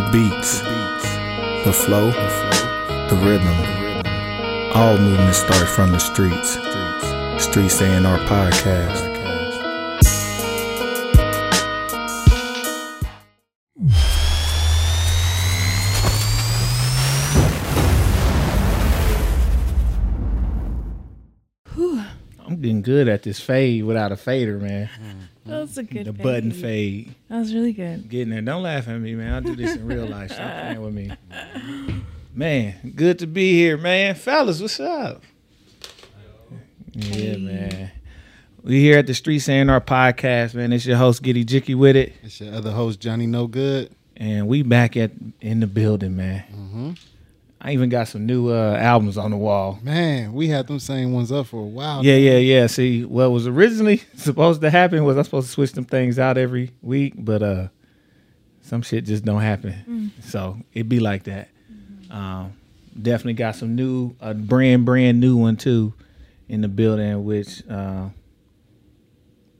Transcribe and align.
The 0.00 0.10
beats, 0.12 0.60
the 1.66 1.74
flow, 1.74 2.10
the 2.10 3.16
rhythm. 3.22 3.54
All 4.74 4.96
movements 4.96 5.40
start 5.40 5.68
from 5.68 5.92
the 5.92 5.98
streets. 5.98 6.52
Streets 7.44 7.82
A&R 7.82 8.18
podcast. 8.20 9.10
I'm 22.46 22.56
getting 22.56 22.80
good 22.80 23.06
at 23.06 23.24
this 23.24 23.38
fade 23.38 23.84
without 23.84 24.12
a 24.12 24.16
fader, 24.16 24.58
man. 24.58 24.88
Mm. 24.88 25.39
That 25.50 25.60
was 25.60 25.78
a 25.78 25.82
good 25.82 26.06
The 26.06 26.12
button 26.12 26.50
fade. 26.52 27.06
fade. 27.06 27.14
That 27.28 27.38
was 27.40 27.52
really 27.54 27.72
good. 27.72 28.08
Getting 28.08 28.30
there. 28.30 28.40
Don't 28.40 28.62
laugh 28.62 28.88
at 28.88 28.98
me, 28.98 29.14
man. 29.14 29.34
I 29.34 29.40
do 29.40 29.56
this 29.56 29.76
in 29.76 29.86
real 29.86 30.06
life. 30.06 30.30
Stop 30.32 30.50
playing 30.60 30.80
with 30.80 30.94
me. 30.94 31.10
Man, 32.34 32.92
good 32.94 33.18
to 33.18 33.26
be 33.26 33.52
here, 33.52 33.76
man. 33.76 34.14
Fellas, 34.14 34.60
what's 34.60 34.78
up? 34.80 35.22
Yeah, 36.92 37.14
Hey. 37.14 37.36
man. 37.38 37.90
We 38.62 38.80
here 38.80 38.98
at 38.98 39.06
the 39.06 39.14
Streets 39.14 39.48
A&R 39.48 39.80
podcast, 39.80 40.54
man. 40.54 40.72
It's 40.72 40.84
your 40.86 40.96
host, 40.98 41.22
Giddy 41.22 41.44
Jicky 41.44 41.74
with 41.74 41.96
it. 41.96 42.12
It's 42.22 42.40
your 42.40 42.54
other 42.54 42.70
host, 42.72 43.00
Johnny 43.00 43.26
No 43.26 43.46
Good. 43.46 43.90
And 44.16 44.46
we 44.48 44.62
back 44.62 44.96
at 44.98 45.12
in 45.40 45.60
the 45.60 45.66
building, 45.66 46.14
man. 46.16 46.44
Mm-hmm. 46.54 46.90
I 47.60 47.72
even 47.72 47.90
got 47.90 48.08
some 48.08 48.24
new 48.24 48.48
uh, 48.48 48.76
albums 48.80 49.18
on 49.18 49.30
the 49.30 49.36
wall. 49.36 49.78
Man, 49.82 50.32
we 50.32 50.48
had 50.48 50.66
them 50.66 50.78
same 50.78 51.12
ones 51.12 51.30
up 51.30 51.46
for 51.46 51.60
a 51.60 51.66
while. 51.66 52.02
Yeah, 52.04 52.16
yeah, 52.16 52.38
yeah. 52.38 52.66
See, 52.66 53.04
what 53.04 53.30
was 53.30 53.46
originally 53.46 53.98
supposed 54.16 54.62
to 54.62 54.70
happen 54.70 55.04
was 55.04 55.18
I 55.18 55.22
supposed 55.22 55.48
to 55.48 55.52
switch 55.52 55.72
them 55.72 55.84
things 55.84 56.18
out 56.18 56.38
every 56.38 56.70
week, 56.80 57.14
but 57.18 57.42
uh 57.42 57.68
some 58.62 58.82
shit 58.82 59.04
just 59.04 59.24
don't 59.24 59.40
happen. 59.40 60.12
So 60.22 60.56
it 60.72 60.88
be 60.88 61.00
like 61.00 61.24
that. 61.24 61.48
Um, 62.10 62.52
definitely 63.00 63.34
got 63.34 63.56
some 63.56 63.74
new, 63.74 64.14
a 64.20 64.32
brand 64.32 64.84
brand 64.84 65.20
new 65.20 65.36
one 65.36 65.56
too, 65.56 65.92
in 66.48 66.60
the 66.60 66.68
building. 66.68 67.24
Which 67.24 67.68
uh, 67.68 68.08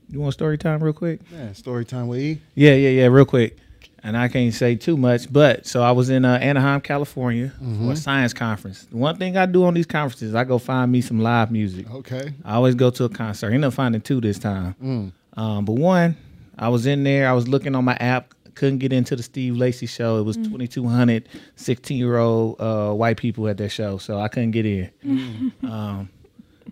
you 0.09 0.19
want 0.19 0.33
story 0.33 0.57
time 0.57 0.81
real 0.81 0.93
quick? 0.93 1.29
Man, 1.31 1.53
story 1.55 1.83
time 1.83 2.07
with 2.07 2.19
E. 2.19 2.41
Yeah, 2.55 2.73
yeah, 2.73 2.89
yeah, 2.89 3.05
real 3.07 3.25
quick. 3.25 3.57
And 4.03 4.17
I 4.17 4.29
can't 4.29 4.53
say 4.53 4.75
too 4.75 4.97
much, 4.97 5.31
but 5.31 5.67
so 5.67 5.83
I 5.83 5.91
was 5.91 6.09
in 6.09 6.25
uh, 6.25 6.37
Anaheim, 6.37 6.81
California 6.81 7.53
for 7.59 7.91
a 7.91 7.95
science 7.95 8.33
conference. 8.33 8.87
One 8.89 9.15
thing 9.17 9.37
I 9.37 9.45
do 9.45 9.63
on 9.63 9.75
these 9.75 9.85
conferences, 9.85 10.33
I 10.33 10.43
go 10.43 10.57
find 10.57 10.91
me 10.91 11.01
some 11.01 11.19
live 11.19 11.51
music. 11.51 11.89
Okay. 11.89 12.33
I 12.43 12.55
always 12.55 12.73
go 12.73 12.89
to 12.89 13.03
a 13.03 13.09
concert. 13.09 13.51
I 13.51 13.53
ended 13.53 13.67
up 13.67 13.73
finding 13.73 14.01
two 14.01 14.19
this 14.19 14.39
time. 14.39 14.75
Mm. 14.81 15.39
Um, 15.39 15.65
but 15.65 15.73
one, 15.73 16.17
I 16.57 16.69
was 16.69 16.87
in 16.87 17.03
there. 17.03 17.29
I 17.29 17.33
was 17.33 17.47
looking 17.47 17.75
on 17.75 17.85
my 17.85 17.95
app. 17.95 18.33
Couldn't 18.55 18.79
get 18.79 18.91
into 18.91 19.15
the 19.15 19.23
Steve 19.23 19.55
Lacy 19.55 19.85
show. 19.85 20.17
It 20.17 20.23
was 20.23 20.35
2,200 20.35 21.29
16 21.55 21.97
year 21.97 22.17
old 22.17 22.59
uh, 22.59 22.91
white 22.93 23.17
people 23.17 23.47
at 23.47 23.57
that 23.57 23.69
show. 23.69 23.97
So 23.97 24.19
I 24.19 24.27
couldn't 24.27 24.51
get 24.51 24.65
in. 24.65 24.91
um, 25.63 26.09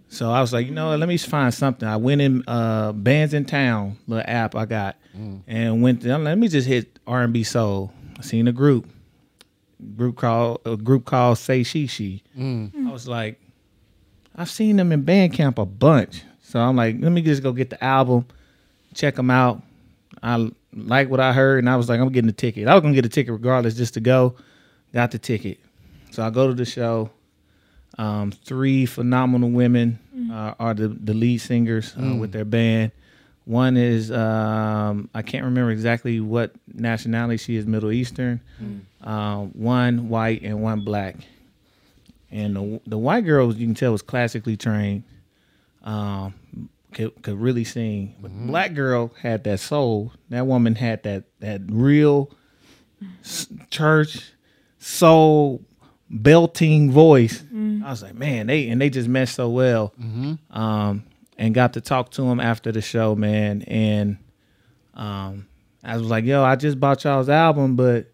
so 0.09 0.31
I 0.31 0.41
was 0.41 0.51
like, 0.51 0.65
you 0.65 0.73
know 0.73 0.89
what? 0.89 0.99
Let 0.99 1.07
me 1.07 1.17
find 1.17 1.53
something. 1.53 1.87
I 1.87 1.97
went 1.97 2.21
in 2.21 2.43
uh, 2.47 2.91
Bands 2.91 3.33
in 3.33 3.45
Town, 3.45 3.97
little 4.07 4.25
app 4.27 4.55
I 4.55 4.65
got, 4.65 4.97
and 5.47 5.81
went. 5.81 6.01
To, 6.01 6.17
let 6.17 6.37
me 6.37 6.47
just 6.47 6.67
hit 6.67 6.98
R 7.09 7.23
and 7.23 7.33
B 7.33 7.43
soul. 7.43 7.91
I 8.17 8.21
seen 8.21 8.47
a 8.47 8.51
group, 8.53 8.87
group 9.97 10.15
called 10.17 10.61
a 10.65 10.77
group 10.77 11.05
called 11.05 11.37
Say 11.37 11.63
She 11.63 11.87
She. 11.87 12.23
I 12.87 12.91
was 12.91 13.07
like, 13.07 13.41
I've 14.35 14.49
seen 14.49 14.75
them 14.77 14.91
in 14.91 15.03
Bandcamp 15.03 15.57
a 15.57 15.65
bunch. 15.65 16.23
So 16.41 16.59
I'm 16.59 16.75
like, 16.75 16.95
let 16.99 17.11
me 17.11 17.21
just 17.21 17.43
go 17.43 17.51
get 17.51 17.69
the 17.69 17.83
album, 17.83 18.25
check 18.93 19.15
them 19.15 19.29
out. 19.31 19.61
I 20.23 20.51
like 20.73 21.09
what 21.09 21.19
I 21.19 21.33
heard, 21.33 21.59
and 21.59 21.69
I 21.69 21.75
was 21.75 21.89
like, 21.89 21.99
I'm 21.99 22.09
getting 22.11 22.29
a 22.29 22.33
ticket. 22.33 22.67
I 22.67 22.73
was 22.73 22.81
gonna 22.81 22.93
get 22.93 23.05
a 23.05 23.09
ticket 23.09 23.33
regardless, 23.33 23.75
just 23.75 23.93
to 23.95 23.99
go. 23.99 24.35
Got 24.93 25.11
the 25.11 25.19
ticket. 25.19 25.59
So 26.11 26.23
I 26.23 26.29
go 26.29 26.47
to 26.47 26.53
the 26.53 26.65
show. 26.65 27.09
Um, 27.97 28.31
three 28.31 28.85
phenomenal 28.85 29.49
women 29.49 29.99
uh, 30.31 30.53
are 30.59 30.73
the, 30.73 30.87
the 30.87 31.13
lead 31.13 31.39
singers 31.39 31.93
uh, 31.97 32.15
with 32.15 32.31
their 32.31 32.45
band. 32.45 32.91
One 33.49 33.77
is 33.77 34.11
um, 34.11 35.09
I 35.15 35.23
can't 35.23 35.43
remember 35.45 35.71
exactly 35.71 36.19
what 36.19 36.53
nationality 36.71 37.37
she 37.37 37.55
is, 37.55 37.65
Middle 37.65 37.91
Eastern. 37.91 38.41
Um, 39.01 39.47
one 39.53 40.07
white 40.09 40.43
and 40.43 40.61
one 40.61 40.81
black. 40.81 41.15
And 42.29 42.55
the 42.55 42.79
the 42.85 42.97
white 42.99 43.25
girl, 43.25 43.51
you 43.51 43.65
can 43.65 43.73
tell, 43.73 43.91
was 43.91 44.03
classically 44.03 44.55
trained. 44.55 45.03
Um, 45.83 46.35
could 46.93 47.19
could 47.23 47.39
really 47.39 47.63
sing. 47.63 48.13
But 48.21 48.29
the 48.39 48.45
black 48.45 48.75
girl 48.75 49.11
had 49.19 49.43
that 49.45 49.59
soul. 49.59 50.13
That 50.29 50.45
woman 50.45 50.75
had 50.75 51.01
that 51.03 51.23
that 51.39 51.61
real 51.69 52.29
s- 53.23 53.47
church 53.71 54.31
soul 54.77 55.63
belting 56.07 56.91
voice. 56.91 57.43
I 57.83 57.89
was 57.89 58.03
like, 58.03 58.13
man, 58.13 58.45
they 58.45 58.69
and 58.69 58.79
they 58.79 58.91
just 58.91 59.07
meshed 59.09 59.33
so 59.35 59.49
well. 59.49 59.91
Um, 60.51 61.03
and 61.39 61.55
got 61.55 61.73
to 61.73 61.81
talk 61.81 62.11
to 62.11 62.23
him 62.23 62.39
after 62.41 62.71
the 62.71 62.81
show, 62.81 63.15
man. 63.15 63.61
And 63.63 64.17
um, 64.93 65.47
I 65.83 65.97
was 65.97 66.05
like, 66.05 66.25
yo, 66.25 66.43
I 66.43 66.57
just 66.57 66.79
bought 66.79 67.03
y'all's 67.05 67.29
album, 67.29 67.77
but 67.77 68.11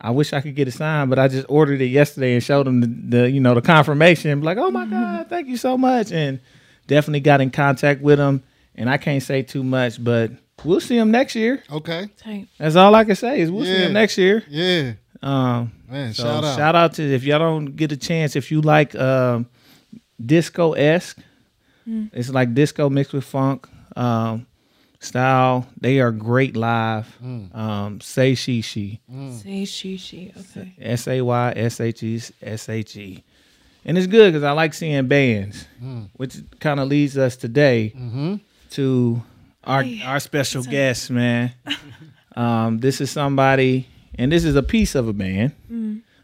I 0.00 0.12
wish 0.12 0.32
I 0.32 0.40
could 0.40 0.54
get 0.54 0.68
it 0.68 0.70
signed, 0.72 1.10
but 1.10 1.18
I 1.18 1.26
just 1.26 1.46
ordered 1.48 1.82
it 1.82 1.86
yesterday 1.86 2.32
and 2.32 2.42
showed 2.42 2.68
him 2.68 2.80
the, 2.80 3.18
the 3.18 3.30
you 3.30 3.40
know 3.40 3.54
the 3.54 3.60
confirmation. 3.60 4.40
Like, 4.40 4.56
oh 4.56 4.70
my 4.70 4.86
god, 4.86 5.28
thank 5.28 5.48
you 5.48 5.56
so 5.56 5.76
much, 5.76 6.12
and 6.12 6.40
definitely 6.86 7.20
got 7.20 7.40
in 7.40 7.50
contact 7.50 8.00
with 8.00 8.18
him. 8.20 8.42
And 8.76 8.88
I 8.88 8.96
can't 8.96 9.22
say 9.22 9.42
too 9.42 9.64
much, 9.64 10.02
but 10.02 10.30
we'll 10.64 10.80
see 10.80 10.96
him 10.96 11.10
next 11.10 11.34
year. 11.34 11.62
Okay. 11.70 12.08
That's 12.56 12.76
all 12.76 12.94
I 12.94 13.04
can 13.04 13.16
say 13.16 13.40
is 13.40 13.50
we'll 13.50 13.64
see 13.64 13.84
him 13.84 13.92
next 13.92 14.16
year. 14.16 14.44
Yeah. 14.48 14.92
Um, 15.22 15.72
Man, 15.88 16.14
so 16.14 16.22
shout 16.22 16.44
out. 16.44 16.56
shout 16.56 16.74
out 16.76 16.92
to 16.94 17.02
if 17.02 17.24
y'all 17.24 17.40
don't 17.40 17.76
get 17.76 17.90
a 17.90 17.96
chance, 17.96 18.36
if 18.36 18.52
you 18.52 18.60
like 18.62 18.94
um, 18.94 19.48
disco 20.24 20.72
esque, 20.72 21.18
it's 22.12 22.30
like 22.30 22.54
disco 22.54 22.88
mixed 22.90 23.12
with 23.12 23.24
funk 23.24 23.68
um, 23.96 24.46
style. 25.00 25.66
They 25.80 26.00
are 26.00 26.12
great 26.12 26.56
live. 26.56 27.06
Um, 27.22 28.00
Say 28.00 28.34
she 28.34 28.60
she. 28.60 29.00
Say 29.42 29.64
she 29.64 29.96
she. 29.96 30.32
Okay. 30.36 30.74
S 30.80 31.06
A 31.08 31.20
Y 31.20 31.52
S 31.56 31.80
H 31.80 32.02
E 32.02 32.20
S 32.42 32.68
H 32.68 32.96
E. 32.96 33.24
And 33.84 33.96
it's 33.96 34.06
good 34.06 34.32
because 34.32 34.44
I 34.44 34.52
like 34.52 34.74
seeing 34.74 35.06
bands, 35.08 35.66
which 36.16 36.36
kind 36.60 36.80
of 36.80 36.88
leads 36.88 37.16
us 37.16 37.36
today 37.36 37.92
Mm-hmm. 37.96 38.34
to 38.72 39.22
our 39.64 39.82
Hey, 39.82 40.02
our 40.04 40.20
special 40.20 40.62
guest, 40.62 41.10
man. 41.10 41.52
um, 42.36 42.78
this 42.78 43.00
is 43.00 43.10
somebody, 43.10 43.86
and 44.16 44.30
this 44.32 44.44
is 44.44 44.54
a 44.56 44.62
piece 44.62 44.94
of 44.94 45.08
a 45.08 45.12
band. 45.12 45.52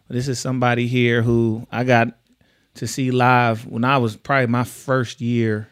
This 0.08 0.28
is 0.28 0.38
somebody 0.38 0.86
here 0.86 1.22
who 1.22 1.66
I 1.72 1.82
got 1.84 2.08
to 2.76 2.86
see 2.86 3.10
live 3.10 3.66
when 3.66 3.84
I 3.84 3.98
was 3.98 4.16
probably 4.16 4.46
my 4.46 4.64
first 4.64 5.20
year 5.20 5.68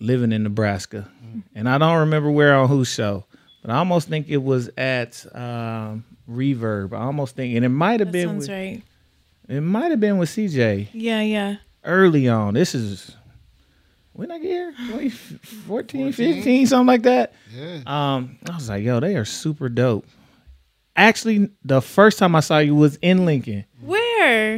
living 0.00 0.32
in 0.32 0.42
Nebraska, 0.42 1.08
and 1.54 1.68
I 1.68 1.78
don't 1.78 2.00
remember 2.00 2.30
where 2.30 2.54
on 2.54 2.68
whose 2.68 2.88
show, 2.88 3.24
but 3.62 3.70
I 3.70 3.76
almost 3.78 4.08
think 4.08 4.26
it 4.28 4.42
was 4.42 4.68
at 4.76 5.24
um, 5.34 6.04
Reverb. 6.30 6.92
I 6.92 7.02
almost 7.04 7.34
think, 7.36 7.56
and 7.56 7.64
it 7.64 7.68
might 7.70 8.00
have 8.00 8.08
That 8.08 8.12
been 8.12 8.28
sounds 8.28 8.48
with, 8.48 8.56
right. 8.56 8.82
it 9.48 9.60
might 9.60 9.90
have 9.90 10.00
been 10.00 10.18
with 10.18 10.28
CJ 10.30 10.88
Yeah, 10.92 11.20
yeah. 11.22 11.56
early 11.84 12.28
on. 12.28 12.54
This 12.54 12.74
is 12.74 13.16
when 14.12 14.30
I 14.30 14.38
get 14.38 14.46
here, 14.48 14.72
2014, 14.88 16.12
15, 16.12 16.66
something 16.66 16.86
like 16.86 17.02
that. 17.02 17.32
Yeah. 17.54 17.80
Um, 17.86 18.38
I 18.50 18.54
was 18.54 18.68
like, 18.68 18.82
yo, 18.84 19.00
they 19.00 19.16
are 19.16 19.24
super 19.24 19.68
dope. 19.68 20.06
Actually, 20.94 21.50
the 21.62 21.82
first 21.82 22.18
time 22.18 22.34
I 22.34 22.40
saw 22.40 22.58
you 22.58 22.74
was 22.74 22.96
in 23.02 23.26
Lincoln 23.26 23.66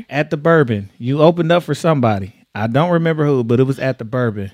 At 0.09 0.31
the 0.31 0.37
Bourbon. 0.37 0.91
You 0.99 1.21
opened 1.23 1.53
up 1.53 1.63
for 1.63 1.75
somebody. 1.75 2.35
I 2.55 2.67
don't 2.67 2.91
remember 2.91 3.25
who, 3.27 3.45
but 3.45 3.61
it 3.61 3.65
was 3.65 3.79
at 3.79 3.99
the 3.99 4.05
Bourbon. 4.05 4.51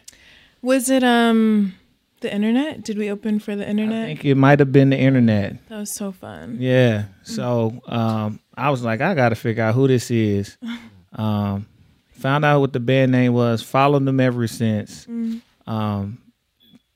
Was 0.63 0.91
it 0.91 1.03
um 1.05 1.75
the 2.21 2.33
internet? 2.35 2.83
Did 2.85 2.97
we 2.99 3.11
open 3.11 3.39
for 3.39 3.55
the 3.55 3.69
internet? 3.69 4.05
I 4.05 4.07
think 4.07 4.25
it 4.25 4.35
might 4.35 4.59
have 4.59 4.73
been 4.73 4.91
the 4.91 4.97
internet. 4.99 5.57
that 5.69 5.79
was 5.79 5.91
so 5.93 6.11
fun. 6.13 6.57
Yeah. 6.59 7.05
So 7.23 7.83
um, 7.87 8.41
I 8.56 8.71
was 8.71 8.83
like, 8.83 9.00
I 9.00 9.15
got 9.15 9.29
to 9.31 9.35
figure 9.35 9.62
out 9.62 9.75
who 9.75 9.88
this 9.88 10.11
is. 10.11 10.56
Um, 11.17 11.69
found 12.11 12.44
out 12.44 12.59
what 12.59 12.73
the 12.73 12.81
band 12.81 13.12
name 13.12 13.35
was. 13.35 13.62
Followed 13.62 14.05
them 14.05 14.19
ever 14.19 14.49
since. 14.49 15.06
Um, 15.65 16.19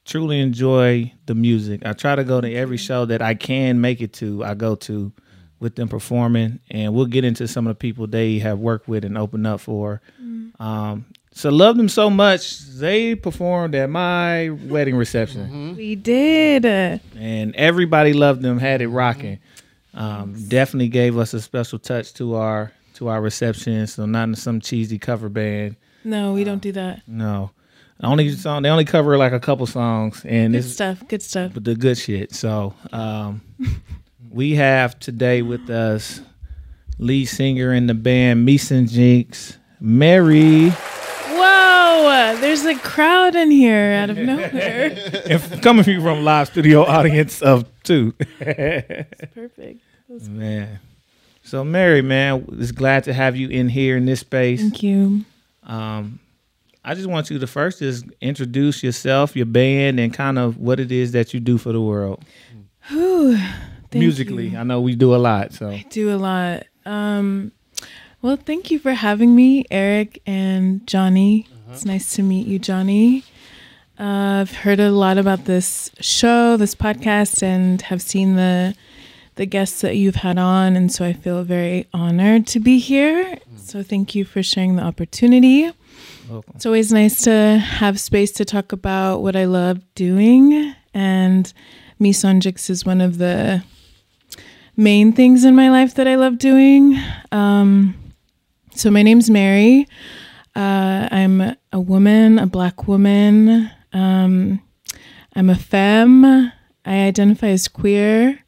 truly 0.04 0.40
enjoy 0.40 1.12
the 1.26 1.37
music. 1.37 1.82
I 1.87 1.92
try 1.92 2.16
to 2.16 2.25
go 2.25 2.40
to 2.40 2.52
every 2.52 2.78
show 2.78 3.04
that 3.04 3.22
I 3.22 3.34
can 3.34 3.81
make 3.81 4.00
it 4.00 4.12
to. 4.14 4.42
I 4.44 4.54
go 4.54 4.75
to 4.75 5.12
with 5.60 5.75
them 5.76 5.88
performing, 5.88 6.60
and 6.70 6.94
we'll 6.94 7.06
get 7.06 7.25
into 7.25 7.49
some 7.49 7.66
of 7.66 7.70
the 7.72 7.78
people 7.78 8.06
they 8.06 8.38
have 8.38 8.58
worked 8.58 8.88
with 8.88 9.05
and 9.05 9.16
opened 9.19 9.46
up 9.46 9.60
for. 9.60 10.00
Um, 10.60 11.05
so 11.32 11.50
love 11.50 11.76
them 11.76 11.88
so 11.88 12.10
much. 12.10 12.58
They 12.60 13.14
performed 13.14 13.75
at 13.76 13.88
my 13.90 14.50
wedding 14.50 14.96
reception 14.96 15.76
We 15.76 15.94
did. 15.94 16.66
Uh, 16.66 16.99
and 17.16 17.55
everybody 17.55 18.12
loved 18.12 18.43
them. 18.43 18.58
Had 18.58 18.82
it 18.82 18.88
rocking. 18.88 19.38
Um, 19.94 20.34
definitely 20.49 20.88
gave 20.88 21.16
us 21.16 21.34
a 21.34 21.40
special 21.40 21.78
touch 21.78 22.12
to 22.14 22.34
our 22.34 22.72
to 22.94 23.08
our 23.08 23.20
reception. 23.20 23.87
So 23.87 24.04
not 24.06 24.28
in 24.28 24.34
some 24.34 24.61
cheesy 24.61 24.99
cover 24.99 25.28
band. 25.28 25.76
no, 26.04 26.32
we 26.32 26.43
don't 26.44 26.61
do 26.62 26.72
that. 26.72 27.02
No, 27.06 27.50
only 28.02 28.31
song 28.32 28.62
they 28.62 28.69
only 28.69 28.84
cover 28.84 29.16
like 29.16 29.32
a 29.32 29.40
couple 29.40 29.66
songs, 29.66 30.25
and 30.25 30.52
Good 30.54 30.58
it's 30.64 30.72
stuff. 30.72 31.06
Good 31.08 31.22
stuff. 31.22 31.52
but 31.54 31.62
the 31.64 31.75
good 31.76 31.99
shit. 31.99 32.34
So 32.34 32.75
um, 32.93 33.43
we 34.30 34.54
have 34.54 34.98
today 34.98 35.42
with 35.42 35.70
us 35.70 36.20
lead 36.98 37.26
singer 37.26 37.72
in 37.72 37.86
the 37.86 37.94
band 37.94 38.46
Mesonjixx, 38.46 39.56
Mary, 39.80 40.70
Whoa! 40.70 42.36
There's 42.40 42.64
a 42.64 42.75
crowd 42.76 43.34
in 43.36 43.50
here 43.50 43.92
out 43.92 44.10
of 44.10 44.19
nowhere. 44.19 44.96
and 45.26 45.62
coming 45.62 45.84
from 45.84 46.06
a 46.06 46.20
live 46.20 46.48
studio 46.48 46.84
audience 46.84 47.40
of 47.42 47.66
two. 47.82 48.12
Perfect. 48.38 49.80
Man. 50.08 50.80
So 51.42 51.64
Mary, 51.64 52.02
man, 52.02 52.46
it's 52.58 52.72
glad 52.72 53.04
to 53.04 53.12
have 53.12 53.36
you 53.36 53.48
in 53.48 53.69
here 53.69 53.96
in 53.96 54.06
this 54.06 54.20
space. 54.20 54.60
Thank 54.60 54.82
you. 54.82 55.25
Um, 55.62 56.19
I 56.84 56.94
just 56.94 57.06
want 57.06 57.30
you 57.30 57.38
to 57.38 57.46
first 57.46 57.80
just 57.80 58.06
introduce 58.20 58.82
yourself, 58.82 59.36
your 59.36 59.46
band, 59.46 60.00
and 60.00 60.12
kind 60.12 60.38
of 60.38 60.56
what 60.56 60.80
it 60.80 60.90
is 60.90 61.12
that 61.12 61.34
you 61.34 61.40
do 61.40 61.58
for 61.58 61.72
the 61.72 61.80
world 61.80 62.25
Whew. 62.88 63.38
Thank 63.90 64.00
musically. 64.00 64.49
you. 64.49 64.58
I 64.58 64.64
know 64.64 64.81
we 64.81 64.94
do 64.94 65.14
a 65.14 65.17
lot, 65.17 65.52
so 65.55 65.69
I 65.69 65.85
do 65.88 66.14
a 66.14 66.17
lot. 66.17 66.64
Um, 66.85 67.52
well, 68.20 68.37
thank 68.37 68.70
you 68.70 68.79
for 68.79 68.93
having 68.93 69.35
me, 69.35 69.64
Eric 69.70 70.20
and 70.26 70.87
Johnny. 70.87 71.46
It's 71.70 71.85
nice 71.85 72.14
to 72.17 72.23
meet 72.23 72.46
you, 72.46 72.58
Johnny. 72.58 73.25
Uh, 73.99 74.40
I've 74.40 74.52
heard 74.52 74.81
a 74.81 74.90
lot 74.90 75.19
about 75.19 75.44
this 75.44 75.90
show, 76.00 76.56
this 76.56 76.75
podcast, 76.75 77.43
and 77.43 77.82
have 77.82 78.00
seen 78.02 78.37
the 78.37 78.75
the 79.37 79.46
guests 79.46 79.82
that 79.82 79.96
you've 79.96 80.17
had 80.17 80.37
on, 80.37 80.75
and 80.75 80.90
so 80.93 81.05
I 81.05 81.12
feel 81.12 81.44
very 81.44 81.87
honored 81.94 82.46
to 82.49 82.58
be 82.61 82.79
here. 82.79 83.38
So 83.56 83.85
thank 83.85 84.14
you 84.14 84.25
for 84.25 84.43
sharing 84.43 84.75
the 84.76 84.82
opportunity. 84.82 85.70
welcome. 86.29 86.55
It's 86.56 86.67
always 86.67 86.93
nice 86.93 87.23
to 87.23 87.58
have 87.58 88.00
space 88.00 88.32
to 88.32 88.44
talk 88.44 88.73
about 88.73 89.23
what 89.23 89.37
I 89.37 89.44
love 89.44 89.81
doing, 89.94 90.75
and 90.93 91.52
Mesonjixx 92.00 92.69
is 92.70 92.85
one 92.85 93.00
of 93.00 93.19
the 93.19 93.62
main 94.78 95.12
things 95.12 95.44
in 95.44 95.56
my 95.56 95.70
life 95.70 95.94
that 95.96 96.06
I 96.06 96.14
love 96.14 96.38
doing. 96.38 96.96
Um, 97.32 97.96
so 98.76 98.92
my 98.92 99.02
name's 99.02 99.28
Mary. 99.28 99.88
Uh, 100.54 101.08
I'm 101.10 101.56
a 101.72 101.80
woman, 101.80 102.38
a 102.38 102.46
black 102.46 102.86
woman. 102.86 103.69
Um, 103.92 104.62
I'm 105.34 105.50
a 105.50 105.56
femme. 105.56 106.25
I 106.84 106.94
identify 106.94 107.48
as 107.48 107.66
queer. 107.66 108.38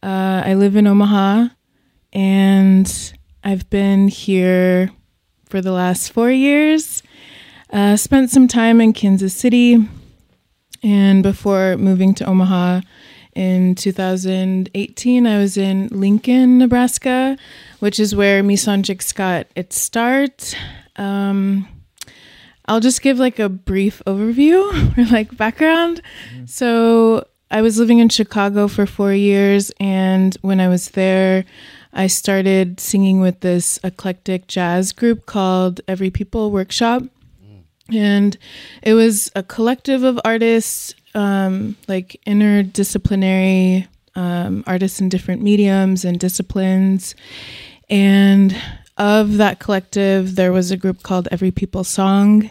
Uh, 0.00 0.42
I 0.46 0.54
live 0.54 0.76
in 0.76 0.86
Omaha, 0.86 1.48
and 2.12 3.12
I've 3.42 3.68
been 3.68 4.06
here 4.06 4.92
for 5.44 5.60
the 5.60 5.72
last 5.72 6.12
four 6.12 6.30
years. 6.30 7.02
Uh, 7.70 7.96
spent 7.96 8.30
some 8.30 8.46
time 8.46 8.80
in 8.80 8.92
Kansas 8.92 9.34
City, 9.34 9.88
and 10.84 11.22
before 11.24 11.76
moving 11.78 12.14
to 12.14 12.26
Omaha 12.26 12.82
in 13.34 13.74
2018, 13.74 15.26
I 15.26 15.38
was 15.38 15.56
in 15.56 15.88
Lincoln, 15.88 16.58
Nebraska, 16.58 17.36
which 17.80 17.98
is 17.98 18.14
where 18.14 18.42
Mesonjixx 18.42 19.14
got 19.14 19.46
its 19.56 19.78
start. 19.78 20.56
Um, 20.96 21.68
I'll 22.66 22.80
just 22.80 23.02
give 23.02 23.18
like 23.18 23.38
a 23.38 23.48
brief 23.48 24.02
overview 24.06 24.98
or 24.98 25.12
like 25.12 25.36
background. 25.36 26.00
So 26.46 27.26
I 27.50 27.62
was 27.62 27.78
living 27.78 27.98
in 27.98 28.08
Chicago 28.08 28.68
for 28.68 28.86
four 28.86 29.12
years, 29.12 29.70
and 29.78 30.36
when 30.40 30.60
I 30.60 30.68
was 30.68 30.90
there, 30.90 31.44
I 31.92 32.08
started 32.08 32.80
singing 32.80 33.20
with 33.20 33.40
this 33.40 33.78
eclectic 33.84 34.48
jazz 34.48 34.92
group 34.92 35.26
called 35.26 35.80
Every 35.86 36.10
People 36.10 36.50
Workshop. 36.50 37.02
And 37.92 38.36
it 38.82 38.94
was 38.94 39.30
a 39.36 39.42
collective 39.42 40.02
of 40.02 40.18
artists, 40.24 40.94
um, 41.14 41.76
like 41.88 42.20
interdisciplinary 42.26 43.86
um, 44.14 44.64
artists 44.66 45.00
in 45.00 45.08
different 45.08 45.42
mediums 45.42 46.04
and 46.04 46.18
disciplines. 46.18 47.14
And 47.90 48.56
of 48.96 49.36
that 49.38 49.58
collective, 49.58 50.36
there 50.36 50.52
was 50.52 50.70
a 50.70 50.76
group 50.76 51.02
called 51.02 51.28
Every 51.30 51.50
People 51.50 51.84
Song. 51.84 52.50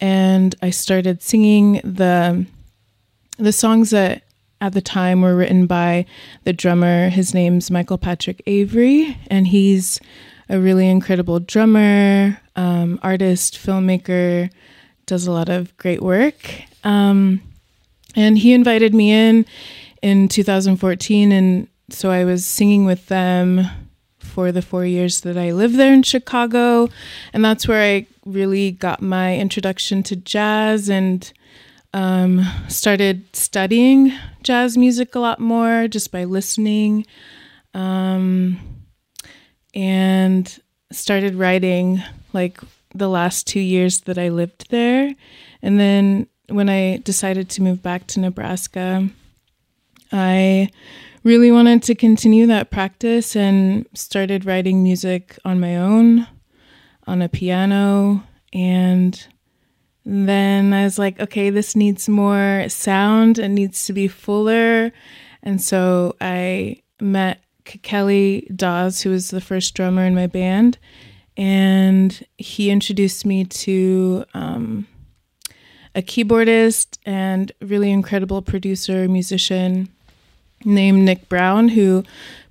And 0.00 0.54
I 0.62 0.70
started 0.70 1.22
singing 1.22 1.80
the 1.84 2.46
the 3.38 3.52
songs 3.52 3.90
that 3.90 4.24
at 4.60 4.72
the 4.72 4.80
time 4.80 5.22
were 5.22 5.36
written 5.36 5.66
by 5.66 6.04
the 6.44 6.52
drummer. 6.52 7.08
His 7.08 7.32
name's 7.32 7.70
Michael 7.70 7.98
Patrick 7.98 8.42
Avery, 8.46 9.16
and 9.28 9.46
he's 9.46 10.00
a 10.48 10.58
really 10.58 10.88
incredible 10.88 11.38
drummer, 11.38 12.40
um, 12.56 12.98
artist, 13.02 13.54
filmmaker, 13.54 14.50
does 15.06 15.26
a 15.26 15.32
lot 15.32 15.48
of 15.48 15.76
great 15.76 16.02
work. 16.02 16.50
Um, 16.82 17.40
and 18.14 18.38
he 18.38 18.52
invited 18.52 18.94
me 18.94 19.12
in 19.12 19.46
in 20.02 20.28
2014, 20.28 21.32
and 21.32 21.68
so 21.90 22.10
I 22.10 22.24
was 22.24 22.46
singing 22.46 22.84
with 22.84 23.06
them 23.06 23.66
for 24.18 24.52
the 24.52 24.62
four 24.62 24.84
years 24.84 25.22
that 25.22 25.36
I 25.36 25.52
lived 25.52 25.76
there 25.76 25.92
in 25.92 26.02
Chicago, 26.02 26.88
and 27.32 27.44
that's 27.44 27.66
where 27.66 27.82
I 27.82 28.06
really 28.24 28.70
got 28.70 29.02
my 29.02 29.36
introduction 29.36 30.02
to 30.04 30.16
jazz 30.16 30.88
and 30.88 31.32
um, 31.94 32.44
started 32.68 33.24
studying 33.34 34.12
jazz 34.42 34.76
music 34.76 35.14
a 35.14 35.18
lot 35.18 35.40
more 35.40 35.88
just 35.88 36.12
by 36.12 36.24
listening 36.24 37.06
um, 37.74 38.58
and 39.74 40.58
started 40.92 41.34
writing 41.34 42.02
like 42.32 42.60
the 42.94 43.08
last 43.08 43.46
two 43.46 43.60
years 43.60 44.02
that 44.02 44.18
I 44.18 44.28
lived 44.28 44.70
there. 44.70 45.14
And 45.62 45.78
then 45.78 46.26
when 46.48 46.68
I 46.68 46.98
decided 46.98 47.48
to 47.50 47.62
move 47.62 47.82
back 47.82 48.06
to 48.08 48.20
Nebraska, 48.20 49.08
I 50.12 50.70
really 51.24 51.50
wanted 51.50 51.82
to 51.84 51.94
continue 51.94 52.46
that 52.46 52.70
practice 52.70 53.36
and 53.36 53.86
started 53.94 54.46
writing 54.46 54.82
music 54.82 55.38
on 55.44 55.60
my 55.60 55.76
own 55.76 56.26
on 57.06 57.22
a 57.22 57.28
piano 57.28 58.22
and 58.52 59.26
then 60.10 60.72
I 60.72 60.84
was 60.84 60.98
like, 60.98 61.20
okay, 61.20 61.50
this 61.50 61.76
needs 61.76 62.08
more 62.08 62.64
sound. 62.68 63.38
It 63.38 63.50
needs 63.50 63.84
to 63.86 63.92
be 63.92 64.08
fuller. 64.08 64.90
And 65.42 65.60
so 65.60 66.16
I 66.18 66.80
met 66.98 67.42
Kelly 67.64 68.48
Dawes, 68.56 69.02
who 69.02 69.10
was 69.10 69.28
the 69.28 69.42
first 69.42 69.74
drummer 69.74 70.06
in 70.06 70.14
my 70.14 70.26
band, 70.26 70.78
and 71.36 72.24
he 72.38 72.70
introduced 72.70 73.26
me 73.26 73.44
to 73.44 74.24
um, 74.32 74.86
a 75.98 76.02
keyboardist 76.02 76.96
and 77.04 77.50
really 77.60 77.90
incredible 77.90 78.40
producer, 78.40 79.08
musician 79.08 79.88
named 80.64 81.02
Nick 81.02 81.28
Brown, 81.28 81.70
who 81.70 82.04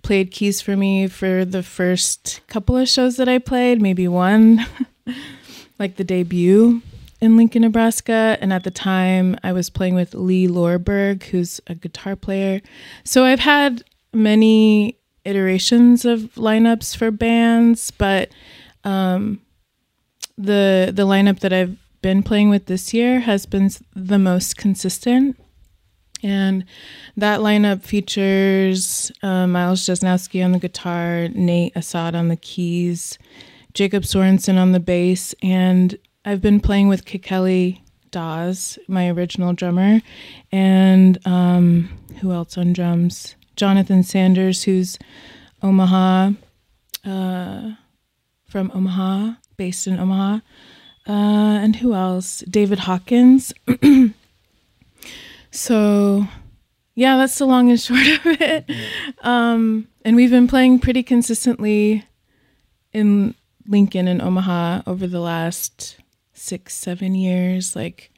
played 0.04 0.32
keys 0.32 0.60
for 0.60 0.76
me 0.76 1.08
for 1.08 1.46
the 1.46 1.64
first 1.64 2.42
couple 2.48 2.76
of 2.76 2.90
shows 2.90 3.16
that 3.16 3.30
I 3.30 3.40
played, 3.40 3.82
maybe 3.82 4.06
one, 4.06 4.66
like 5.80 5.96
the 5.96 6.04
debut 6.04 6.82
in 7.22 7.38
Lincoln, 7.38 7.62
Nebraska. 7.62 8.38
And 8.42 8.52
at 8.52 8.66
the 8.66 8.72
time, 8.72 9.38
I 9.44 9.54
was 9.54 9.70
playing 9.70 9.96
with 9.96 10.14
Lee 10.14 10.50
Lorberg, 10.50 11.24
who's 11.24 11.62
a 11.68 11.76
guitar 11.76 12.18
player. 12.18 12.62
So 13.06 13.24
I've 13.24 13.40
had 13.40 13.82
many 14.14 14.98
iterations 15.24 16.04
of 16.04 16.36
lineups 16.36 16.98
for 16.98 17.12
bands, 17.12 17.92
but 17.92 18.30
um, 18.84 19.40
the 20.38 20.92
the 20.94 21.08
lineup 21.08 21.40
that 21.40 21.54
I've 21.54 21.78
been 22.02 22.24
playing 22.24 22.50
with 22.50 22.66
this 22.66 22.94
year 22.94 23.22
has 23.22 23.46
been 23.46 23.70
the 23.96 24.20
most 24.20 24.58
consistent. 24.58 25.40
And 26.24 26.66
that 27.16 27.42
lineup 27.42 27.84
features 27.84 29.12
uh, 29.22 29.46
Miles 29.48 29.86
Jesnowski 29.86 30.44
on 30.44 30.52
the 30.52 30.60
guitar, 30.60 31.28
Nate 31.30 31.76
Assad 31.76 32.16
on 32.16 32.28
the 32.28 32.36
keys, 32.36 33.20
Jacob 33.74 34.04
Sorensen 34.04 34.58
on 34.58 34.72
the 34.72 34.80
bass, 34.80 35.36
and 35.44 35.98
I've 36.26 36.42
been 36.42 36.60
playing 36.60 36.88
with 36.88 37.06
Kikeli 37.06 37.82
Dawes, 38.10 38.80
my 38.88 39.10
original 39.10 39.54
drummer, 39.54 40.02
and 40.52 41.20
um, 41.28 41.90
who 42.22 42.32
else 42.32 42.58
on 42.58 42.74
drums? 42.74 43.36
Jonathan 43.56 44.02
Sanders, 44.04 44.64
who's 44.64 44.98
Omaha, 45.62 46.32
uh, 47.06 47.72
from 48.50 48.72
Omaha, 48.74 49.34
based 49.58 49.88
in 49.88 50.00
Omaha, 50.00 50.40
uh, 51.08 51.12
and 51.62 51.78
who 51.78 51.94
else? 51.94 52.40
David 52.50 52.80
Hawkins. 52.80 53.54
so, 55.52 56.28
yeah, 56.96 57.18
that's 57.18 57.38
the 57.38 57.46
long 57.46 57.70
and 57.70 57.80
short 57.80 58.06
of 58.08 58.26
it. 58.26 58.70
Um, 59.22 59.88
and 60.04 60.16
we've 60.16 60.32
been 60.32 60.48
playing 60.48 60.80
pretty 60.80 61.04
consistently 61.04 62.06
in 62.94 63.36
Lincoln 63.68 64.08
and 64.08 64.22
Omaha 64.22 64.82
over 64.88 65.08
the 65.08 65.20
last 65.20 65.98
six, 66.34 66.74
seven 66.76 67.16
years, 67.16 67.76
like 67.76 68.12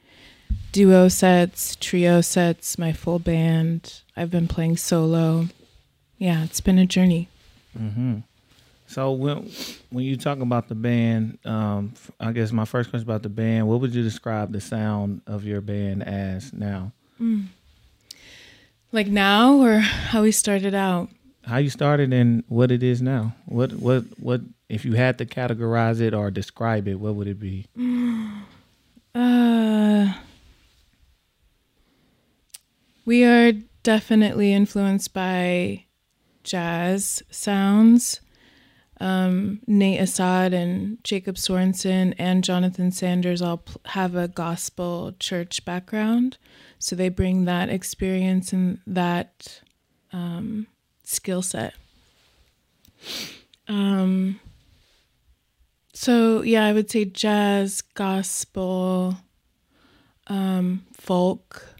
duo 0.72 1.08
sets, 1.08 1.76
trio 1.76 2.22
sets, 2.22 2.78
my 2.78 2.94
full 2.94 3.20
band. 3.20 4.02
I've 4.16 4.32
been 4.32 4.48
playing 4.48 4.78
solo. 4.78 5.48
Yeah, 6.18 6.44
it's 6.44 6.62
been 6.62 6.78
a 6.80 6.86
journey. 6.86 7.30
So 8.90 9.12
when 9.12 9.50
when 9.92 10.04
you 10.04 10.18
talk 10.18 10.40
about 10.40 10.68
the 10.68 10.76
band, 10.76 11.38
um, 11.46 11.94
I 12.20 12.32
guess 12.32 12.52
my 12.52 12.66
first 12.66 12.90
question 12.90 13.08
about 13.08 13.24
the 13.24 13.30
band, 13.30 13.68
what 13.68 13.82
would 13.82 13.94
you 13.94 14.04
describe 14.04 14.52
the 14.52 14.60
sound 14.60 15.22
of 15.28 15.46
your 15.46 15.62
band 15.62 16.04
as 16.04 16.52
now? 16.52 16.92
Like 18.92 19.08
now 19.08 19.62
or 19.62 19.78
how 19.80 20.24
we 20.24 20.32
started 20.32 20.74
out? 20.74 21.10
how 21.50 21.58
you 21.58 21.70
started 21.70 22.14
and 22.14 22.44
what 22.48 22.72
it 22.72 22.84
is 22.84 23.02
now. 23.02 23.36
What 23.46 23.74
what 23.74 24.04
what 24.20 24.42
if 24.70 24.86
you 24.86 24.94
had 24.94 25.18
to 25.18 25.26
categorize 25.26 26.00
it 26.00 26.14
or 26.14 26.32
describe 26.32 26.88
it, 26.88 26.96
what 26.96 27.16
would 27.16 27.28
it 27.28 27.40
be? 27.40 27.66
Uh, 29.16 30.14
we 33.06 33.24
are 33.24 33.54
definitely 33.82 34.54
influenced 34.54 35.16
by 35.16 35.86
jazz 36.44 37.24
sounds. 37.32 38.20
Um, 39.02 39.62
Nate 39.66 40.02
Assad 40.02 40.54
and 40.54 41.02
Jacob 41.06 41.36
Sorensen 41.36 42.14
and 42.18 42.44
Jonathan 42.44 42.92
Sanders 42.92 43.42
all 43.42 43.58
pl- 43.58 43.82
have 43.86 44.16
a 44.16 44.28
gospel 44.28 45.16
church 45.20 45.64
background. 45.64 46.38
So 46.80 46.96
they 46.96 47.10
bring 47.10 47.46
that 47.46 47.70
experience 47.70 48.52
and 48.52 48.80
that 48.86 49.62
um, 50.12 50.68
skill 51.04 51.42
set. 51.42 51.74
Um, 53.70 54.40
so 55.94 56.42
yeah, 56.42 56.66
I 56.66 56.74
would 56.74 56.90
say 56.90 57.06
jazz, 57.06 57.82
gospel, 57.82 59.18
um, 60.28 60.86
folk, 60.94 61.76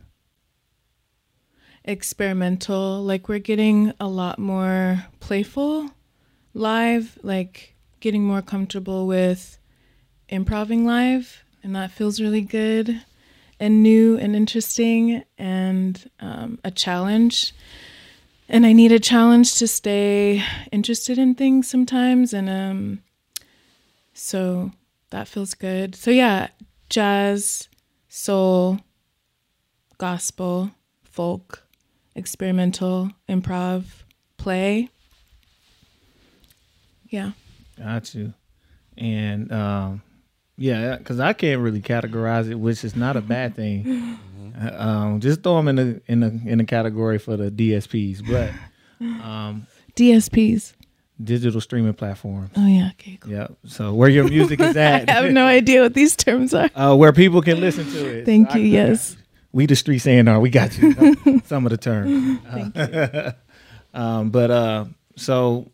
experimental. 1.84 3.04
Like 3.04 3.28
we're 3.28 3.40
getting 3.40 3.94
a 4.00 4.08
lot 4.08 4.40
more 4.40 5.06
playful 5.20 5.90
live, 6.54 7.18
like 7.24 7.76
getting 8.00 8.24
more 8.24 8.42
comfortable 8.42 9.08
with 9.08 9.58
improving 10.28 10.86
live, 10.86 11.44
and 11.64 11.76
that 11.76 11.92
feels 11.92 12.22
really 12.22 12.42
good 12.42 13.02
and 13.60 13.84
new 13.84 14.18
and 14.18 14.36
interesting 14.36 15.24
and 15.38 16.10
um, 16.20 16.60
a 16.64 16.72
challenge. 16.72 17.54
And 18.48 18.66
I 18.66 18.74
need 18.74 18.92
a 18.92 19.00
challenge 19.00 19.56
to 19.56 19.68
stay 19.68 20.44
interested 20.72 21.18
in 21.18 21.36
things 21.36 21.70
sometimes, 21.70 22.34
and 22.34 22.50
um, 22.50 23.04
so 24.14 24.72
that 25.12 25.28
feels 25.28 25.54
good. 25.54 25.96
So 25.96 26.10
yeah, 26.10 26.48
jazz, 26.90 27.68
soul, 28.08 28.80
gospel, 29.98 30.72
folk, 31.04 31.64
experimental, 32.16 33.12
improv, 33.28 33.84
play. 34.38 34.90
Yeah. 37.10 37.32
Got 37.78 38.14
you. 38.16 38.34
And 38.98 39.52
um, 39.52 40.02
yeah, 40.58 40.98
because 40.98 41.20
I 41.20 41.34
can't 41.34 41.62
really 41.62 41.82
categorize 41.82 42.50
it, 42.50 42.56
which 42.56 42.84
is 42.84 42.96
not 42.96 43.16
a 43.16 43.22
bad 43.22 43.56
thing. 43.56 44.18
Uh, 44.62 44.72
um, 44.78 45.20
just 45.22 45.42
throw 45.44 45.56
them 45.58 45.68
in 45.70 45.76
the 45.78 46.02
in 46.08 46.20
the 46.20 46.28
in 46.46 46.58
the 46.58 46.64
category 46.66 47.18
for 47.18 47.38
the 47.38 47.50
DSPs, 47.50 48.22
but 48.30 48.52
um, 49.02 49.66
DSPs. 49.96 50.74
digital 51.24 51.62
streaming 51.62 51.94
platforms. 51.94 52.50
Oh 52.58 52.68
yeah. 52.68 52.90
Okay. 52.94 53.18
Cool. 53.22 53.32
Yeah. 53.32 53.48
So 53.66 53.94
where 53.94 54.10
your 54.10 54.28
music 54.28 54.60
is 54.60 54.76
at, 54.76 55.10
I 55.10 55.14
have 55.14 55.32
no 55.32 55.46
idea 55.46 55.82
what 55.84 55.94
these 55.94 56.16
terms 56.18 56.54
are. 56.54 56.70
uh, 56.76 56.96
where 56.96 57.14
people 57.14 57.42
can 57.42 57.62
listen 57.62 57.86
to 57.92 58.06
it. 58.20 58.26
Thank 58.26 58.52
So 58.52 58.58
you. 58.58 58.66
I- 58.78 58.84
Yes. 58.88 59.16
we 59.54 59.66
the 59.66 59.76
street 59.78 60.00
saying 60.00 60.28
"Are 60.28 60.40
we 60.42 60.50
got 60.50 60.78
you. 60.78 60.94
Some 61.46 61.66
of 61.66 61.70
the 61.72 61.78
terms. 61.78 62.40
Thank 62.52 63.36
um, 63.94 64.30
but 64.30 64.52
uh, 64.52 64.86
so 65.16 65.72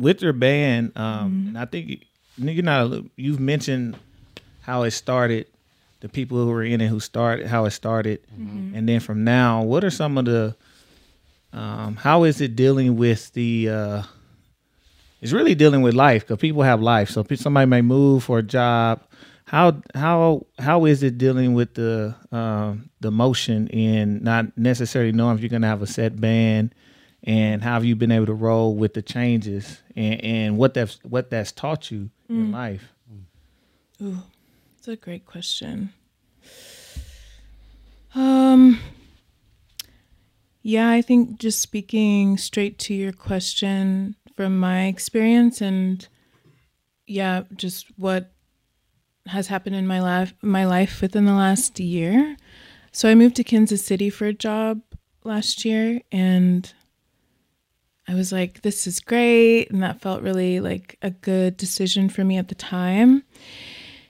with 0.00 0.22
your 0.22 0.32
band, 0.32 0.92
um, 0.96 1.04
Mm-hmm. 1.30 1.48
and 1.48 1.58
I 1.58 1.64
think 1.66 1.88
you- 1.88 1.98
you're 2.38 2.62
not. 2.64 2.86
a- 2.92 3.04
You've 3.16 3.38
mentioned 3.40 3.96
how 4.62 4.82
it 4.84 4.90
started, 4.92 5.46
the 6.00 6.08
people 6.08 6.38
who 6.38 6.46
were 6.50 6.64
in 6.64 6.80
it, 6.80 6.88
who 6.88 6.98
started, 7.00 7.46
how 7.46 7.66
it 7.66 7.70
started, 7.72 8.18
Mm-hmm. 8.34 8.74
and 8.74 8.88
then 8.88 9.00
from 9.00 9.22
now, 9.24 9.62
what 9.62 9.84
are 9.84 9.90
some 9.90 10.18
of 10.18 10.24
the? 10.24 10.56
Um, 11.52 11.96
how 11.96 12.24
is 12.24 12.40
it 12.40 12.56
dealing 12.56 12.96
with 12.96 13.32
the? 13.32 13.68
Uh, 13.68 14.02
it's 15.20 15.32
really 15.32 15.54
dealing 15.54 15.82
with 15.82 15.94
life 15.94 16.22
because 16.26 16.40
people 16.40 16.62
have 16.62 16.80
life. 16.80 17.10
So 17.10 17.26
somebody 17.34 17.66
may 17.66 17.82
move 17.82 18.24
for 18.24 18.38
a 18.38 18.42
job. 18.42 19.02
How 19.44 19.82
how 19.94 20.46
how 20.58 20.86
is 20.86 21.02
it 21.02 21.18
dealing 21.18 21.54
with 21.54 21.74
the 21.74 22.14
um, 22.32 22.88
the 23.00 23.10
motion 23.10 23.66
in 23.68 24.22
not 24.22 24.56
necessarily 24.56 25.12
knowing 25.12 25.34
if 25.36 25.42
you're 25.42 25.50
gonna 25.50 25.66
have 25.66 25.82
a 25.82 25.86
set 25.88 26.20
band, 26.20 26.72
and 27.24 27.62
how 27.62 27.74
have 27.74 27.84
you 27.84 27.96
been 27.96 28.12
able 28.12 28.26
to 28.26 28.34
roll 28.34 28.74
with 28.74 28.94
the 28.94 29.02
changes 29.02 29.82
and, 29.94 30.24
and 30.24 30.58
what 30.58 30.74
that's 30.74 30.98
what 31.04 31.30
that's 31.30 31.52
taught 31.52 31.90
you 31.90 32.10
in 32.28 32.52
life? 32.52 32.92
Ooh, 34.02 34.22
it's 34.78 34.88
a 34.88 34.96
great 34.96 35.26
question. 35.26 35.92
Um, 38.14 38.80
yeah, 40.62 40.90
I 40.90 41.02
think 41.02 41.38
just 41.38 41.60
speaking 41.60 42.38
straight 42.38 42.78
to 42.80 42.94
your 42.94 43.12
question 43.12 44.16
from 44.36 44.58
my 44.58 44.86
experience 44.86 45.60
and 45.60 46.06
yeah, 47.06 47.42
just 47.54 47.86
what 47.96 48.32
has 49.26 49.48
happened 49.48 49.76
in 49.76 49.86
my 49.86 50.00
life 50.00 50.34
my 50.42 50.64
life 50.64 51.02
within 51.02 51.26
the 51.26 51.34
last 51.34 51.78
year. 51.78 52.36
So 52.92 53.08
I 53.08 53.14
moved 53.14 53.36
to 53.36 53.44
Kansas 53.44 53.84
City 53.84 54.10
for 54.10 54.26
a 54.26 54.32
job 54.32 54.80
last 55.22 55.64
year 55.64 56.00
and 56.10 56.72
I 58.10 58.14
was 58.14 58.32
like 58.32 58.62
this 58.62 58.86
is 58.86 58.98
great 58.98 59.70
and 59.70 59.82
that 59.82 60.00
felt 60.00 60.22
really 60.22 60.60
like 60.60 60.98
a 61.00 61.10
good 61.10 61.56
decision 61.56 62.08
for 62.08 62.24
me 62.24 62.38
at 62.38 62.48
the 62.48 62.54
time 62.54 63.22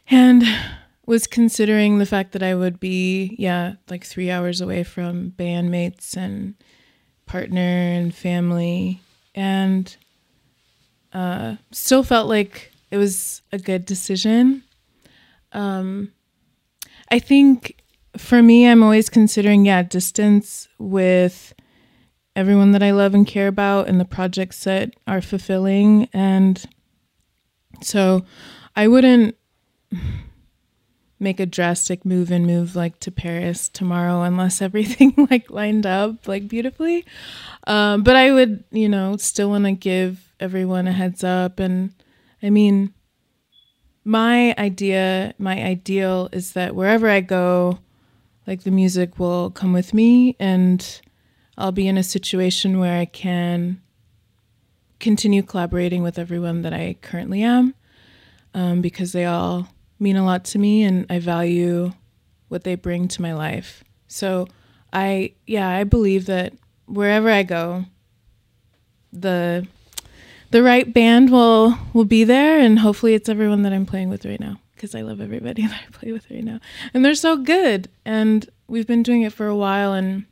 and 0.09 0.42
was 1.11 1.26
considering 1.26 1.99
the 1.99 2.07
fact 2.07 2.30
that 2.33 2.42
I 2.42 2.54
would 2.54 2.78
be, 2.78 3.35
yeah, 3.37 3.75
like 3.88 4.04
three 4.04 4.30
hours 4.30 4.61
away 4.61 4.85
from 4.85 5.33
bandmates 5.33 6.16
and 6.16 6.54
partner 7.26 7.61
and 7.61 8.14
family, 8.14 9.00
and 9.35 9.97
uh, 11.12 11.57
still 11.73 12.04
felt 12.04 12.28
like 12.28 12.71
it 12.92 12.97
was 12.97 13.42
a 13.50 13.59
good 13.59 13.85
decision. 13.87 14.62
Um, 15.50 16.12
I 17.11 17.19
think 17.19 17.83
for 18.16 18.40
me, 18.40 18.69
I'm 18.69 18.85
always 18.85 19.09
considering, 19.09 19.64
yeah, 19.64 19.83
distance 19.83 20.69
with 20.78 21.52
everyone 22.37 22.72
that 22.72 22.82
I 22.82 22.92
love 22.92 23.14
and 23.14 23.26
care 23.26 23.49
about 23.49 23.88
and 23.88 24.00
the 24.00 24.04
projects 24.04 24.64
that 24.64 24.94
are 25.06 25.20
fulfilling. 25.20 26.08
And 26.12 26.64
so 27.82 28.25
I 28.76 28.88
wouldn't 28.88 29.37
make 31.18 31.38
a 31.38 31.46
drastic 31.46 32.04
move 32.04 32.30
and 32.30 32.46
move 32.46 32.75
like 32.75 32.99
to 33.00 33.10
Paris 33.10 33.68
tomorrow 33.68 34.22
unless 34.22 34.62
everything 34.62 35.28
like 35.30 35.50
lined 35.50 35.87
up 35.87 36.26
like 36.26 36.49
beautifully. 36.49 37.04
Um, 37.66 38.02
but 38.02 38.16
I 38.16 38.32
would, 38.32 38.64
you 38.70 38.88
know, 38.88 39.16
still 39.16 39.50
want 39.50 39.64
to 39.64 39.72
give 39.72 40.32
everyone 40.40 40.88
a 40.88 40.92
heads 40.92 41.22
up. 41.22 41.60
And 41.60 41.92
I 42.42 42.50
mean, 42.50 42.94
my 44.04 44.54
idea, 44.56 45.34
my 45.38 45.62
ideal 45.62 46.30
is 46.32 46.52
that 46.52 46.75
wherever 46.75 47.08
I 47.08 47.20
go, 47.20 47.78
like 48.46 48.62
the 48.62 48.70
music 48.70 49.18
will 49.18 49.50
come 49.50 49.72
with 49.72 49.92
me 49.92 50.37
and 50.40 51.00
I'll 51.60 51.72
be 51.72 51.86
in 51.86 51.98
a 51.98 52.02
situation 52.02 52.78
where 52.78 52.98
I 52.98 53.04
can 53.04 53.82
continue 54.98 55.42
collaborating 55.42 56.02
with 56.02 56.18
everyone 56.18 56.62
that 56.62 56.72
I 56.72 56.96
currently 57.02 57.42
am 57.42 57.74
um, 58.54 58.80
because 58.80 59.12
they 59.12 59.26
all 59.26 59.68
mean 59.98 60.16
a 60.16 60.24
lot 60.24 60.44
to 60.46 60.58
me 60.58 60.82
and 60.82 61.06
I 61.10 61.18
value 61.18 61.92
what 62.48 62.64
they 62.64 62.74
bring 62.74 63.08
to 63.08 63.22
my 63.22 63.34
life. 63.34 63.84
So 64.08 64.48
I 64.92 65.34
yeah, 65.46 65.68
I 65.68 65.84
believe 65.84 66.26
that 66.26 66.54
wherever 66.86 67.30
I 67.30 67.42
go, 67.42 67.84
the 69.12 69.66
the 70.50 70.62
right 70.62 70.92
band 70.92 71.30
will 71.30 71.76
will 71.92 72.06
be 72.06 72.24
there 72.24 72.58
and 72.58 72.78
hopefully 72.78 73.14
it's 73.14 73.28
everyone 73.28 73.62
that 73.62 73.72
I'm 73.72 73.86
playing 73.86 74.08
with 74.08 74.24
right 74.24 74.40
now 74.40 74.60
because 74.74 74.94
I 74.94 75.02
love 75.02 75.20
everybody 75.20 75.62
that 75.66 75.82
I 75.86 75.90
play 75.92 76.12
with 76.12 76.30
right 76.30 76.42
now. 76.42 76.58
And 76.94 77.04
they're 77.04 77.14
so 77.14 77.36
good 77.36 77.90
and 78.04 78.48
we've 78.66 78.86
been 78.86 79.02
doing 79.02 79.22
it 79.22 79.32
for 79.34 79.46
a 79.46 79.56
while 79.56 79.92
and 79.92 80.24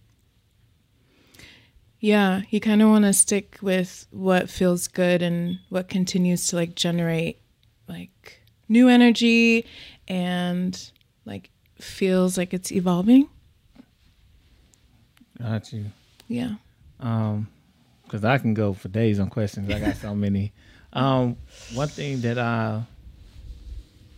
yeah, 2.01 2.43
you 2.51 2.61
kind 2.61 2.83
of 2.83 2.89
want 2.91 3.05
to 3.05 3.13
stick 3.13 3.59
with 3.61 4.07
what 4.11 4.49
feels 4.49 4.89
good 4.89 5.23
and 5.23 5.59
what 5.69 5.89
continues 5.89 6.47
to 6.49 6.57
like 6.57 6.75
generate 6.75 7.41
like 7.89 8.41
new 8.69 8.89
energy 8.89 9.67
and 10.07 10.91
like 11.25 11.51
feels 11.81 12.39
like 12.39 12.55
it's 12.55 12.71
evolving. 12.71 13.29
Got 15.41 15.73
you. 15.73 15.87
Yeah. 16.29 16.55
Um, 17.01 17.49
because 18.05 18.25
I 18.25 18.39
can 18.39 18.55
go 18.55 18.73
for 18.73 18.89
days 18.89 19.21
on 19.21 19.29
questions. 19.29 19.71
I 19.71 19.79
got 19.81 19.97
so 19.97 20.15
many. 20.15 20.53
Um, 20.93 21.37
one 21.75 21.89
thing 21.89 22.21
that 22.23 22.39
I 22.39 22.83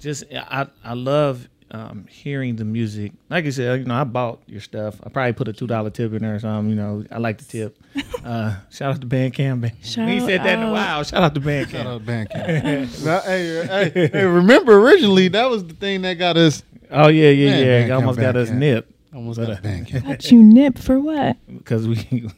just 0.00 0.24
I 0.32 0.66
I 0.84 0.94
love 0.94 1.48
um, 1.72 2.06
hearing 2.08 2.56
the 2.56 2.64
music. 2.64 3.12
Like 3.28 3.44
you 3.44 3.52
said, 3.52 3.80
you 3.80 3.86
know, 3.86 3.94
I 3.94 4.04
bought 4.04 4.40
your 4.46 4.60
stuff. 4.60 4.96
I 5.04 5.08
probably 5.08 5.32
put 5.32 5.48
a 5.48 5.52
two 5.52 5.66
dollar 5.66 5.90
tip 5.90 6.12
in 6.12 6.22
there 6.22 6.34
or 6.34 6.38
something. 6.38 6.70
You 6.70 6.76
know, 6.76 7.04
I 7.10 7.18
like 7.18 7.38
the 7.38 7.44
tip. 7.44 7.76
Uh, 8.22 8.54
shout 8.70 8.94
out 8.94 9.00
to 9.00 9.06
Bandcamp. 9.06 9.62
We 9.62 9.72
Shout 9.82 10.06
ain't 10.06 10.26
said 10.26 10.40
that 10.44 10.58
in 10.58 10.64
a 10.64 10.70
while. 10.72 11.02
Shout 11.04 11.22
out 11.22 11.34
to 11.34 11.40
Bandcamp. 11.40 11.70
Shout 11.70 11.86
out 11.86 12.02
Bandcamp. 12.04 13.04
Now, 13.06 13.20
hey, 13.20 13.90
hey, 13.94 14.08
hey, 14.12 14.24
remember 14.26 14.78
originally 14.78 15.28
that 15.28 15.48
was 15.48 15.64
the 15.64 15.72
thing 15.72 16.02
that 16.02 16.14
got 16.14 16.36
us. 16.36 16.62
Oh 16.90 17.08
yeah, 17.08 17.30
yeah, 17.30 17.50
Man, 17.50 17.64
yeah. 17.64 17.88
Bandcamp, 17.88 17.96
Almost 18.00 18.20
got 18.20 18.36
us 18.36 18.50
Bandcamp. 18.50 18.54
nipped. 18.58 18.92
Almost 19.14 19.40
got 19.40 19.50
uh, 19.50 19.56
banged. 19.62 20.04
Got 20.04 20.30
you 20.30 20.42
nip 20.42 20.78
for 20.78 21.00
what? 21.00 21.36
because 21.48 21.88
we 21.88 22.28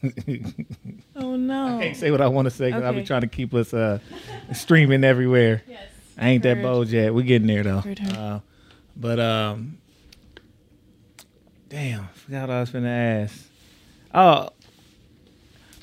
Oh 1.17 1.35
no. 1.35 1.79
I 1.79 1.83
can't 1.83 1.97
say 1.97 2.11
what 2.11 2.21
I 2.21 2.27
want 2.27 2.45
to 2.45 2.49
say 2.51 2.67
because 2.67 2.83
I'll 2.83 2.93
be 2.93 3.03
trying 3.03 3.21
to 3.21 3.27
keep 3.27 3.53
us 3.53 3.73
uh, 3.73 3.99
streaming 4.53 5.03
everywhere. 5.03 5.63
Yes. 5.67 5.83
I 6.17 6.29
ain't 6.29 6.43
that 6.43 6.61
bold 6.61 6.87
yet. 6.89 7.13
We're 7.13 7.23
getting 7.23 7.47
there 7.47 7.63
though. 7.63 8.41
But 8.95 9.19
um, 9.19 9.77
damn, 11.69 12.07
forgot 12.09 12.41
what 12.49 12.51
I 12.51 12.59
was 12.61 12.69
gonna 12.69 12.89
ask. 12.89 13.47
Oh, 14.13 14.49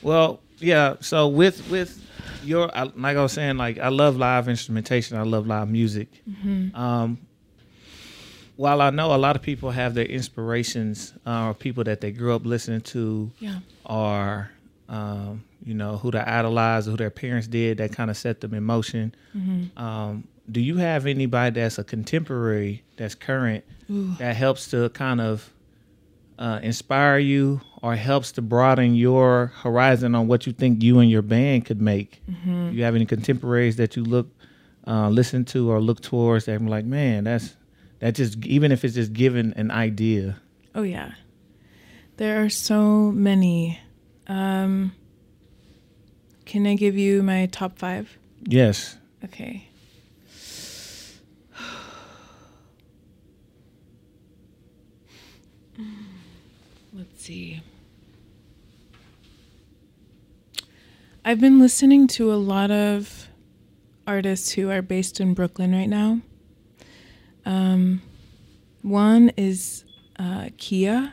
well, 0.02 0.40
yeah. 0.58 0.96
So 1.00 1.28
with 1.28 1.68
with 1.70 2.04
your 2.44 2.70
like 2.94 3.16
I 3.16 3.22
was 3.22 3.32
saying, 3.32 3.56
like 3.56 3.78
I 3.78 3.88
love 3.88 4.16
live 4.16 4.48
instrumentation. 4.48 5.16
I 5.16 5.22
love 5.22 5.46
live 5.46 5.68
music. 5.68 6.08
Mm-hmm. 6.28 6.74
Um, 6.76 7.18
while 8.56 8.82
I 8.82 8.90
know 8.90 9.14
a 9.14 9.16
lot 9.16 9.36
of 9.36 9.42
people 9.42 9.70
have 9.70 9.94
their 9.94 10.04
inspirations, 10.04 11.14
uh, 11.26 11.46
or 11.48 11.54
people 11.54 11.82
that 11.84 12.00
they 12.02 12.12
grew 12.12 12.34
up 12.34 12.44
listening 12.44 12.82
to, 12.82 13.30
Yeah. 13.40 13.60
or 13.86 14.50
um, 14.88 15.44
you 15.64 15.72
know 15.74 15.96
who 15.96 16.10
they 16.10 16.18
idolize, 16.18 16.86
or 16.86 16.92
who 16.92 16.96
their 16.98 17.10
parents 17.10 17.46
did, 17.46 17.78
that 17.78 17.92
kind 17.92 18.10
of 18.10 18.16
set 18.18 18.40
them 18.42 18.52
in 18.54 18.62
motion. 18.62 19.14
Mm-hmm. 19.36 19.82
Um, 19.82 20.24
do 20.50 20.60
you 20.60 20.76
have 20.76 21.06
anybody 21.06 21.60
that's 21.60 21.78
a 21.78 21.84
contemporary, 21.84 22.82
that's 22.96 23.14
current, 23.14 23.64
Ooh. 23.90 24.14
that 24.18 24.36
helps 24.36 24.70
to 24.70 24.88
kind 24.90 25.20
of 25.20 25.52
uh, 26.38 26.60
inspire 26.62 27.18
you 27.18 27.60
or 27.82 27.94
helps 27.96 28.32
to 28.32 28.42
broaden 28.42 28.94
your 28.94 29.52
horizon 29.62 30.14
on 30.14 30.26
what 30.26 30.46
you 30.46 30.52
think 30.52 30.82
you 30.82 30.98
and 30.98 31.10
your 31.10 31.22
band 31.22 31.66
could 31.66 31.80
make? 31.80 32.22
Mm-hmm. 32.30 32.70
You 32.72 32.84
have 32.84 32.94
any 32.94 33.06
contemporaries 33.06 33.76
that 33.76 33.96
you 33.96 34.04
look, 34.04 34.28
uh, 34.86 35.08
listen 35.08 35.44
to 35.46 35.70
or 35.70 35.80
look 35.80 36.00
towards 36.00 36.46
that 36.46 36.54
I'm 36.54 36.66
like, 36.66 36.84
man, 36.84 37.24
that's 37.24 37.56
that 38.00 38.14
just 38.14 38.44
even 38.46 38.72
if 38.72 38.84
it's 38.84 38.94
just 38.94 39.12
giving 39.12 39.52
an 39.56 39.70
idea. 39.70 40.40
Oh 40.74 40.82
yeah. 40.82 41.12
There 42.16 42.44
are 42.44 42.50
so 42.50 43.10
many. 43.12 43.78
Um, 44.26 44.92
can 46.44 46.66
I 46.66 46.74
give 46.74 46.96
you 46.96 47.22
my 47.22 47.46
top 47.46 47.78
five? 47.78 48.18
Yes. 48.42 48.96
Okay. 49.24 49.69
Let's 57.20 57.26
see. 57.26 57.60
I've 61.22 61.38
been 61.38 61.60
listening 61.60 62.06
to 62.06 62.32
a 62.32 62.36
lot 62.36 62.70
of 62.70 63.28
artists 64.06 64.52
who 64.52 64.70
are 64.70 64.80
based 64.80 65.20
in 65.20 65.34
Brooklyn 65.34 65.72
right 65.72 65.88
now. 65.88 66.22
Um, 67.44 68.00
one 68.80 69.32
is 69.36 69.84
uh, 70.18 70.48
Kia, 70.56 71.12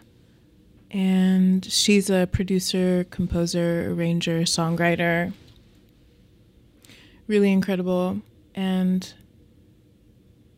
and 0.92 1.66
she's 1.66 2.10
a 2.10 2.26
producer, 2.32 3.06
composer, 3.10 3.92
arranger, 3.92 4.44
songwriter. 4.44 5.34
Really 7.28 7.52
incredible. 7.52 8.22
And 8.56 9.14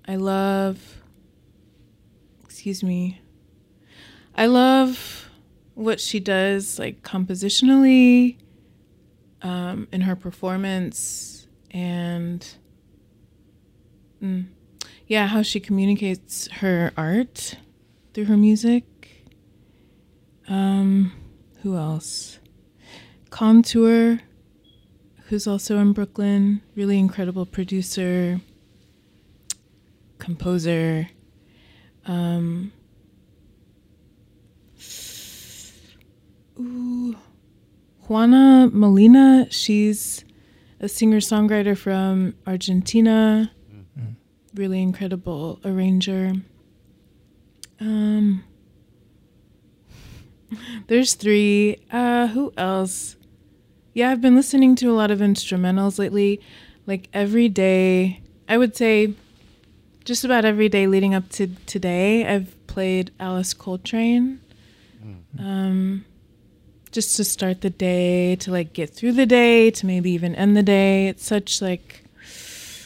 I 0.07 0.15
love, 0.17 1.01
excuse 2.43 2.83
me, 2.83 3.19
I 4.35 4.45
love 4.45 5.25
what 5.79 6.01
she 6.01 6.19
does, 6.19 6.77
like 6.77 7.01
compositionally, 7.03 8.37
um, 9.41 9.87
in 9.93 10.01
her 10.01 10.15
performance, 10.15 11.47
and 11.71 12.45
mm, 14.21 14.45
yeah, 15.07 15.27
how 15.27 15.41
she 15.41 15.61
communicates 15.61 16.47
her 16.47 16.91
art 16.97 17.55
through 18.13 18.25
her 18.25 18.35
music. 18.35 18.83
Um, 20.49 21.13
who 21.61 21.77
else? 21.77 22.39
Contour, 23.29 24.19
who's 25.27 25.47
also 25.47 25.77
in 25.77 25.93
Brooklyn, 25.93 26.61
really 26.75 26.99
incredible 26.99 27.45
producer, 27.45 28.41
composer. 30.17 31.07
Um, 32.05 32.73
ooh, 36.59 37.15
Juana 38.07 38.69
Molina, 38.71 39.47
she's 39.49 40.25
a 40.79 40.87
singer 40.87 41.19
songwriter 41.19 41.77
from 41.77 42.35
Argentina, 42.47 43.51
really 44.55 44.81
incredible 44.81 45.59
arranger. 45.63 46.33
Um, 47.79 48.43
there's 50.87 51.13
three. 51.13 51.77
Uh, 51.91 52.27
who 52.27 52.51
else? 52.57 53.15
Yeah, 53.93 54.09
I've 54.09 54.21
been 54.21 54.35
listening 54.35 54.75
to 54.77 54.87
a 54.87 54.93
lot 54.93 55.11
of 55.11 55.19
instrumentals 55.19 55.99
lately. 55.99 56.41
Like 56.87 57.09
every 57.13 57.49
day, 57.49 58.21
I 58.47 58.57
would 58.57 58.75
say 58.75 59.13
just 60.03 60.23
about 60.25 60.45
every 60.45 60.69
day 60.69 60.87
leading 60.87 61.13
up 61.13 61.29
to 61.29 61.47
today, 61.67 62.25
I've 62.25 62.55
played 62.67 63.11
Alice 63.19 63.53
Coltrane. 63.53 64.41
Um, 65.37 66.05
just 66.91 67.15
to 67.17 67.23
start 67.23 67.61
the 67.61 67.69
day, 67.69 68.35
to 68.37 68.51
like 68.51 68.73
get 68.73 68.89
through 68.89 69.13
the 69.13 69.25
day, 69.25 69.71
to 69.71 69.85
maybe 69.85 70.11
even 70.11 70.35
end 70.35 70.57
the 70.57 70.63
day. 70.63 71.07
It's 71.07 71.25
such 71.25 71.61
like 71.61 72.03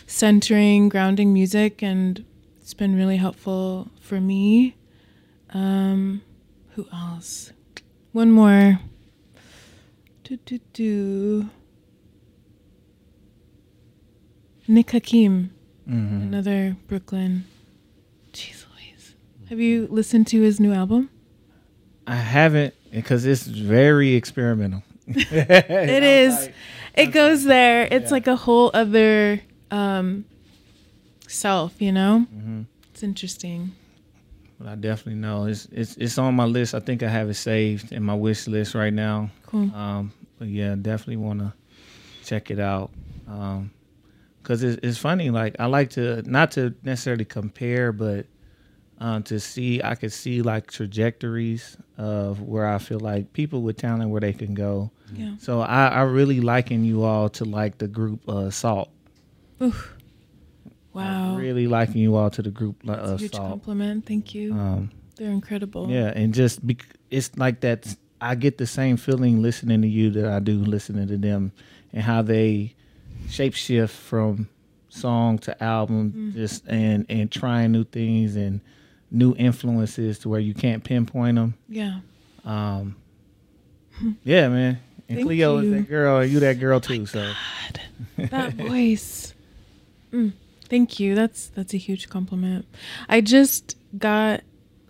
centering, 0.07 0.89
grounding 0.89 1.33
music, 1.33 1.81
and 1.81 2.23
it's 2.59 2.73
been 2.73 2.95
really 2.95 3.17
helpful 3.17 3.89
for 4.01 4.19
me. 4.19 4.75
Um, 5.51 6.21
who 6.71 6.87
else? 6.91 7.51
One 8.11 8.31
more. 8.31 8.79
Do 10.23 10.37
do 10.37 10.59
do. 10.73 11.49
Nick 14.67 14.91
Hakim, 14.91 15.51
hmm 15.85 16.21
another 16.21 16.77
Brooklyn. 16.87 17.45
Jeez 18.31 18.65
Louise. 18.71 19.15
Have 19.49 19.59
you 19.59 19.87
listened 19.91 20.27
to 20.27 20.41
his 20.41 20.59
new 20.59 20.71
album? 20.71 21.09
I 22.07 22.15
haven't 22.15 22.73
because 22.93 23.25
it's 23.25 23.43
very 23.43 24.13
experimental. 24.15 24.83
It 25.07 26.03
is. 26.03 26.49
It 26.95 27.07
goes 27.07 27.43
there. 27.43 27.87
It's 27.91 28.05
Yeah. 28.09 28.11
like 28.11 28.27
a 28.27 28.35
whole 28.35 28.71
other 28.73 29.41
um, 29.71 30.25
self, 31.27 31.81
you 31.81 31.91
know? 31.91 32.19
hmm 32.19 32.61
It's 32.91 33.03
interesting. 33.03 33.71
But 34.59 34.67
I 34.67 34.75
definitely 34.75 35.19
know 35.19 35.45
it's 35.45 35.67
it's 35.71 35.97
it's 35.97 36.17
on 36.17 36.35
my 36.35 36.45
list. 36.45 36.73
I 36.75 36.79
think 36.79 37.03
I 37.03 37.09
have 37.09 37.29
it 37.29 37.33
saved 37.33 37.91
in 37.91 38.03
my 38.03 38.13
wish 38.15 38.47
list 38.47 38.75
right 38.75 38.93
now. 38.93 39.29
Cool. 39.47 39.73
Um, 39.75 40.13
but 40.39 40.47
yeah, 40.47 40.75
definitely 40.79 41.17
want 41.17 41.39
to 41.39 41.53
check 42.23 42.49
it 42.51 42.59
out. 42.59 42.91
Um, 43.27 43.71
cause 44.43 44.63
it's, 44.63 44.79
it's 44.83 44.97
funny. 44.97 45.31
Like 45.31 45.55
I 45.59 45.65
like 45.65 45.89
to 45.91 46.21
not 46.29 46.51
to 46.51 46.73
necessarily 46.83 47.25
compare, 47.25 47.91
but 47.91 48.25
um, 49.03 49.21
to 49.23 49.39
see 49.39 49.81
I 49.83 49.95
could 49.95 50.13
see 50.13 50.41
like 50.41 50.65
trajectories 50.71 51.77
of 51.97 52.39
where 52.41 52.65
I 52.75 52.77
feel 52.79 52.99
like 52.99 53.33
people 53.33 53.61
with 53.61 53.75
talent 53.77 54.09
where 54.11 54.21
they 54.21 54.33
can 54.33 54.53
go. 54.53 54.91
Yeah. 55.13 55.35
So 55.39 55.61
I, 55.61 55.87
I 55.89 56.01
really 56.03 56.39
liken 56.39 56.85
you 56.85 57.03
all 57.03 57.27
to 57.37 57.43
like 57.45 57.77
the 57.79 57.87
group 57.87 58.21
uh, 58.27 58.49
Sault. 58.49 58.89
Oof. 59.61 59.95
Wow. 60.93 61.35
I 61.35 61.39
really 61.39 61.67
liking 61.67 61.97
you 62.01 62.15
all 62.15 62.29
to 62.31 62.41
the 62.41 62.51
group 62.51 62.77
uh, 62.87 62.95
That's 62.95 63.09
a 63.11 63.17
huge 63.17 63.35
Sault. 63.35 63.49
compliment. 63.49 64.05
Thank 64.05 64.33
you. 64.35 64.53
Um, 64.53 64.91
They're 65.17 65.31
incredible. 65.31 65.89
Yeah, 65.89 66.11
and 66.15 66.33
just 66.33 66.65
bec- 66.65 66.85
it's 67.11 67.35
like 67.37 67.59
that. 67.61 67.95
I 68.21 68.35
get 68.35 68.57
the 68.57 68.67
same 68.67 68.95
feeling 68.97 69.41
listening 69.41 69.81
to 69.81 69.87
you 69.87 70.09
that 70.11 70.25
I 70.31 70.39
do 70.39 70.53
listening 70.59 71.07
to 71.09 71.17
them, 71.17 71.51
and 71.91 72.01
how 72.03 72.21
they 72.21 72.73
shapeshift 73.27 73.89
from 73.89 74.47
song 74.89 75.39
to 75.39 75.51
album, 75.63 76.13
Mm. 76.15 76.33
just 76.35 76.65
and 76.67 77.05
and 77.09 77.31
trying 77.31 77.71
new 77.71 77.83
things 77.83 78.35
and 78.35 78.61
new 79.13 79.33
influences 79.37 80.19
to 80.19 80.27
where 80.29 80.39
you 80.41 80.53
can't 80.53 80.83
pinpoint 80.83 81.35
them. 81.35 81.53
Yeah. 81.69 81.99
Um, 82.43 82.97
yeah, 84.23 84.49
man. 84.49 84.79
And 85.07 85.17
Thank 85.19 85.27
Cleo 85.27 85.57
is 85.59 85.69
that 85.71 85.87
girl, 85.87 86.17
and 86.19 86.31
you 86.31 86.39
that 86.41 86.59
girl 86.59 86.79
too. 86.79 87.05
So 87.05 87.31
God, 88.17 88.29
that 88.31 88.53
voice. 88.55 89.33
Mm, 90.11 90.33
thank 90.69 90.99
you. 90.99 91.13
That's 91.15 91.47
that's 91.49 91.73
a 91.73 91.77
huge 91.77 92.09
compliment. 92.09 92.65
I 93.07 93.21
just 93.21 93.77
got 93.97 94.41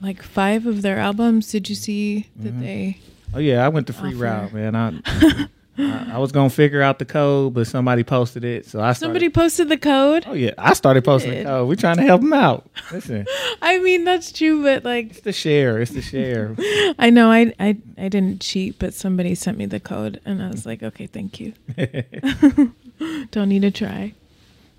like 0.01 0.21
five 0.23 0.65
of 0.65 0.81
their 0.81 0.97
albums. 0.99 1.51
Did 1.51 1.67
you 1.69 1.75
see 1.75 2.27
that 2.37 2.53
Mhm. 2.55 2.59
they? 2.61 2.97
Oh 3.33 3.39
yeah, 3.39 3.65
I 3.65 3.69
went 3.69 3.87
the 3.87 3.93
free 3.93 4.09
Offer. 4.13 4.23
route, 4.23 4.53
man. 4.53 4.75
I, 4.75 5.47
I 5.77 6.11
I 6.13 6.17
was 6.19 6.31
gonna 6.31 6.49
figure 6.49 6.81
out 6.81 6.99
the 6.99 7.05
code, 7.05 7.53
but 7.55 7.65
somebody 7.67 8.03
posted 8.03 8.43
it, 8.43 8.65
so 8.67 8.79
I 8.79 8.93
started. 8.93 8.99
Somebody 8.99 9.29
posted 9.29 9.69
the 9.69 9.77
code. 9.77 10.23
Oh 10.27 10.33
yeah, 10.33 10.51
I 10.57 10.73
started 10.73 11.03
posting 11.03 11.31
the 11.31 11.43
code. 11.43 11.67
We're 11.67 11.75
trying 11.75 11.97
to 11.97 12.03
help 12.03 12.21
them 12.21 12.33
out. 12.33 12.69
Listen, 12.91 13.25
I 13.61 13.79
mean, 13.79 14.03
that's 14.03 14.31
true, 14.31 14.61
but 14.61 14.83
like, 14.83 15.11
it's 15.11 15.21
the 15.21 15.33
share. 15.33 15.81
It's 15.81 15.91
the 15.91 16.01
share. 16.01 16.55
I 16.99 17.09
know 17.09 17.31
I 17.31 17.53
I 17.59 17.77
I 17.97 18.09
didn't 18.09 18.41
cheat, 18.41 18.77
but 18.77 18.93
somebody 18.93 19.33
sent 19.35 19.57
me 19.57 19.65
the 19.65 19.79
code, 19.79 20.21
and 20.25 20.43
I 20.43 20.49
was 20.49 20.65
like, 20.65 20.83
okay, 20.83 21.07
thank 21.07 21.39
you. 21.39 21.53
Don't 23.31 23.49
need 23.49 23.63
to 23.63 23.71
try. 23.71 24.13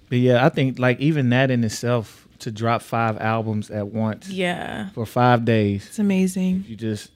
But 0.09 0.19
yeah, 0.19 0.45
I 0.45 0.49
think 0.49 0.79
like 0.79 1.01
even 1.01 1.31
that 1.31 1.51
in 1.51 1.65
itself, 1.65 2.29
to 2.41 2.51
drop 2.51 2.83
five 2.83 3.19
albums 3.21 3.71
at 3.71 3.89
once 3.89 4.29
Yeah. 4.29 4.91
for 4.91 5.07
five 5.07 5.45
days. 5.45 5.87
It's 5.87 5.99
amazing. 5.99 6.65
You 6.69 6.77
just 6.77 7.11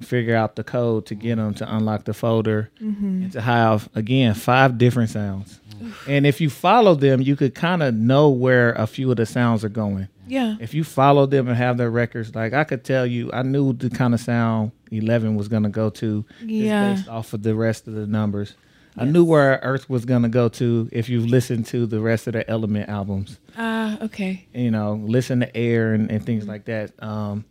figure 0.00 0.34
out 0.36 0.56
the 0.56 0.64
code 0.64 1.06
to 1.06 1.14
get 1.14 1.36
them 1.36 1.54
to 1.54 1.76
unlock 1.76 2.04
the 2.04 2.14
folder 2.14 2.70
and 2.80 3.30
to 3.32 3.40
have 3.40 3.88
again 3.94 4.34
five 4.34 4.78
different 4.78 5.10
sounds. 5.10 5.60
And 6.08 6.26
if 6.26 6.40
you 6.40 6.50
follow 6.50 6.94
them, 6.96 7.20
you 7.20 7.36
could 7.36 7.54
kind 7.54 7.82
of 7.82 7.94
know 7.94 8.30
where 8.30 8.72
a 8.72 8.86
few 8.86 9.10
of 9.10 9.16
the 9.16 9.26
sounds 9.26 9.64
are 9.64 9.68
going. 9.68 10.08
Yeah. 10.26 10.56
If 10.60 10.74
you 10.74 10.82
follow 10.84 11.24
them 11.26 11.46
and 11.48 11.56
have 11.56 11.76
their 11.78 11.90
records, 11.90 12.34
like 12.34 12.52
I 12.52 12.64
could 12.64 12.84
tell 12.84 13.06
you, 13.06 13.30
I 13.32 13.42
knew 13.42 13.72
the 13.72 13.88
kind 13.90 14.12
of 14.14 14.20
sound 14.20 14.72
Eleven 14.90 15.36
was 15.36 15.48
gonna 15.48 15.68
go 15.70 15.90
to 15.90 16.24
Yeah. 16.44 16.94
based 16.94 17.08
off 17.08 17.32
of 17.32 17.42
the 17.42 17.54
rest 17.54 17.86
of 17.86 17.94
the 17.94 18.06
numbers. 18.06 18.54
I 18.96 19.04
knew 19.04 19.22
where 19.24 19.60
Earth 19.62 19.88
was 19.88 20.04
gonna 20.04 20.28
go 20.28 20.48
to 20.48 20.88
if 20.90 21.08
you've 21.08 21.26
listened 21.26 21.66
to 21.66 21.86
the 21.86 22.00
rest 22.00 22.26
of 22.26 22.32
the 22.32 22.48
Element 22.50 22.88
albums. 22.88 23.38
Ah, 23.56 23.96
okay. 24.02 24.46
You 24.52 24.72
know, 24.72 25.00
listen 25.06 25.38
to 25.40 25.56
Air 25.56 25.92
and, 25.94 26.10
and 26.10 26.24
things 26.26 26.48
like 26.48 26.64
that. 26.64 26.92
Um, 27.02 27.44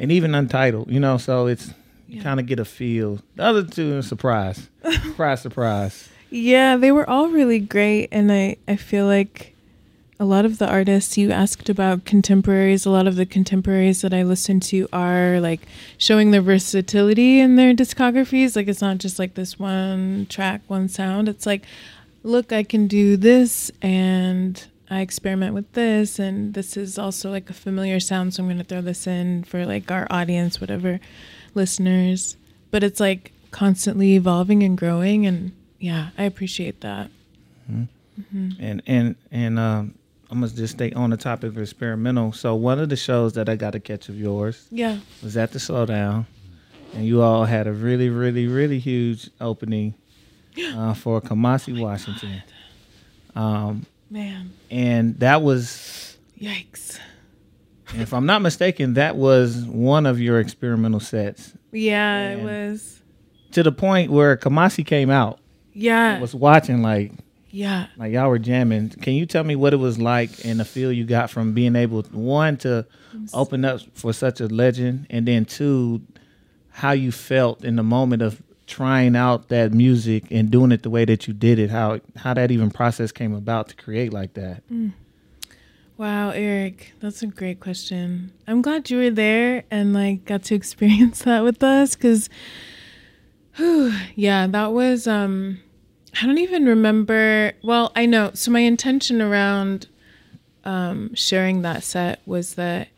and 0.00 0.10
even 0.10 0.34
Untitled. 0.34 0.90
You 0.90 0.98
know, 0.98 1.16
so 1.18 1.46
it's 1.46 1.68
you 2.08 2.16
Yeah. 2.16 2.22
kind 2.24 2.40
of 2.40 2.46
get 2.46 2.58
a 2.58 2.64
feel. 2.64 3.20
The 3.36 3.44
other 3.44 3.62
two 3.62 4.02
surprise, 4.02 4.68
surprise, 5.04 5.40
surprise. 5.42 6.08
Yeah, 6.30 6.76
they 6.76 6.90
were 6.92 7.08
all 7.08 7.28
really 7.28 7.58
great 7.60 8.08
and 8.10 8.32
I 8.32 8.56
I 8.66 8.74
feel 8.76 9.06
like 9.06 9.54
a 10.18 10.24
lot 10.24 10.44
of 10.44 10.58
the 10.58 10.68
artists 10.68 11.16
you 11.16 11.30
asked 11.30 11.70
about 11.70 12.04
contemporaries, 12.04 12.84
a 12.84 12.90
lot 12.90 13.06
of 13.06 13.16
the 13.16 13.24
contemporaries 13.24 14.02
that 14.02 14.12
I 14.12 14.22
listen 14.22 14.60
to 14.60 14.86
are 14.92 15.40
like 15.40 15.60
showing 15.96 16.30
their 16.30 16.42
versatility 16.42 17.40
in 17.40 17.56
their 17.56 17.72
discographies. 17.72 18.54
Like 18.54 18.68
it's 18.68 18.82
not 18.82 18.98
just 18.98 19.18
like 19.18 19.32
this 19.34 19.58
one 19.58 20.26
track, 20.28 20.60
one 20.68 20.88
sound. 20.90 21.26
It's 21.26 21.46
like, 21.46 21.62
look, 22.22 22.52
I 22.52 22.64
can 22.64 22.86
do 22.86 23.16
this 23.16 23.70
and 23.80 24.62
I 24.90 25.00
experiment 25.00 25.54
with 25.54 25.72
this 25.72 26.18
and 26.18 26.52
this 26.54 26.76
is 26.76 26.98
also 26.98 27.30
like 27.30 27.48
a 27.48 27.54
familiar 27.54 28.00
sound, 28.00 28.34
so 28.34 28.42
I'm 28.42 28.48
gonna 28.48 28.64
throw 28.64 28.80
this 28.80 29.06
in 29.06 29.44
for 29.44 29.64
like 29.64 29.90
our 29.90 30.06
audience, 30.10 30.60
whatever 30.60 30.98
listeners. 31.54 32.36
But 32.70 32.82
it's 32.82 33.00
like 33.00 33.32
constantly 33.50 34.14
evolving 34.14 34.62
and 34.62 34.76
growing 34.76 35.26
and 35.26 35.52
yeah, 35.78 36.10
I 36.18 36.24
appreciate 36.24 36.80
that. 36.82 37.10
And 37.68 38.82
and 38.86 39.16
and 39.30 39.58
um, 39.58 39.94
I'm 40.30 40.40
gonna 40.40 40.52
just 40.52 40.74
stay 40.74 40.92
on 40.92 41.10
the 41.10 41.16
topic 41.16 41.50
of 41.52 41.58
experimental. 41.58 42.32
So 42.32 42.54
one 42.54 42.78
of 42.78 42.88
the 42.88 42.96
shows 42.96 43.32
that 43.34 43.48
I 43.48 43.56
got 43.56 43.70
to 43.72 43.80
catch 43.80 44.08
of 44.08 44.18
yours 44.18 44.66
Yeah. 44.70 44.98
was 45.22 45.36
at 45.36 45.52
the 45.52 45.58
Slowdown, 45.58 46.26
and 46.94 47.06
you 47.06 47.22
all 47.22 47.44
had 47.46 47.66
a 47.66 47.72
really, 47.72 48.10
really, 48.10 48.46
really 48.46 48.78
huge 48.78 49.30
opening 49.40 49.94
uh, 50.74 50.92
for 50.94 51.20
Kamasi 51.22 51.80
Washington, 51.80 52.42
um, 53.34 53.86
Man. 54.10 54.52
and 54.70 55.18
that 55.20 55.42
was, 55.42 56.18
Yikes. 56.40 56.98
if 57.94 58.12
I'm 58.12 58.26
not 58.26 58.42
mistaken, 58.42 58.94
that 58.94 59.16
was 59.16 59.64
one 59.64 60.04
of 60.06 60.20
your 60.20 60.40
experimental 60.40 61.00
sets. 61.00 61.52
Yeah, 61.72 62.30
it 62.32 62.42
was. 62.42 63.00
To 63.52 63.62
the 63.62 63.72
point 63.72 64.10
where 64.10 64.36
Kamasi 64.36 64.84
came 64.84 65.10
out, 65.10 65.38
Yeah. 65.72 66.20
was 66.20 66.34
watching 66.34 66.82
like 66.82 67.12
yeah. 67.52 67.86
like 67.96 68.12
y'all 68.12 68.28
were 68.28 68.38
jamming. 68.38 68.90
Can 68.90 69.14
you 69.14 69.26
tell 69.26 69.42
me 69.44 69.56
what 69.56 69.72
it 69.72 69.76
was 69.78 69.98
like 69.98 70.44
and 70.44 70.60
the 70.60 70.64
feel 70.64 70.92
you 70.92 71.04
got 71.04 71.30
from 71.30 71.52
being 71.52 71.74
able 71.74 72.02
one 72.12 72.56
to 72.58 72.86
open 73.34 73.64
up 73.64 73.80
for 73.94 74.12
such 74.12 74.40
a 74.40 74.46
legend, 74.46 75.06
and 75.10 75.26
then 75.26 75.44
two, 75.44 76.00
how 76.70 76.92
you 76.92 77.10
felt 77.12 77.64
in 77.64 77.74
the 77.76 77.82
moment 77.82 78.22
of 78.22 78.40
trying 78.70 79.16
out 79.16 79.48
that 79.48 79.72
music 79.72 80.24
and 80.30 80.50
doing 80.50 80.70
it 80.70 80.84
the 80.84 80.90
way 80.90 81.04
that 81.04 81.26
you 81.26 81.34
did 81.34 81.58
it. 81.58 81.70
How 81.70 82.00
how 82.16 82.32
that 82.34 82.50
even 82.50 82.70
process 82.70 83.12
came 83.12 83.34
about 83.34 83.68
to 83.68 83.76
create 83.76 84.12
like 84.12 84.34
that. 84.34 84.62
Wow, 85.98 86.30
Eric, 86.30 86.94
that's 87.00 87.20
a 87.22 87.26
great 87.26 87.60
question. 87.60 88.32
I'm 88.46 88.62
glad 88.62 88.88
you 88.88 88.98
were 88.98 89.10
there 89.10 89.64
and 89.70 89.92
like 89.92 90.24
got 90.24 90.44
to 90.44 90.54
experience 90.60 91.24
that 91.24 91.42
with 91.42 91.62
us 91.62 91.96
cuz 91.96 92.30
yeah, 94.14 94.46
that 94.46 94.72
was 94.72 95.06
um 95.06 95.58
I 96.20 96.26
don't 96.26 96.38
even 96.38 96.64
remember. 96.66 97.52
Well, 97.62 97.92
I 97.94 98.06
know. 98.06 98.30
So 98.34 98.50
my 98.50 98.60
intention 98.60 99.20
around 99.20 99.88
um 100.64 101.14
sharing 101.14 101.62
that 101.62 101.82
set 101.82 102.20
was 102.24 102.54
that 102.54 102.88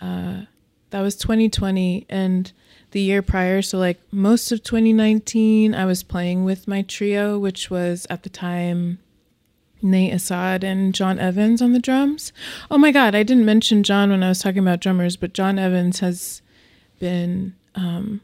uh 0.00 0.42
that 0.90 1.00
was 1.00 1.16
2020 1.16 2.06
and 2.08 2.52
the 2.92 3.00
year 3.00 3.22
prior 3.22 3.60
so 3.62 3.78
like 3.78 4.00
most 4.10 4.50
of 4.50 4.62
2019 4.62 5.74
I 5.74 5.84
was 5.84 6.02
playing 6.02 6.44
with 6.44 6.66
my 6.66 6.82
trio 6.82 7.38
which 7.38 7.70
was 7.70 8.06
at 8.08 8.22
the 8.22 8.30
time 8.30 8.98
Nate 9.82 10.12
Assad 10.12 10.64
and 10.64 10.94
John 10.94 11.18
Evans 11.18 11.62
on 11.62 11.72
the 11.72 11.78
drums. 11.78 12.32
Oh 12.70 12.78
my 12.78 12.90
God, 12.90 13.14
I 13.14 13.22
didn't 13.22 13.44
mention 13.44 13.82
John 13.82 14.10
when 14.10 14.22
I 14.22 14.28
was 14.28 14.40
talking 14.40 14.58
about 14.58 14.80
drummers, 14.80 15.16
but 15.16 15.34
John 15.34 15.58
Evans 15.58 16.00
has 16.00 16.42
been 16.98 17.54
um, 17.74 18.20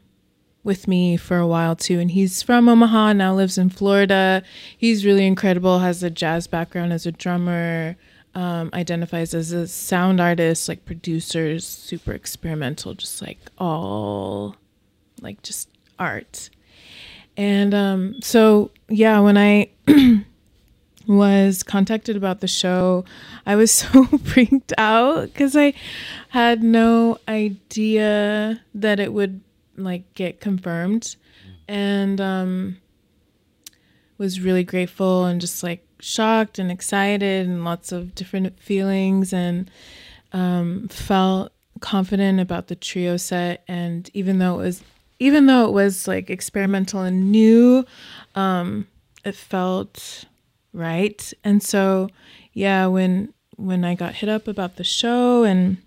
with 0.63 0.87
me 0.87 1.15
for 1.15 1.37
a 1.37 1.47
while 1.47 1.75
too. 1.75 1.99
And 1.99 2.11
he's 2.11 2.41
from 2.41 2.67
Omaha, 2.67 3.13
now 3.13 3.33
lives 3.33 3.57
in 3.57 3.69
Florida. 3.69 4.43
He's 4.77 5.05
really 5.05 5.25
incredible, 5.25 5.79
has 5.79 6.03
a 6.03 6.09
jazz 6.09 6.47
background 6.47 6.91
as 6.91 7.05
a 7.05 7.11
drummer, 7.11 7.95
um, 8.35 8.69
identifies 8.73 9.33
as 9.33 9.53
a 9.53 9.67
sound 9.67 10.19
artist, 10.19 10.67
like 10.67 10.85
producers, 10.85 11.65
super 11.65 12.11
experimental, 12.11 12.93
just 12.93 13.21
like 13.21 13.39
all 13.57 14.55
like 15.21 15.41
just 15.41 15.69
art. 15.97 16.49
And 17.37 17.73
um, 17.73 18.21
so, 18.21 18.71
yeah, 18.89 19.19
when 19.19 19.37
I 19.37 19.69
was 21.07 21.63
contacted 21.63 22.15
about 22.15 22.41
the 22.41 22.47
show, 22.47 23.05
I 23.45 23.55
was 23.55 23.71
so 23.71 24.05
freaked 24.05 24.73
out 24.77 25.23
because 25.23 25.55
I 25.55 25.73
had 26.29 26.61
no 26.61 27.17
idea 27.27 28.61
that 28.73 28.99
it 28.99 29.13
would 29.13 29.41
like 29.77 30.13
get 30.13 30.39
confirmed, 30.39 31.15
and 31.67 32.21
um, 32.21 32.77
was 34.17 34.39
really 34.39 34.63
grateful 34.63 35.25
and 35.25 35.41
just 35.41 35.63
like 35.63 35.84
shocked 36.05 36.59
and 36.59 36.71
excited 36.71 37.47
and 37.47 37.65
lots 37.65 37.91
of 37.91 38.13
different 38.15 38.59
feelings 38.59 39.33
and 39.33 39.69
um, 40.33 40.87
felt 40.89 41.51
confident 41.79 42.39
about 42.39 42.67
the 42.67 42.75
trio 42.75 43.17
set. 43.17 43.63
And 43.67 44.09
even 44.13 44.39
though 44.39 44.59
it 44.59 44.63
was 44.63 44.83
even 45.17 45.45
though 45.45 45.65
it 45.65 45.71
was 45.71 46.07
like 46.07 46.29
experimental 46.29 47.01
and 47.01 47.31
new, 47.31 47.85
um, 48.35 48.87
it 49.23 49.35
felt 49.35 50.25
right 50.71 51.33
and 51.43 51.63
so 51.63 52.09
yeah 52.51 52.85
when 52.85 53.33
when 53.55 53.85
i 53.85 53.95
got 53.95 54.15
hit 54.15 54.27
up 54.27 54.45
about 54.45 54.75
the 54.75 54.83
show 54.83 55.43
and 55.43 55.77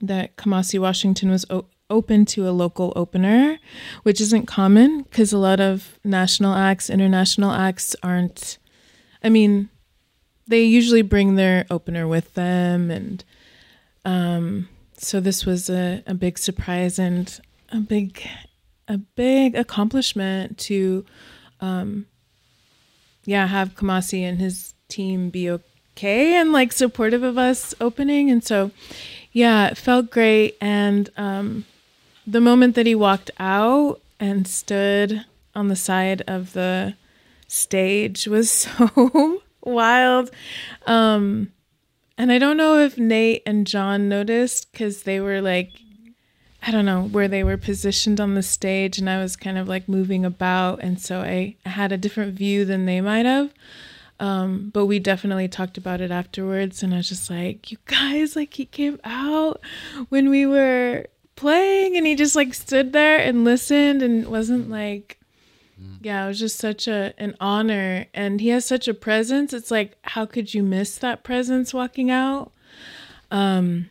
that 0.00 0.36
kamasi 0.36 0.78
washington 0.78 1.30
was 1.30 1.46
o- 1.50 1.66
open 1.88 2.24
to 2.24 2.48
a 2.48 2.50
local 2.50 2.92
opener 2.96 3.58
which 4.02 4.20
isn't 4.20 4.46
common 4.46 5.02
because 5.02 5.32
a 5.32 5.38
lot 5.38 5.60
of 5.60 6.00
national 6.02 6.52
acts 6.52 6.90
international 6.90 7.52
acts 7.52 7.94
aren't 8.02 8.58
i 9.22 9.28
mean 9.28 9.68
they 10.46 10.62
usually 10.62 11.02
bring 11.02 11.34
their 11.34 11.66
opener 11.70 12.06
with 12.06 12.34
them 12.34 12.90
and 12.90 13.24
um 14.04 14.68
so 14.98 15.20
this 15.20 15.44
was 15.44 15.68
a, 15.68 16.02
a 16.06 16.14
big 16.14 16.38
surprise 16.38 16.98
and 16.98 17.40
a 17.70 17.78
big 17.78 18.22
a 18.88 18.96
big 18.96 19.54
accomplishment 19.54 20.56
to 20.56 21.04
um 21.60 22.06
yeah, 23.26 23.46
have 23.46 23.74
Kamasi 23.74 24.22
and 24.22 24.38
his 24.38 24.72
team 24.88 25.28
be 25.28 25.50
okay 25.50 26.36
and 26.36 26.52
like 26.52 26.72
supportive 26.72 27.22
of 27.22 27.36
us 27.36 27.74
opening. 27.80 28.30
And 28.30 28.42
so, 28.42 28.70
yeah, 29.32 29.66
it 29.66 29.76
felt 29.76 30.10
great. 30.10 30.56
And 30.60 31.10
um, 31.16 31.66
the 32.26 32.40
moment 32.40 32.76
that 32.76 32.86
he 32.86 32.94
walked 32.94 33.32
out 33.38 34.00
and 34.18 34.46
stood 34.46 35.24
on 35.54 35.68
the 35.68 35.76
side 35.76 36.22
of 36.26 36.52
the 36.52 36.94
stage 37.56 38.26
was 38.26 38.50
so 38.50 39.42
wild. 39.62 40.30
Um, 40.86 41.52
and 42.18 42.32
I 42.32 42.38
don't 42.38 42.56
know 42.56 42.78
if 42.78 42.96
Nate 42.96 43.42
and 43.44 43.66
John 43.66 44.08
noticed 44.08 44.72
because 44.72 45.02
they 45.02 45.20
were 45.20 45.42
like, 45.42 45.70
I 46.66 46.70
don't 46.72 46.84
know 46.84 47.02
where 47.02 47.28
they 47.28 47.44
were 47.44 47.56
positioned 47.56 48.20
on 48.20 48.34
the 48.34 48.42
stage, 48.42 48.98
and 48.98 49.08
I 49.08 49.18
was 49.18 49.36
kind 49.36 49.56
of 49.56 49.68
like 49.68 49.88
moving 49.88 50.24
about, 50.24 50.82
and 50.82 51.00
so 51.00 51.20
I, 51.20 51.54
had 51.64 51.92
a 51.92 51.96
different 51.96 52.34
view 52.34 52.64
than 52.64 52.86
they 52.86 53.00
might 53.00 53.24
have. 53.24 53.52
Um, 54.18 54.70
but 54.72 54.86
we 54.86 54.98
definitely 54.98 55.46
talked 55.46 55.78
about 55.78 56.00
it 56.00 56.10
afterwards, 56.10 56.82
and 56.82 56.92
I 56.92 56.98
was 56.98 57.08
just 57.08 57.30
like, 57.30 57.70
"You 57.70 57.78
guys, 57.86 58.34
like 58.34 58.54
he 58.54 58.64
came 58.64 58.98
out 59.04 59.60
when 60.08 60.28
we 60.28 60.44
were 60.44 61.06
playing, 61.36 61.96
and 61.96 62.04
he 62.06 62.16
just 62.16 62.34
like 62.34 62.52
stood 62.52 62.92
there 62.92 63.18
and 63.18 63.44
listened, 63.44 64.02
and 64.02 64.26
wasn't 64.26 64.68
like." 64.70 65.20
Yeah, 66.00 66.24
it 66.24 66.28
was 66.28 66.38
just 66.38 66.58
such 66.58 66.88
a 66.88 67.12
an 67.18 67.36
honor, 67.40 68.06
and 68.14 68.40
he 68.40 68.48
has 68.48 68.64
such 68.64 68.88
a 68.88 68.94
presence. 68.94 69.52
It's 69.52 69.70
like, 69.70 69.96
how 70.02 70.24
could 70.24 70.54
you 70.54 70.62
miss 70.62 70.96
that 70.98 71.22
presence 71.22 71.74
walking 71.74 72.10
out? 72.10 72.52
Um, 73.30 73.90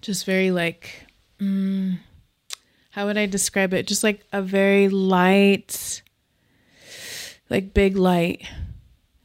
just 0.00 0.26
very 0.26 0.50
like 0.50 1.06
mm, 1.40 1.98
how 2.90 3.06
would 3.06 3.16
I 3.16 3.26
describe 3.26 3.72
it? 3.72 3.86
Just 3.86 4.04
like 4.04 4.24
a 4.32 4.42
very 4.42 4.88
light, 4.88 6.02
like 7.48 7.72
big 7.72 7.96
light 7.96 8.46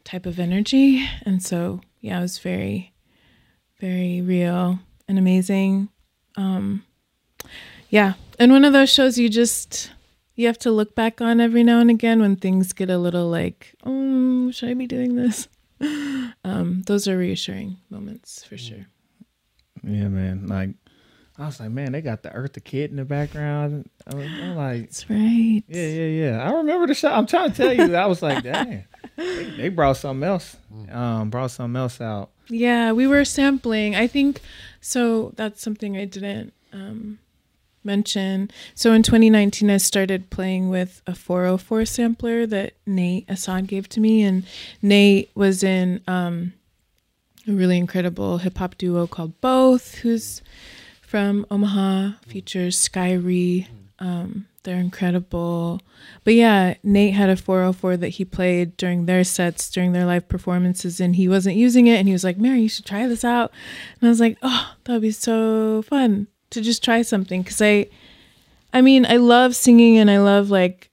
type 0.04 0.26
of 0.26 0.40
energy. 0.40 1.08
And 1.24 1.44
so, 1.44 1.82
yeah, 2.00 2.20
it 2.20 2.22
was 2.22 2.38
very, 2.38 2.94
very 3.80 4.22
real 4.22 4.80
and 5.08 5.18
amazing. 5.18 5.90
Um, 6.38 6.84
yeah, 7.90 8.14
and 8.40 8.52
one 8.52 8.66
of 8.66 8.74
those 8.74 8.90
shows 8.90 9.18
you 9.18 9.30
just 9.30 9.92
you 10.36 10.48
have 10.48 10.58
to 10.60 10.71
look 10.71 10.95
back 10.95 11.21
on 11.21 11.39
every 11.39 11.63
now 11.63 11.80
and 11.80 11.89
again 11.89 12.19
when 12.19 12.36
things 12.36 12.74
get 12.74 12.89
a 12.89 12.98
little 12.98 13.30
like, 13.30 13.76
oh, 13.84 14.52
should 14.52 14.69
I 14.69 14.74
be 14.74 14.88
doing 14.88 15.15
this? 15.15 15.48
Um, 16.45 16.84
those 16.86 17.08
are 17.08 17.17
reassuring 17.17 17.78
moments 17.89 18.43
for 18.43 18.56
sure. 18.56 18.86
Yeah, 19.84 20.08
man. 20.10 20.45
Like 20.45 20.69
I 21.38 21.48
was 21.48 21.60
like, 21.60 21.71
man, 21.71 21.91
they 21.91 22.02
got 22.02 22.24
the 22.24 22.32
Earth 22.32 22.54
Eartha 22.54 22.63
Kitt 22.63 22.91
in 22.91 22.98
the 22.98 23.04
background. 23.04 23.89
I 24.08 24.15
was, 24.15 24.28
I'm 24.28 24.56
like, 24.56 24.82
That's 24.84 25.10
right. 25.10 25.63
yeah, 25.67 25.88
yeah, 25.88 26.06
yeah. 26.06 26.48
I 26.50 26.54
remember 26.54 26.88
the 26.88 26.93
show. 26.93 27.12
I'm 27.12 27.26
trying 27.26 27.52
to 27.52 27.58
tell 27.58 27.74
you, 27.74 27.95
I 27.95 28.06
was 28.06 28.21
like, 28.21 28.43
dang, 28.43 28.86
they, 29.17 29.43
they 29.58 29.69
brought 29.69 29.98
something 29.98 30.24
else. 30.24 30.56
Um, 30.91 31.30
brought 31.32 31.52
something 31.52 31.76
else 31.76 32.00
out. 32.00 32.30
Yeah, 32.48 32.91
we 32.91 33.08
were 33.08 33.26
sampling. 33.26 33.95
I 33.95 34.08
think 34.08 34.39
so. 34.80 35.34
That's 35.36 35.62
something 35.62 35.98
I 35.98 36.06
didn't 36.06 36.54
um, 36.71 37.19
mention. 37.86 38.50
So 38.74 38.93
in 38.93 39.04
2019, 39.04 39.69
I 39.69 39.78
started 39.78 40.30
playing 40.30 40.69
with 40.69 41.02
a 41.08 41.15
404 41.15 41.86
sampler 41.86 42.45
that 42.48 42.74
Nate 42.86 43.26
Assad 43.30 43.67
gave 43.67 43.88
to 43.89 44.00
me, 44.00 44.24
and 44.24 44.43
Nate 44.82 45.30
was 45.36 45.63
in 45.63 46.02
um, 46.08 46.54
a 47.48 47.52
really 47.52 47.78
incredible 47.78 48.39
hip 48.39 48.58
hop 48.58 48.78
duo 48.78 49.08
called 49.08 49.39
Both, 49.41 49.95
who's 49.95 50.41
from 51.02 51.45
Omaha, 51.52 52.13
features 52.28 52.78
Skyrie. 52.78 53.67
Um, 54.00 54.48
they're 54.63 54.78
incredible. 54.78 55.80
But 56.24 56.34
yeah, 56.34 56.74
Nate 56.84 57.13
had 57.13 57.30
a 57.30 57.38
404 57.38 57.98
that 57.98 58.10
he 58.10 58.26
played 58.26 58.76
during 58.78 59.06
their 59.06 59.24
sets, 59.24 59.69
during 59.69 59.93
their 59.93 60.06
live 60.06 60.28
performances, 60.28 61.00
and 61.00 61.15
he 61.15 61.30
wasn't 61.30 61.56
using 61.56 61.88
it. 61.88 61.98
And 61.98 62.08
he 62.08 62.13
was 62.13 62.24
like, 62.24 62.38
Mary, 62.38 62.62
you 62.62 62.69
should 62.69 62.86
try 62.86 63.08
this 63.08 63.24
out. 63.24 63.52
And 64.02 64.08
I 64.08 64.10
was 64.10 64.19
like, 64.19 64.38
oh, 64.41 64.74
that 64.84 64.93
would 64.93 65.02
be 65.04 65.12
so 65.12 65.84
fun 65.84 66.28
to 66.56 66.62
just 66.62 66.84
try 66.84 67.02
something. 67.02 67.44
Cause 67.44 67.62
I, 67.62 67.88
I 68.74 68.82
mean, 68.82 69.06
I 69.06 69.18
love 69.18 69.56
singing 69.56 69.98
and 69.98 70.10
I 70.10 70.20
love 70.20 70.50
like 70.50 70.89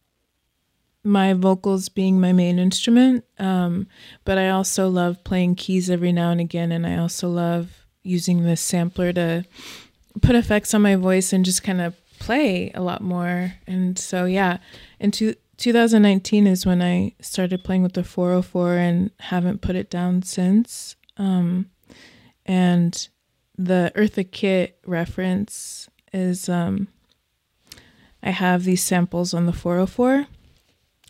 my 1.05 1.33
vocals 1.33 1.89
being 1.89 2.21
my 2.21 2.33
main 2.33 2.59
instrument. 2.59 3.25
Um, 3.39 3.89
but 4.25 4.39
I 4.39 4.51
also 4.51 4.89
love 4.89 5.25
playing 5.25 5.57
keys 5.57 5.91
every 5.91 6.13
now 6.13 6.31
and 6.31 6.41
again. 6.41 6.71
And 6.71 6.87
I 6.87 6.97
also 6.99 7.29
love 7.29 7.87
using 8.03 8.45
the 8.45 8.57
sampler 8.57 9.13
to 9.13 9.45
put 10.21 10.37
effects 10.37 10.75
on 10.75 10.83
my 10.83 10.97
voice 10.97 11.33
and 11.33 11.45
just 11.45 11.63
kind 11.63 11.81
of 11.81 11.97
play 12.19 12.71
a 12.75 12.83
lot 12.83 13.01
more. 13.01 13.55
And 13.67 13.99
so, 13.99 14.27
yeah, 14.27 14.59
into 15.01 15.35
2019 15.57 16.47
is 16.47 16.67
when 16.67 16.83
I 16.83 17.15
started 17.21 17.65
playing 17.65 17.83
with 17.83 17.95
the 17.95 18.05
404 18.05 18.75
and 18.75 19.11
haven't 19.21 19.61
put 19.61 19.77
it 19.77 19.91
down 19.91 20.23
since. 20.23 20.97
Um, 21.17 21.71
and 22.47 23.09
the 23.67 23.93
Eartha 23.95 24.29
Kitt 24.29 24.79
reference 24.87 25.89
is 26.13 26.49
um, 26.49 26.89
I 28.23 28.31
have 28.31 28.65
these 28.65 28.83
samples 28.83 29.33
on 29.35 29.47
the 29.47 29.53
404, 29.53 30.27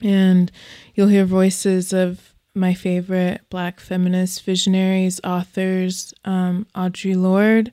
and 0.03 0.51
you'll 0.95 1.09
hear 1.09 1.25
voices 1.25 1.93
of 1.93 2.35
my 2.55 2.75
favorite 2.75 3.41
Black 3.49 3.81
feminist 3.81 4.45
visionaries, 4.45 5.21
authors, 5.25 6.13
um, 6.25 6.67
Audre 6.75 7.17
Lorde, 7.17 7.73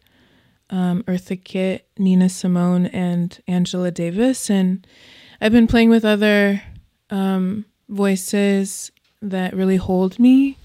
um, 0.70 1.04
Eartha 1.04 1.42
Kitt, 1.44 1.88
Nina 1.98 2.30
Simone, 2.30 2.86
and 2.88 3.42
Angela 3.48 3.92
Davis. 3.92 4.50
And 4.50 4.86
I've 5.42 5.52
been 5.52 5.68
playing 5.68 5.90
with 5.90 6.06
other 6.06 6.62
um, 7.10 7.66
voices 7.90 8.92
that 9.22 9.54
really 9.54 9.76
hold 9.76 10.20
me, 10.20 10.58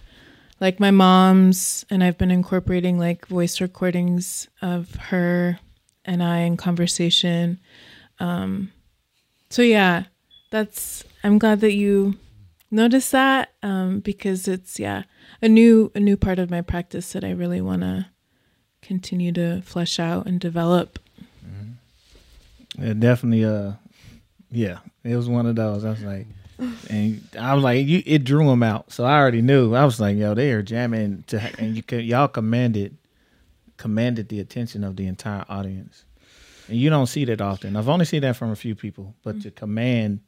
like 0.65 0.81
my 0.81 0.91
mom's, 0.91 1.85
and 1.91 2.03
I've 2.03 2.17
been 2.17 2.31
incorporating 2.31 2.99
like 2.99 3.27
voice 3.27 3.61
recordings 3.61 4.49
of 4.63 4.95
her 4.95 5.59
and 6.07 6.23
I 6.23 6.39
in 6.39 6.57
conversation. 6.57 7.61
Um, 8.19 8.73
so 9.51 9.61
yeah, 9.61 10.05
that's. 10.51 11.05
I'm 11.23 11.39
glad 11.39 11.61
that 11.61 11.75
you 11.75 12.17
noticed 12.71 13.13
that 13.13 13.53
um, 13.63 14.01
because 14.01 14.49
it's 14.49 14.79
yeah 14.81 15.03
a 15.43 15.51
new 15.51 15.93
a 15.95 16.01
new 16.01 16.17
part 16.17 16.39
of 16.39 16.51
my 16.51 16.63
practice 16.63 17.13
that 17.13 17.25
I 17.25 17.33
really 17.33 17.61
want 17.61 17.83
to 17.83 18.07
continue 18.81 19.33
to 19.33 19.61
flesh 19.61 20.01
out 20.01 20.27
and 20.27 20.41
develop. 20.41 20.99
It 22.79 23.01
definitely, 23.01 23.45
uh, 23.45 23.73
yeah, 24.51 24.79
it 25.05 25.15
was 25.15 25.29
one 25.29 25.45
of 25.47 25.57
those. 25.57 25.85
I 25.85 25.91
was 25.91 26.03
like, 26.03 26.27
and 26.59 27.23
I 27.39 27.55
was 27.55 27.65
like, 27.65 27.87
you, 27.87 28.03
it 28.07 28.25
drew 28.25 28.47
them 28.47 28.63
out. 28.63 28.93
So 28.93 29.05
I 29.05 29.19
already 29.19 29.43
knew. 29.43 29.75
I 29.75 29.85
was 29.85 30.01
like, 30.01 30.17
yo, 30.17 30.35
they 30.35 30.53
are 30.53 30.63
jamming 30.63 31.25
to, 31.29 31.41
and 31.59 31.77
you 31.77 31.83
could, 31.83 32.05
y'all 32.05 32.29
commanded, 32.29 32.97
commanded 33.77 34.29
the 34.29 34.41
attention 34.41 34.85
of 34.85 34.97
the 34.97 35.07
entire 35.07 35.45
audience. 35.49 36.05
And 36.69 36.79
you 36.79 36.91
don't 36.91 37.07
see 37.07 37.25
that 37.27 37.41
often. 37.41 37.77
I've 37.77 37.89
only 37.89 38.05
seen 38.05 38.23
that 38.23 38.37
from 38.37 38.51
a 38.51 38.57
few 38.57 38.75
people, 38.75 39.15
but 39.23 39.43
to 39.43 39.51
command, 39.51 40.21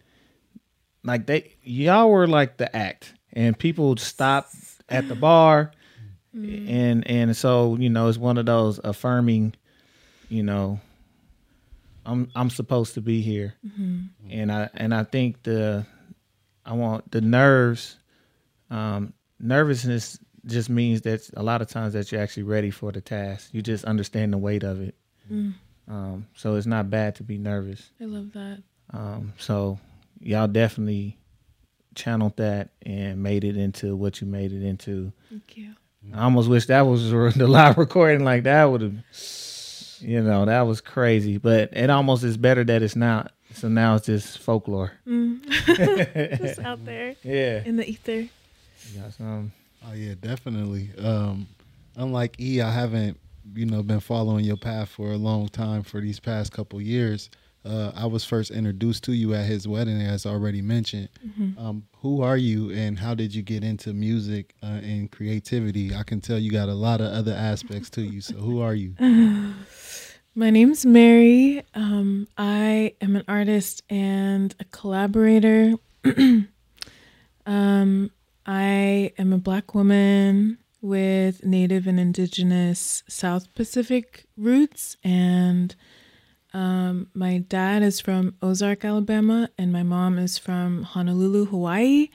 like 1.02 1.26
they, 1.26 1.54
y'all 1.62 2.10
were 2.10 2.26
like 2.26 2.56
the 2.56 2.74
act, 2.76 3.14
and 3.32 3.58
people 3.58 3.96
stopped 3.96 4.54
at 4.88 5.08
the 5.08 5.14
bar, 5.14 5.72
mm-hmm. 6.36 6.68
and 6.68 7.06
and 7.06 7.36
so 7.36 7.76
you 7.76 7.88
know 7.88 8.08
it's 8.08 8.18
one 8.18 8.38
of 8.38 8.46
those 8.46 8.80
affirming, 8.82 9.54
you 10.28 10.42
know, 10.42 10.80
I'm 12.04 12.28
I'm 12.34 12.50
supposed 12.50 12.94
to 12.94 13.00
be 13.00 13.22
here, 13.22 13.54
mm-hmm. 13.66 14.06
and 14.28 14.52
I 14.52 14.68
and 14.74 14.92
I 14.92 15.04
think 15.04 15.42
the 15.44 15.86
I 16.66 16.72
want 16.74 17.10
the 17.10 17.20
nerves, 17.20 17.96
um, 18.70 19.14
nervousness 19.40 20.18
just 20.46 20.68
means 20.68 21.02
that 21.02 21.28
a 21.36 21.42
lot 21.42 21.62
of 21.62 21.68
times 21.68 21.92
that 21.94 22.10
you're 22.12 22.20
actually 22.20 22.42
ready 22.44 22.70
for 22.70 22.92
the 22.92 23.00
task. 23.00 23.50
You 23.52 23.62
just 23.62 23.84
understand 23.84 24.32
the 24.32 24.38
weight 24.38 24.62
of 24.62 24.80
it. 24.80 24.94
Um, 25.88 26.26
so 26.34 26.56
it's 26.56 26.66
not 26.66 26.90
bad 26.90 27.14
to 27.16 27.22
be 27.22 27.38
nervous. 27.38 27.90
I 28.00 28.04
love 28.04 28.32
that. 28.32 28.62
Um, 28.92 29.32
so 29.38 29.78
y'all 30.20 30.48
definitely 30.48 31.16
channeled 31.94 32.36
that 32.36 32.70
and 32.82 33.22
made 33.22 33.44
it 33.44 33.56
into 33.56 33.96
what 33.96 34.20
you 34.20 34.26
made 34.26 34.52
it 34.52 34.62
into. 34.62 35.12
Thank 35.30 35.56
you. 35.56 35.74
I 36.14 36.24
almost 36.24 36.48
wish 36.48 36.66
that 36.66 36.82
was 36.82 37.10
the 37.10 37.46
live 37.48 37.78
recording 37.78 38.24
like 38.24 38.44
that 38.44 38.64
would 38.64 38.80
have, 38.82 38.94
you 40.00 40.22
know, 40.22 40.44
that 40.44 40.62
was 40.62 40.80
crazy. 40.80 41.38
But 41.38 41.70
it 41.72 41.90
almost 41.90 42.22
is 42.24 42.36
better 42.36 42.64
that 42.64 42.82
it's 42.82 42.96
not. 42.96 43.32
So 43.56 43.68
now 43.68 43.94
it's 43.96 44.06
just 44.06 44.38
folklore. 44.38 44.92
Just 45.06 46.58
out 46.60 46.84
there 46.84 47.14
Yeah. 47.22 47.62
in 47.64 47.76
the 47.76 47.88
ether. 47.88 48.20
You 48.20 49.00
got 49.00 49.12
some- 49.14 49.52
Oh 49.88 49.94
yeah, 49.94 50.14
definitely. 50.20 50.90
Um, 50.98 51.46
unlike 51.96 52.40
E, 52.40 52.60
I 52.60 52.70
haven't 52.72 53.18
you 53.54 53.64
know 53.66 53.82
been 53.82 54.00
following 54.00 54.44
your 54.44 54.56
path 54.56 54.88
for 54.88 55.12
a 55.12 55.16
long 55.16 55.48
time 55.48 55.82
for 55.84 56.00
these 56.00 56.18
past 56.20 56.52
couple 56.52 56.80
years. 56.80 57.30
Uh, 57.64 57.92
I 57.96 58.06
was 58.06 58.24
first 58.24 58.50
introduced 58.52 59.02
to 59.04 59.12
you 59.12 59.34
at 59.34 59.44
his 59.46 59.66
wedding, 59.66 60.00
as 60.00 60.24
already 60.26 60.62
mentioned. 60.62 61.08
Um, 61.58 61.84
who 61.98 62.22
are 62.22 62.36
you, 62.36 62.70
and 62.70 62.96
how 62.98 63.14
did 63.14 63.34
you 63.34 63.42
get 63.42 63.64
into 63.64 63.92
music 63.92 64.54
uh, 64.62 64.66
and 64.82 65.10
creativity? 65.10 65.92
I 65.94 66.02
can 66.04 66.20
tell 66.20 66.38
you 66.38 66.50
got 66.52 66.68
a 66.68 66.74
lot 66.74 67.00
of 67.00 67.12
other 67.12 67.32
aspects 67.32 67.90
to 67.90 68.02
you. 68.02 68.20
So 68.20 68.34
who 68.34 68.60
are 68.60 68.74
you? 68.74 68.94
My 70.38 70.50
name's 70.50 70.84
Mary. 70.84 71.62
Um, 71.72 72.28
I 72.36 72.92
am 73.00 73.16
an 73.16 73.24
artist 73.26 73.82
and 73.88 74.54
a 74.60 74.64
collaborator. 74.64 75.76
um, 77.46 78.10
I 78.44 79.12
am 79.16 79.32
a 79.32 79.38
Black 79.38 79.74
woman 79.74 80.58
with 80.82 81.42
Native 81.42 81.86
and 81.86 81.98
Indigenous 81.98 83.02
South 83.08 83.54
Pacific 83.54 84.26
roots, 84.36 84.98
and 85.02 85.74
um, 86.52 87.08
my 87.14 87.38
dad 87.38 87.82
is 87.82 87.98
from 88.02 88.34
Ozark, 88.42 88.84
Alabama, 88.84 89.48
and 89.56 89.72
my 89.72 89.82
mom 89.82 90.18
is 90.18 90.36
from 90.36 90.82
Honolulu, 90.82 91.46
Hawaii. 91.46 92.08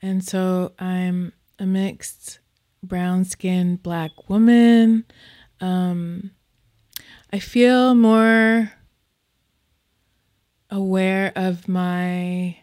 And 0.00 0.22
so 0.22 0.74
I'm 0.78 1.32
a 1.58 1.66
mixed 1.66 2.38
brown 2.84 3.24
skinned 3.24 3.82
Black 3.82 4.28
woman. 4.28 5.06
Um, 5.60 6.30
I 7.30 7.38
feel 7.40 7.94
more 7.94 8.72
aware 10.70 11.32
of 11.36 11.68
my 11.68 12.56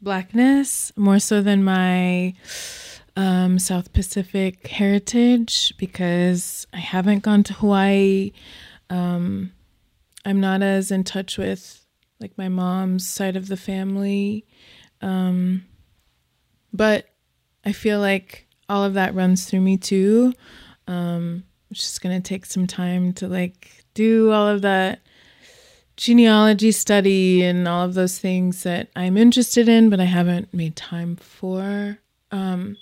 blackness 0.00 0.92
more 0.96 1.18
so 1.18 1.40
than 1.40 1.64
my 1.64 2.34
um, 3.16 3.58
South 3.58 3.92
Pacific 3.92 4.66
heritage 4.68 5.74
because 5.76 6.66
I 6.72 6.78
haven't 6.78 7.24
gone 7.24 7.42
to 7.44 7.54
Hawaii. 7.54 8.32
Um, 8.90 9.52
I'm 10.24 10.40
not 10.40 10.62
as 10.62 10.90
in 10.90 11.02
touch 11.02 11.36
with 11.36 11.84
like 12.20 12.38
my 12.38 12.48
mom's 12.48 13.08
side 13.08 13.36
of 13.36 13.48
the 13.48 13.56
family. 13.56 14.46
Um, 15.00 15.64
but 16.72 17.08
I 17.64 17.72
feel 17.72 17.98
like 17.98 18.46
all 18.68 18.84
of 18.84 18.94
that 18.94 19.14
runs 19.14 19.46
through 19.46 19.60
me 19.62 19.76
too. 19.76 20.32
Um, 20.86 21.44
it's 21.74 21.82
just 21.82 22.02
gonna 22.02 22.20
take 22.20 22.46
some 22.46 22.68
time 22.68 23.12
to 23.14 23.26
like 23.26 23.84
do 23.94 24.30
all 24.30 24.46
of 24.46 24.62
that 24.62 25.00
genealogy 25.96 26.70
study 26.70 27.42
and 27.42 27.66
all 27.66 27.84
of 27.84 27.94
those 27.94 28.18
things 28.18 28.62
that 28.62 28.88
I'm 28.94 29.16
interested 29.16 29.68
in, 29.68 29.90
but 29.90 29.98
I 29.98 30.04
haven't 30.04 30.54
made 30.54 30.76
time 30.76 31.16
for. 31.16 31.98
Um, 32.30 32.76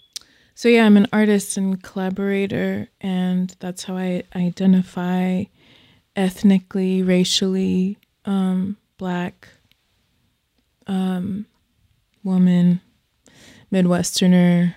so 0.55 0.69
yeah, 0.69 0.85
I'm 0.85 0.99
an 0.99 1.09
artist 1.11 1.57
and 1.57 1.83
collaborator, 1.83 2.89
and 3.01 3.55
that's 3.61 3.85
how 3.85 3.97
I 3.97 4.25
identify 4.37 5.45
ethnically, 6.15 7.03
racially, 7.03 7.97
um, 8.27 8.77
black, 8.99 9.49
um, 10.87 11.47
woman, 12.23 12.83
Midwesterner. 13.73 14.75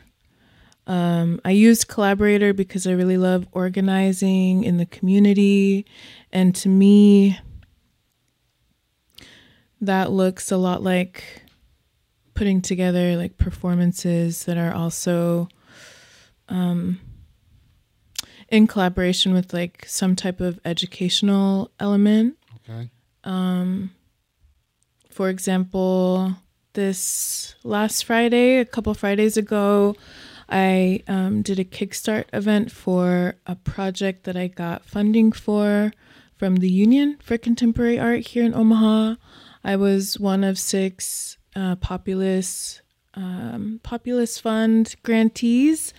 Um, 0.88 1.42
I 1.44 1.52
use 1.52 1.84
collaborator 1.84 2.54
because 2.54 2.86
I 2.86 2.92
really 2.92 3.18
love 3.18 3.48
organizing 3.52 4.64
in 4.64 4.78
the 4.78 4.86
community, 4.86 5.86
and 6.32 6.56
to 6.58 6.70
me, 6.70 7.40
that 9.82 10.12
looks 10.12 10.52
a 10.52 10.58
lot 10.58 10.84
like 10.84 11.44
putting 12.36 12.62
together 12.62 13.16
like 13.16 13.38
performances 13.38 14.44
that 14.44 14.58
are 14.58 14.74
also 14.74 15.48
um, 16.50 17.00
in 18.50 18.68
collaboration 18.68 19.34
with 19.34 19.54
like 19.54 19.86
some 19.88 20.16
type 20.16 20.40
of 20.40 20.60
educational 20.66 21.72
element. 21.80 22.38
Okay. 22.70 22.90
Um, 23.24 23.92
for 25.10 25.30
example, 25.30 26.36
this 26.74 27.56
last 27.64 28.04
Friday, 28.04 28.58
a 28.58 28.66
couple 28.66 28.94
Fridays 28.94 29.38
ago, 29.38 29.96
I 30.50 31.02
um, 31.08 31.42
did 31.42 31.60
a 31.60 31.66
Kickstart 31.66 32.26
event 32.34 32.72
for 32.72 33.36
a 33.48 33.56
project 33.56 34.26
that 34.26 34.38
I 34.38 34.48
got 34.48 34.86
funding 34.86 35.32
for 35.32 35.92
from 36.38 36.58
the 36.58 36.70
Union 36.70 37.18
for 37.22 37.38
Contemporary 37.38 38.00
Art 38.00 38.28
here 38.28 38.44
in 38.44 38.54
Omaha. 38.54 39.16
I 39.64 39.76
was 39.76 40.20
one 40.20 40.44
of 40.44 40.60
six 40.60 41.38
uh, 41.56 41.76
Populus 41.78 42.82
um, 43.16 43.80
Populus 43.82 44.40
Fund 44.40 44.96
grantees 45.04 45.94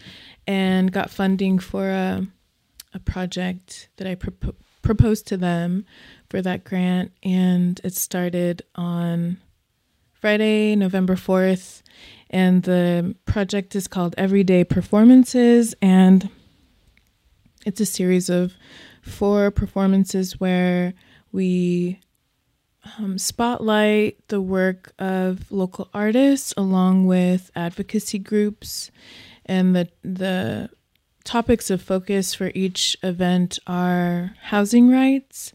and 0.47 0.93
got 0.93 1.11
funding 1.11 1.59
for 1.59 1.89
a, 1.89 2.27
a 2.95 2.99
project 3.01 3.89
that 3.97 4.07
I 4.07 4.15
propo- 4.15 4.55
proposed 4.83 5.27
to 5.29 5.37
them 5.37 5.87
for 6.29 6.43
that 6.43 6.65
grant. 6.65 7.13
And 7.23 7.81
it 7.83 7.95
started 7.95 8.63
on 8.75 9.39
Friday, 10.13 10.77
November 10.77 11.17
4th. 11.17 11.83
And 12.31 12.63
the 12.65 13.15
project 13.25 13.75
is 13.77 13.87
called 13.87 14.15
Everyday 14.19 14.65
Performances. 14.65 15.75
And 15.81 16.29
it's 17.65 17.81
a 17.81 17.87
series 17.87 18.29
of 18.29 18.55
four 19.03 19.51
performances 19.51 20.41
where 20.41 20.95
we 21.33 22.01
um, 22.99 23.19
spotlight 23.19 24.27
the 24.29 24.41
work 24.41 24.93
of 24.99 25.51
local 25.51 25.89
artists 25.93 26.55
along 26.57 27.07
with 27.07 27.51
advocacy 27.57 28.19
groups 28.19 28.91
and 29.45 29.75
the 29.75 29.89
the 30.03 30.71
topics 31.25 31.71
of 31.71 31.83
focus 31.83 32.35
for 32.35 32.53
each 32.55 32.97
event 33.03 33.59
are 33.67 34.35
housing 34.43 34.91
rights 34.91 35.53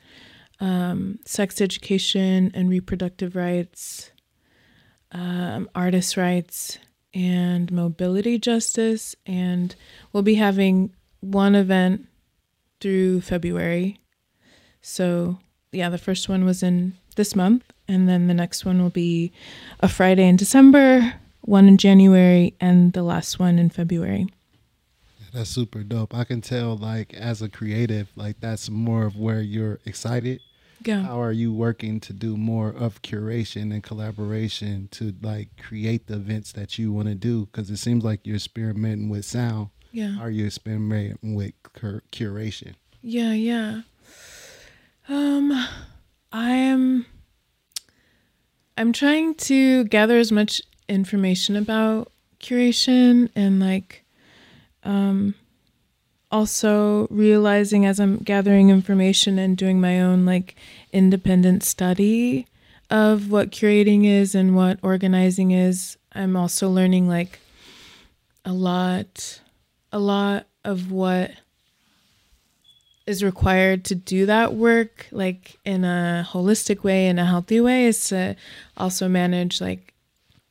um, 0.59 1.19
sex 1.25 1.61
education 1.61 2.51
and 2.53 2.69
reproductive 2.69 3.35
rights 3.35 4.11
um, 5.11 5.69
artist 5.75 6.17
rights 6.17 6.77
and 7.13 7.71
mobility 7.71 8.39
justice 8.39 9.15
and 9.25 9.75
we'll 10.13 10.23
be 10.23 10.35
having 10.35 10.93
one 11.19 11.55
event 11.55 12.07
through 12.79 13.21
february 13.21 13.99
so 14.81 15.37
yeah 15.71 15.89
the 15.89 15.97
first 15.97 16.29
one 16.29 16.45
was 16.45 16.63
in 16.63 16.93
this 17.15 17.35
month, 17.35 17.63
and 17.87 18.07
then 18.07 18.27
the 18.27 18.33
next 18.33 18.65
one 18.65 18.81
will 18.81 18.89
be 18.89 19.31
a 19.79 19.87
Friday 19.87 20.27
in 20.27 20.35
December, 20.35 21.13
one 21.41 21.67
in 21.67 21.77
January, 21.77 22.55
and 22.59 22.93
the 22.93 23.03
last 23.03 23.39
one 23.39 23.59
in 23.59 23.69
February. 23.69 24.27
That's 25.33 25.49
super 25.49 25.83
dope. 25.83 26.13
I 26.13 26.25
can 26.25 26.41
tell, 26.41 26.75
like, 26.75 27.13
as 27.13 27.41
a 27.41 27.49
creative, 27.49 28.09
like, 28.15 28.39
that's 28.39 28.69
more 28.69 29.05
of 29.05 29.15
where 29.17 29.41
you're 29.41 29.79
excited. 29.85 30.41
Yeah. 30.83 31.03
How 31.03 31.21
are 31.21 31.31
you 31.31 31.53
working 31.53 31.99
to 32.01 32.13
do 32.13 32.37
more 32.37 32.69
of 32.69 33.01
curation 33.01 33.71
and 33.73 33.83
collaboration 33.83 34.87
to, 34.91 35.13
like, 35.21 35.49
create 35.57 36.07
the 36.07 36.15
events 36.15 36.51
that 36.53 36.77
you 36.79 36.91
want 36.91 37.07
to 37.07 37.15
do? 37.15 37.45
Because 37.45 37.69
it 37.69 37.77
seems 37.77 38.03
like 38.03 38.21
you're 38.25 38.35
experimenting 38.37 39.09
with 39.09 39.25
sound. 39.25 39.69
Yeah. 39.91 40.17
Are 40.19 40.29
you 40.29 40.45
experimenting 40.45 41.35
with 41.35 41.53
cur- 41.73 42.01
curation? 42.11 42.73
Yeah, 43.01 43.33
yeah. 43.33 43.81
Um, 45.09 45.51
I 46.31 46.51
am 46.51 47.05
I'm 48.77 48.93
trying 48.93 49.35
to 49.35 49.83
gather 49.85 50.17
as 50.17 50.31
much 50.31 50.61
information 50.87 51.55
about 51.55 52.11
curation 52.39 53.29
and 53.35 53.59
like 53.59 54.03
um 54.83 55.35
also 56.31 57.07
realizing 57.09 57.85
as 57.85 57.99
I'm 57.99 58.17
gathering 58.17 58.69
information 58.69 59.37
and 59.37 59.57
doing 59.57 59.81
my 59.81 60.01
own 60.01 60.25
like 60.25 60.55
independent 60.91 61.63
study 61.63 62.47
of 62.89 63.31
what 63.31 63.51
curating 63.51 64.05
is 64.05 64.35
and 64.35 64.55
what 64.55 64.79
organizing 64.81 65.51
is, 65.51 65.97
I'm 66.13 66.35
also 66.35 66.69
learning 66.69 67.07
like 67.07 67.39
a 68.43 68.53
lot 68.53 69.41
a 69.91 69.99
lot 69.99 70.47
of 70.63 70.91
what 70.91 71.31
is 73.05 73.23
required 73.23 73.83
to 73.83 73.95
do 73.95 74.25
that 74.25 74.53
work 74.53 75.07
like 75.11 75.57
in 75.65 75.83
a 75.83 76.25
holistic 76.29 76.83
way 76.83 77.07
in 77.07 77.19
a 77.19 77.25
healthy 77.25 77.59
way 77.59 77.85
is 77.85 78.07
to 78.09 78.35
also 78.77 79.07
manage 79.07 79.59
like 79.59 79.90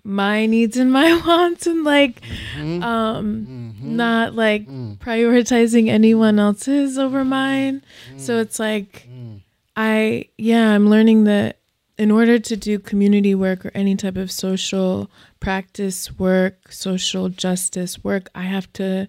my 0.04 0.46
needs 0.46 0.76
and 0.76 0.92
my 0.92 1.14
wants 1.26 1.66
and 1.66 1.84
like 1.84 2.20
mm-hmm. 2.20 2.82
um 2.82 3.46
mm-hmm. 3.46 3.96
not 3.96 4.34
like 4.34 4.66
mm. 4.66 4.96
prioritizing 4.98 5.88
anyone 5.88 6.38
else's 6.38 6.98
over 6.98 7.24
mine 7.24 7.82
mm. 8.12 8.20
so 8.20 8.38
it's 8.38 8.58
like 8.58 9.06
mm. 9.10 9.40
i 9.76 10.26
yeah 10.38 10.74
i'm 10.74 10.88
learning 10.88 11.24
that 11.24 11.58
in 11.98 12.10
order 12.10 12.38
to 12.38 12.56
do 12.56 12.78
community 12.78 13.34
work 13.34 13.66
or 13.66 13.70
any 13.74 13.94
type 13.94 14.16
of 14.16 14.30
social 14.30 15.10
practice 15.38 16.18
work 16.18 16.72
social 16.72 17.28
justice 17.28 18.02
work 18.02 18.28
i 18.34 18.42
have 18.42 18.72
to 18.72 19.06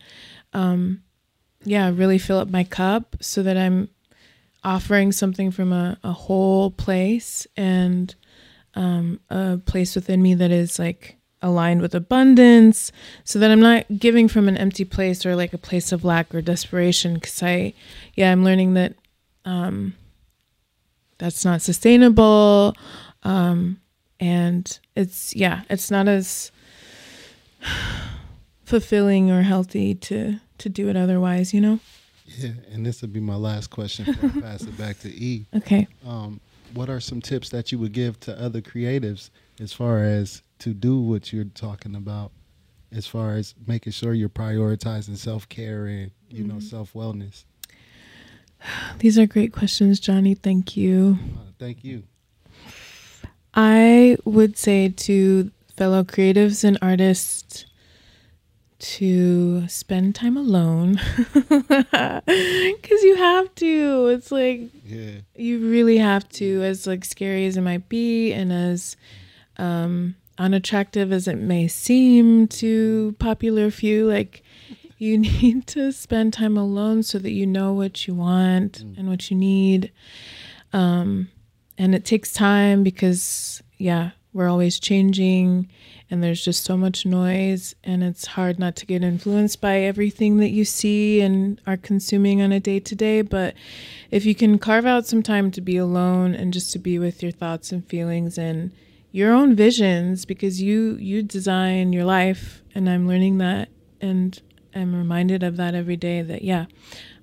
um 0.54 1.02
yeah, 1.64 1.92
really 1.94 2.18
fill 2.18 2.40
up 2.40 2.50
my 2.50 2.64
cup 2.64 3.16
so 3.22 3.44
that 3.44 3.58
I'm 3.58 3.90
offering 4.64 5.12
something 5.12 5.52
from 5.52 5.74
a, 5.74 5.98
a 6.04 6.12
whole 6.12 6.72
place 6.72 7.48
and 7.58 8.14
um, 8.76 9.20
a 9.30 9.58
place 9.58 9.96
within 9.96 10.22
me 10.22 10.34
that 10.36 10.52
is 10.52 10.80
like 10.80 11.18
aligned 11.42 11.82
with 11.82 11.96
abundance 11.96 12.92
so 13.24 13.40
that 13.40 13.50
I'm 13.50 13.60
not 13.60 13.86
giving 13.98 14.28
from 14.28 14.48
an 14.48 14.58
empty 14.58 14.86
place 14.86 15.26
or 15.26 15.36
like 15.36 15.54
a 15.54 15.58
place 15.58 15.92
of 15.92 16.06
lack 16.06 16.34
or 16.36 16.42
desperation 16.42 17.16
because 17.16 17.42
I 17.42 17.74
yeah 18.16 18.32
I'm 18.32 18.44
learning 18.44 18.76
that 18.76 18.94
um, 19.44 19.96
that's 21.18 21.44
not 21.44 21.62
sustainable 21.62 22.76
um, 23.24 23.82
and 24.20 24.80
it's 24.96 25.36
yeah 25.36 25.64
it's 25.70 25.90
not 25.90 26.08
as 26.08 26.52
fulfilling 28.64 29.32
or 29.32 29.42
healthy 29.42 29.96
to 29.96 30.40
to 30.62 30.70
do 30.70 30.90
it 30.90 30.96
otherwise, 30.96 31.54
you 31.54 31.62
know? 31.62 31.80
Yeah, 32.26 32.52
and 32.72 32.86
this 32.86 33.02
would 33.02 33.12
be 33.12 33.20
my 33.20 33.36
last 33.36 33.70
question 33.70 34.06
before 34.06 34.30
I 34.30 34.42
pass 34.42 34.62
it 34.62 34.78
back 34.78 35.00
to 35.00 35.10
E. 35.10 35.46
Okay. 35.56 35.88
Um, 36.08 36.40
what 36.74 36.90
are 36.90 37.00
some 37.00 37.22
tips 37.22 37.50
that 37.50 37.72
you 37.72 37.80
would 37.80 37.94
give 37.94 38.20
to 38.22 38.40
other 38.40 38.62
creatives 38.62 39.30
as 39.60 39.74
far 39.74 40.04
as 40.04 40.42
to 40.60 40.74
do 40.74 41.00
what 41.00 41.34
you're 41.34 41.46
talking 41.46 41.96
about, 41.96 42.32
as 42.92 43.08
far 43.08 43.34
as 43.34 43.56
making 43.68 43.94
sure 43.94 44.14
you're 44.14 44.30
prioritizing 44.30 45.18
self 45.18 45.48
care 45.50 45.86
and 45.86 46.12
you 46.30 46.44
mm-hmm. 46.44 46.56
know 46.56 46.60
self 46.60 46.94
wellness? 46.94 47.46
These 49.00 49.18
are 49.18 49.26
great 49.26 49.54
questions, 49.54 50.00
Johnny. 50.00 50.36
Thank 50.36 50.78
you. 50.78 51.18
Uh, 51.36 51.52
thank 51.58 51.84
you. 51.84 52.04
I 53.54 54.18
would 54.24 54.58
say 54.58 54.90
to 54.90 55.52
fellow 55.76 56.04
creatives 56.04 56.64
and 56.64 56.78
artists 56.82 57.66
to 58.82 59.68
spend 59.68 60.16
time 60.16 60.36
alone. 60.36 61.00
Because 61.92 63.04
you 63.04 63.16
have 63.16 63.54
to. 63.56 64.08
It's 64.08 64.32
like 64.32 64.62
yeah. 64.86 65.20
you 65.36 65.60
really 65.70 65.98
have 65.98 66.28
to 66.30 66.64
as 66.64 66.88
like 66.88 67.06
scary 67.06 67.46
as 67.46 67.58
it 67.58 67.62
might 67.62 67.88
be 67.90 68.34
and 68.34 68.52
as 68.52 68.96
um 69.58 70.16
unattractive 70.38 71.12
as 71.12 71.28
it 71.28 71.38
may 71.38 71.68
seem 71.68 72.48
to 72.48 73.16
popular 73.20 73.70
few 73.70 74.08
like 74.08 74.44
you 74.98 75.18
need 75.42 75.68
to 75.68 75.92
spend 75.92 76.34
time 76.34 76.58
alone 76.58 77.04
so 77.04 77.20
that 77.20 77.32
you 77.32 77.46
know 77.46 77.74
what 77.74 78.08
you 78.08 78.16
want 78.16 78.84
mm. 78.84 78.98
and 78.98 79.08
what 79.08 79.30
you 79.30 79.38
need. 79.38 79.92
Um 80.74 81.30
and 81.78 81.94
it 81.94 82.06
takes 82.06 82.34
time 82.34 82.84
because 82.84 83.62
yeah 83.78 84.12
we're 84.34 84.50
always 84.50 84.80
changing 84.80 85.70
and 86.12 86.22
there's 86.22 86.44
just 86.44 86.64
so 86.64 86.78
much 86.78 87.06
noise 87.06 87.74
and 87.84 88.04
it's 88.04 88.28
hard 88.28 88.60
not 88.60 88.76
to 88.76 88.86
get 88.86 89.04
influenced 89.04 89.60
by 89.60 89.80
everything 89.80 90.38
that 90.38 90.50
you 90.50 90.64
see 90.64 91.22
and 91.22 91.60
are 91.66 91.78
consuming 91.78 92.42
on 92.42 92.52
a 92.52 92.60
day 92.60 92.80
to 92.80 92.94
day 92.94 93.22
but 93.22 93.56
if 94.12 94.26
you 94.26 94.36
can 94.36 94.60
carve 94.60 94.86
out 94.86 95.08
some 95.08 95.24
time 95.24 95.50
to 95.50 95.62
be 95.62 95.78
alone 95.78 96.36
and 96.36 96.54
just 96.54 96.72
to 96.72 96.78
be 96.78 97.00
with 97.00 97.24
your 97.24 97.32
thoughts 97.32 97.72
and 97.72 97.88
feelings 97.88 98.38
and 98.38 98.72
your 99.12 99.34
own 99.34 99.56
visions 99.56 100.26
because 100.26 100.62
you 100.62 100.96
you 100.98 101.24
design 101.24 101.92
your 101.92 102.06
life 102.06 102.62
and 102.76 102.90
I'm 102.90 103.08
learning 103.08 103.40
that 103.40 103.70
and 104.00 104.40
I'm 104.76 104.96
reminded 104.96 105.44
of 105.44 105.58
that 105.58 105.76
every 105.76 105.98
day 105.98 106.22
that, 106.22 106.44
yeah, 106.44 106.66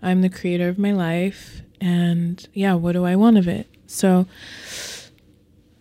I'm 0.03 0.20
the 0.20 0.28
creator 0.28 0.68
of 0.68 0.78
my 0.78 0.93
life. 0.93 1.62
And 1.80 2.47
yeah, 2.53 2.74
what 2.74 2.93
do 2.93 3.05
I 3.05 3.16
want 3.16 3.39
of 3.39 3.49
it? 3.49 3.68
So 3.86 4.26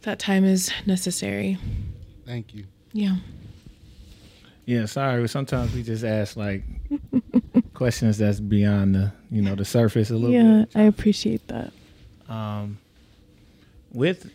that 0.01 0.20
time 0.20 0.45
is 0.45 0.72
necessary. 0.86 1.58
Thank 2.26 2.53
you. 2.53 2.66
Yeah. 2.97 3.17
Yeah, 4.65 4.85
sorry. 4.85 5.27
Sometimes 5.29 5.73
we 5.73 5.83
just 5.83 6.03
ask 6.03 6.35
like 6.35 6.63
questions 7.75 8.17
that's 8.17 8.39
beyond 8.39 8.95
the 8.95 9.11
you 9.29 9.41
know 9.43 9.53
the 9.55 9.63
surface 9.65 10.09
a 10.09 10.13
little 10.15 10.29
bit. 10.31 10.43
Yeah, 10.43 10.65
bit. 10.65 10.69
I 10.75 10.81
appreciate 10.83 11.47
that. 11.47 11.71
Um, 12.27 12.79
with 13.93 14.31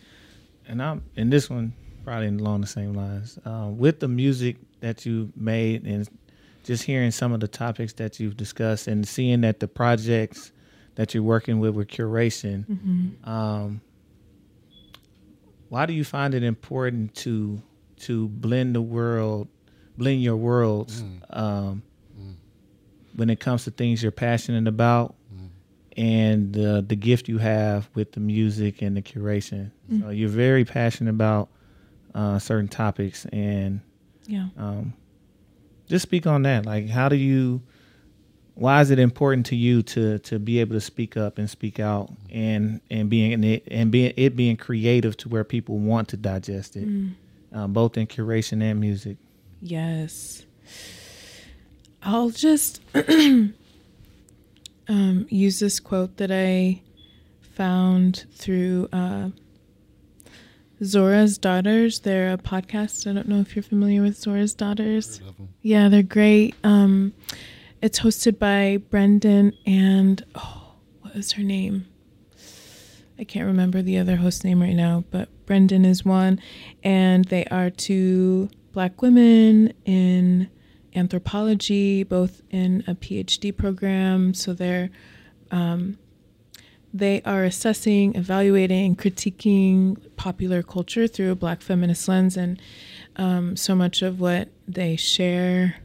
and 0.67 0.81
I'm 0.81 1.03
in 1.17 1.29
this 1.29 1.49
one 1.49 1.73
probably 2.05 2.27
along 2.27 2.61
the 2.61 2.67
same 2.67 2.93
lines. 2.93 3.37
Um, 3.45 3.77
with 3.77 3.99
the 3.99 4.07
music 4.07 4.55
that 4.79 5.05
you 5.05 5.31
made 5.35 5.83
and 5.85 6.07
just 6.63 6.83
hearing 6.83 7.11
some 7.11 7.33
of 7.33 7.41
the 7.41 7.47
topics 7.49 7.91
that 7.93 8.17
you've 8.19 8.37
discussed 8.37 8.87
and 8.87 9.05
seeing 9.05 9.41
that 9.41 9.59
the 9.59 9.67
projects 9.67 10.51
that 10.95 11.13
you're 11.13 11.21
working 11.23 11.59
with 11.59 11.75
with 11.75 11.89
curation, 11.89 12.65
Mm-hmm. 12.67 13.29
um, 13.29 13.81
why 15.69 15.85
do 15.85 15.91
you 15.93 16.03
find 16.05 16.33
it 16.33 16.43
important 16.43 17.13
to 17.15 17.61
to 18.01 18.27
blend 18.29 18.75
the 18.75 18.81
world, 18.81 19.47
blend 19.97 20.21
your 20.23 20.35
worlds 20.35 21.03
um, 21.29 21.83
when 23.15 23.29
it 23.29 23.39
comes 23.39 23.63
to 23.65 23.71
things 23.71 24.01
you're 24.01 24.11
passionate 24.11 24.67
about 24.67 25.15
and 25.95 26.57
uh, 26.57 26.81
the 26.81 26.95
gift 26.95 27.27
you 27.29 27.37
have 27.37 27.87
with 27.93 28.13
the 28.13 28.19
music 28.19 28.81
and 28.81 28.97
the 28.97 29.01
curation? 29.01 29.71
So 30.01 30.09
you're 30.09 30.29
very 30.29 30.65
passionate 30.65 31.11
about 31.11 31.49
uh, 32.15 32.39
certain 32.39 32.67
topics, 32.67 33.25
and 33.31 33.81
Yeah. 34.27 34.47
um, 34.57 34.93
just 35.87 36.03
speak 36.03 36.25
on 36.27 36.43
that. 36.43 36.65
Like, 36.65 36.87
how 36.89 37.09
do 37.09 37.15
you? 37.15 37.61
Why 38.55 38.81
is 38.81 38.91
it 38.91 38.99
important 38.99 39.47
to 39.47 39.55
you 39.55 39.81
to 39.83 40.19
to 40.19 40.37
be 40.39 40.59
able 40.59 40.73
to 40.75 40.81
speak 40.81 41.17
up 41.17 41.39
and 41.39 41.49
speak 41.49 41.79
out 41.79 42.11
and 42.29 42.81
and 42.91 43.09
being 43.09 43.43
it 43.43 43.63
and 43.69 43.91
being 43.91 44.13
it 44.15 44.35
being 44.35 44.57
creative 44.57 45.17
to 45.17 45.29
where 45.29 45.43
people 45.43 45.79
want 45.79 46.07
to 46.09 46.17
digest 46.17 46.75
it, 46.75 46.87
um, 47.53 47.73
both 47.73 47.97
in 47.97 48.07
curation 48.07 48.61
and 48.61 48.79
music. 48.79 49.17
Yes. 49.61 50.45
I'll 52.01 52.31
just 52.31 52.81
um, 52.95 53.53
use 55.29 55.59
this 55.59 55.79
quote 55.79 56.17
that 56.17 56.31
I 56.31 56.81
found 57.55 58.25
through 58.33 58.89
uh, 58.91 59.29
Zora's 60.83 61.37
Daughters. 61.37 61.99
They're 61.99 62.33
a 62.33 62.37
podcast. 62.37 63.09
I 63.09 63.13
don't 63.13 63.27
know 63.29 63.39
if 63.39 63.55
you're 63.55 63.63
familiar 63.63 64.01
with 64.01 64.17
Zora's 64.17 64.53
Daughters. 64.53 65.19
Heard 65.19 65.29
of 65.29 65.39
'em. 65.39 65.49
Yeah, 65.61 65.87
they're 65.89 66.03
great. 66.03 66.55
Um, 66.63 67.13
it's 67.81 67.99
hosted 67.99 68.39
by 68.39 68.79
Brendane 68.89 69.55
and 69.65 70.23
oh, 70.35 70.73
what 71.01 71.15
was 71.15 71.33
her 71.33 71.43
name? 71.43 71.87
I 73.19 73.23
can't 73.23 73.45
remember 73.45 73.81
the 73.81 73.97
other 73.99 74.17
host 74.17 74.43
name 74.43 74.61
right 74.61 74.73
now, 74.75 75.03
but 75.11 75.29
Brendane 75.53 75.85
is 75.85 76.03
one, 76.03 76.39
and 76.83 77.25
they 77.25 77.45
are 77.45 77.69
two 77.69 78.49
black 78.71 79.03
women 79.03 79.71
in 79.85 80.49
anthropology, 80.95 82.03
both 82.03 82.41
in 82.49 82.83
a 82.87 82.95
PhD 82.95 83.55
program. 83.55 84.33
So 84.33 84.53
they're 84.53 84.89
um, 85.51 85.99
they 86.91 87.21
are 87.23 87.43
assessing, 87.43 88.15
evaluating, 88.15 88.95
critiquing 88.95 89.97
popular 90.15 90.63
culture 90.63 91.07
through 91.07 91.31
a 91.31 91.35
black 91.35 91.61
feminist 91.61 92.07
lens, 92.07 92.35
and 92.35 92.59
um, 93.15 93.55
so 93.55 93.75
much 93.75 94.01
of 94.01 94.19
what 94.19 94.49
they 94.67 94.95
share 94.95 95.75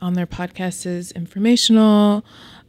on 0.00 0.14
their 0.14 0.26
podcast 0.26 0.86
is 0.86 1.10
informational, 1.12 2.24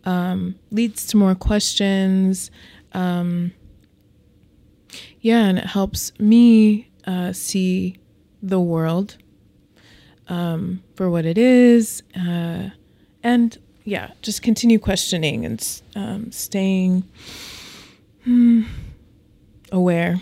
um, 0.06 0.56
leads 0.72 1.06
to 1.08 1.18
more 1.18 1.36
questions. 1.36 2.50
Um, 2.94 3.52
yeah, 5.28 5.48
and 5.50 5.60
it 5.60 5.66
helps 5.66 6.18
me 6.20 6.90
uh, 7.06 7.34
see 7.34 7.98
the 8.42 8.62
world 8.62 9.18
um, 10.30 10.82
for 10.96 11.10
what 11.10 11.26
it 11.26 11.38
is, 11.38 12.02
uh, 12.16 12.70
and 13.24 13.58
yeah, 13.84 14.12
just 14.22 14.42
continue 14.42 14.80
questioning 14.80 15.46
and 15.46 15.82
um, 15.98 16.32
staying 16.32 17.04
hmm, 18.24 18.64
aware. 19.70 20.22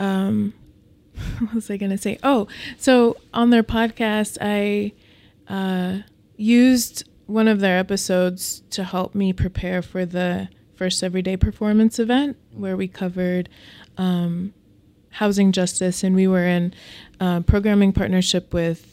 Um, 0.00 0.52
what 1.38 1.54
was 1.54 1.70
I 1.70 1.76
going 1.76 1.92
to 1.92 1.98
say? 1.98 2.18
Oh, 2.24 2.48
so 2.78 3.16
on 3.32 3.50
their 3.50 3.62
podcast, 3.62 4.38
I 4.40 4.92
uh, 5.48 6.02
used 6.36 7.08
one 7.26 7.46
of 7.46 7.60
their 7.60 7.78
episodes 7.78 8.64
to 8.70 8.82
help 8.82 9.14
me 9.14 9.32
prepare 9.32 9.82
for 9.82 10.04
the 10.04 10.48
first 10.76 11.02
everyday 11.02 11.36
performance 11.36 11.98
event 11.98 12.36
where 12.52 12.76
we 12.76 12.88
covered 12.88 13.48
um, 13.96 14.52
housing 15.10 15.52
justice 15.52 16.02
and 16.02 16.14
we 16.14 16.26
were 16.26 16.44
in 16.46 16.74
uh, 17.20 17.40
programming 17.40 17.92
partnership 17.92 18.52
with 18.52 18.90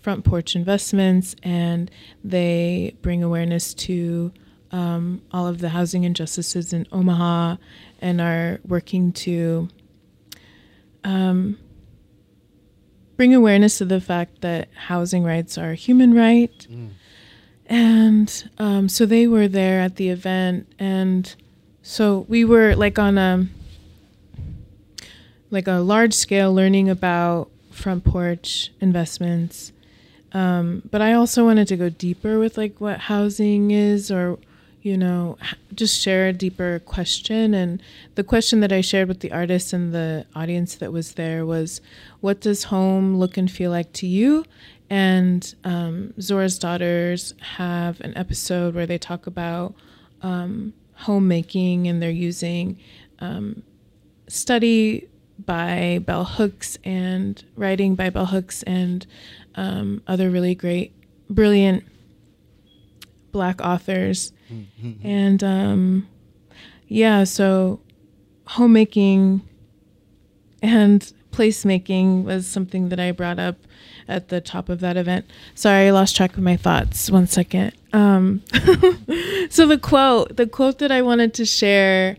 front 0.00 0.24
porch 0.24 0.56
investments 0.56 1.34
and 1.42 1.90
they 2.24 2.96
bring 3.02 3.22
awareness 3.22 3.74
to 3.74 4.32
um, 4.72 5.20
all 5.32 5.46
of 5.46 5.58
the 5.60 5.70
housing 5.70 6.04
injustices 6.04 6.72
in 6.72 6.86
omaha 6.92 7.56
and 8.00 8.20
are 8.20 8.60
working 8.66 9.12
to 9.12 9.68
um, 11.04 11.58
bring 13.16 13.34
awareness 13.34 13.78
to 13.78 13.84
the 13.84 14.00
fact 14.00 14.40
that 14.40 14.68
housing 14.74 15.24
rights 15.24 15.58
are 15.58 15.70
a 15.72 15.74
human 15.74 16.14
right 16.14 16.66
and 17.68 18.50
um, 18.58 18.88
so 18.88 19.04
they 19.04 19.26
were 19.26 19.46
there 19.46 19.80
at 19.80 19.96
the 19.96 20.08
event 20.08 20.66
and 20.78 21.34
so 21.82 22.26
we 22.28 22.44
were 22.44 22.74
like 22.74 22.98
on 22.98 23.18
a 23.18 23.46
like 25.50 25.66
a 25.66 25.80
large 25.80 26.12
scale 26.12 26.52
learning 26.52 26.90
about 26.90 27.50
front 27.70 28.04
porch 28.04 28.70
investments. 28.80 29.72
Um, 30.32 30.82
but 30.90 31.00
i 31.00 31.14
also 31.14 31.46
wanted 31.46 31.68
to 31.68 31.76
go 31.78 31.88
deeper 31.88 32.38
with 32.38 32.58
like 32.58 32.78
what 32.82 33.00
housing 33.00 33.70
is 33.70 34.10
or 34.10 34.38
you 34.82 34.94
know 34.94 35.38
just 35.74 35.98
share 35.98 36.28
a 36.28 36.34
deeper 36.34 36.80
question. 36.80 37.54
And 37.54 37.82
the 38.14 38.24
question 38.24 38.60
that 38.60 38.70
i 38.72 38.82
shared 38.82 39.08
with 39.08 39.20
the 39.20 39.32
artists 39.32 39.72
and 39.72 39.94
the 39.94 40.26
audience 40.34 40.74
that 40.76 40.92
was 40.92 41.14
there 41.14 41.46
was 41.46 41.80
what 42.20 42.42
does 42.42 42.64
home 42.64 43.16
look 43.16 43.38
and 43.38 43.50
feel 43.50 43.70
like 43.70 43.94
to 43.94 44.06
you 44.06 44.44
and 44.90 45.54
um, 45.64 46.14
zora's 46.20 46.58
daughters 46.58 47.34
have 47.40 48.00
an 48.00 48.16
episode 48.16 48.74
where 48.74 48.86
they 48.86 48.98
talk 48.98 49.26
about 49.26 49.74
um, 50.22 50.72
homemaking 50.94 51.86
and 51.86 52.02
they're 52.02 52.10
using 52.10 52.78
um, 53.20 53.62
study 54.28 55.08
by 55.44 56.00
Bell 56.04 56.24
Hooks 56.24 56.78
and 56.84 57.42
writing 57.56 57.94
by 57.94 58.10
Bell 58.10 58.26
Hooks 58.26 58.62
and 58.64 59.06
um, 59.54 60.02
other 60.06 60.30
really 60.30 60.54
great, 60.54 60.92
brilliant 61.30 61.84
black 63.30 63.60
authors. 63.60 64.32
And 65.04 65.44
um, 65.44 66.08
yeah, 66.88 67.24
so 67.24 67.80
homemaking 68.46 69.42
and 70.62 71.12
placemaking 71.30 72.24
was 72.24 72.46
something 72.46 72.88
that 72.88 72.98
I 72.98 73.12
brought 73.12 73.38
up 73.38 73.56
at 74.08 74.28
the 74.28 74.40
top 74.40 74.68
of 74.68 74.80
that 74.80 74.96
event. 74.96 75.26
Sorry, 75.54 75.88
I 75.88 75.90
lost 75.90 76.16
track 76.16 76.36
of 76.36 76.42
my 76.42 76.56
thoughts. 76.56 77.10
One 77.10 77.26
second. 77.26 77.72
Um, 77.92 78.42
so 79.50 79.66
the 79.66 79.78
quote, 79.80 80.36
the 80.36 80.46
quote 80.46 80.78
that 80.78 80.90
I 80.90 81.02
wanted 81.02 81.34
to 81.34 81.44
share 81.44 82.16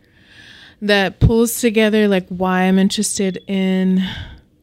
that 0.81 1.19
pulls 1.19 1.59
together 1.59 2.07
like 2.07 2.27
why 2.29 2.61
I'm 2.61 2.79
interested 2.79 3.43
in 3.47 4.01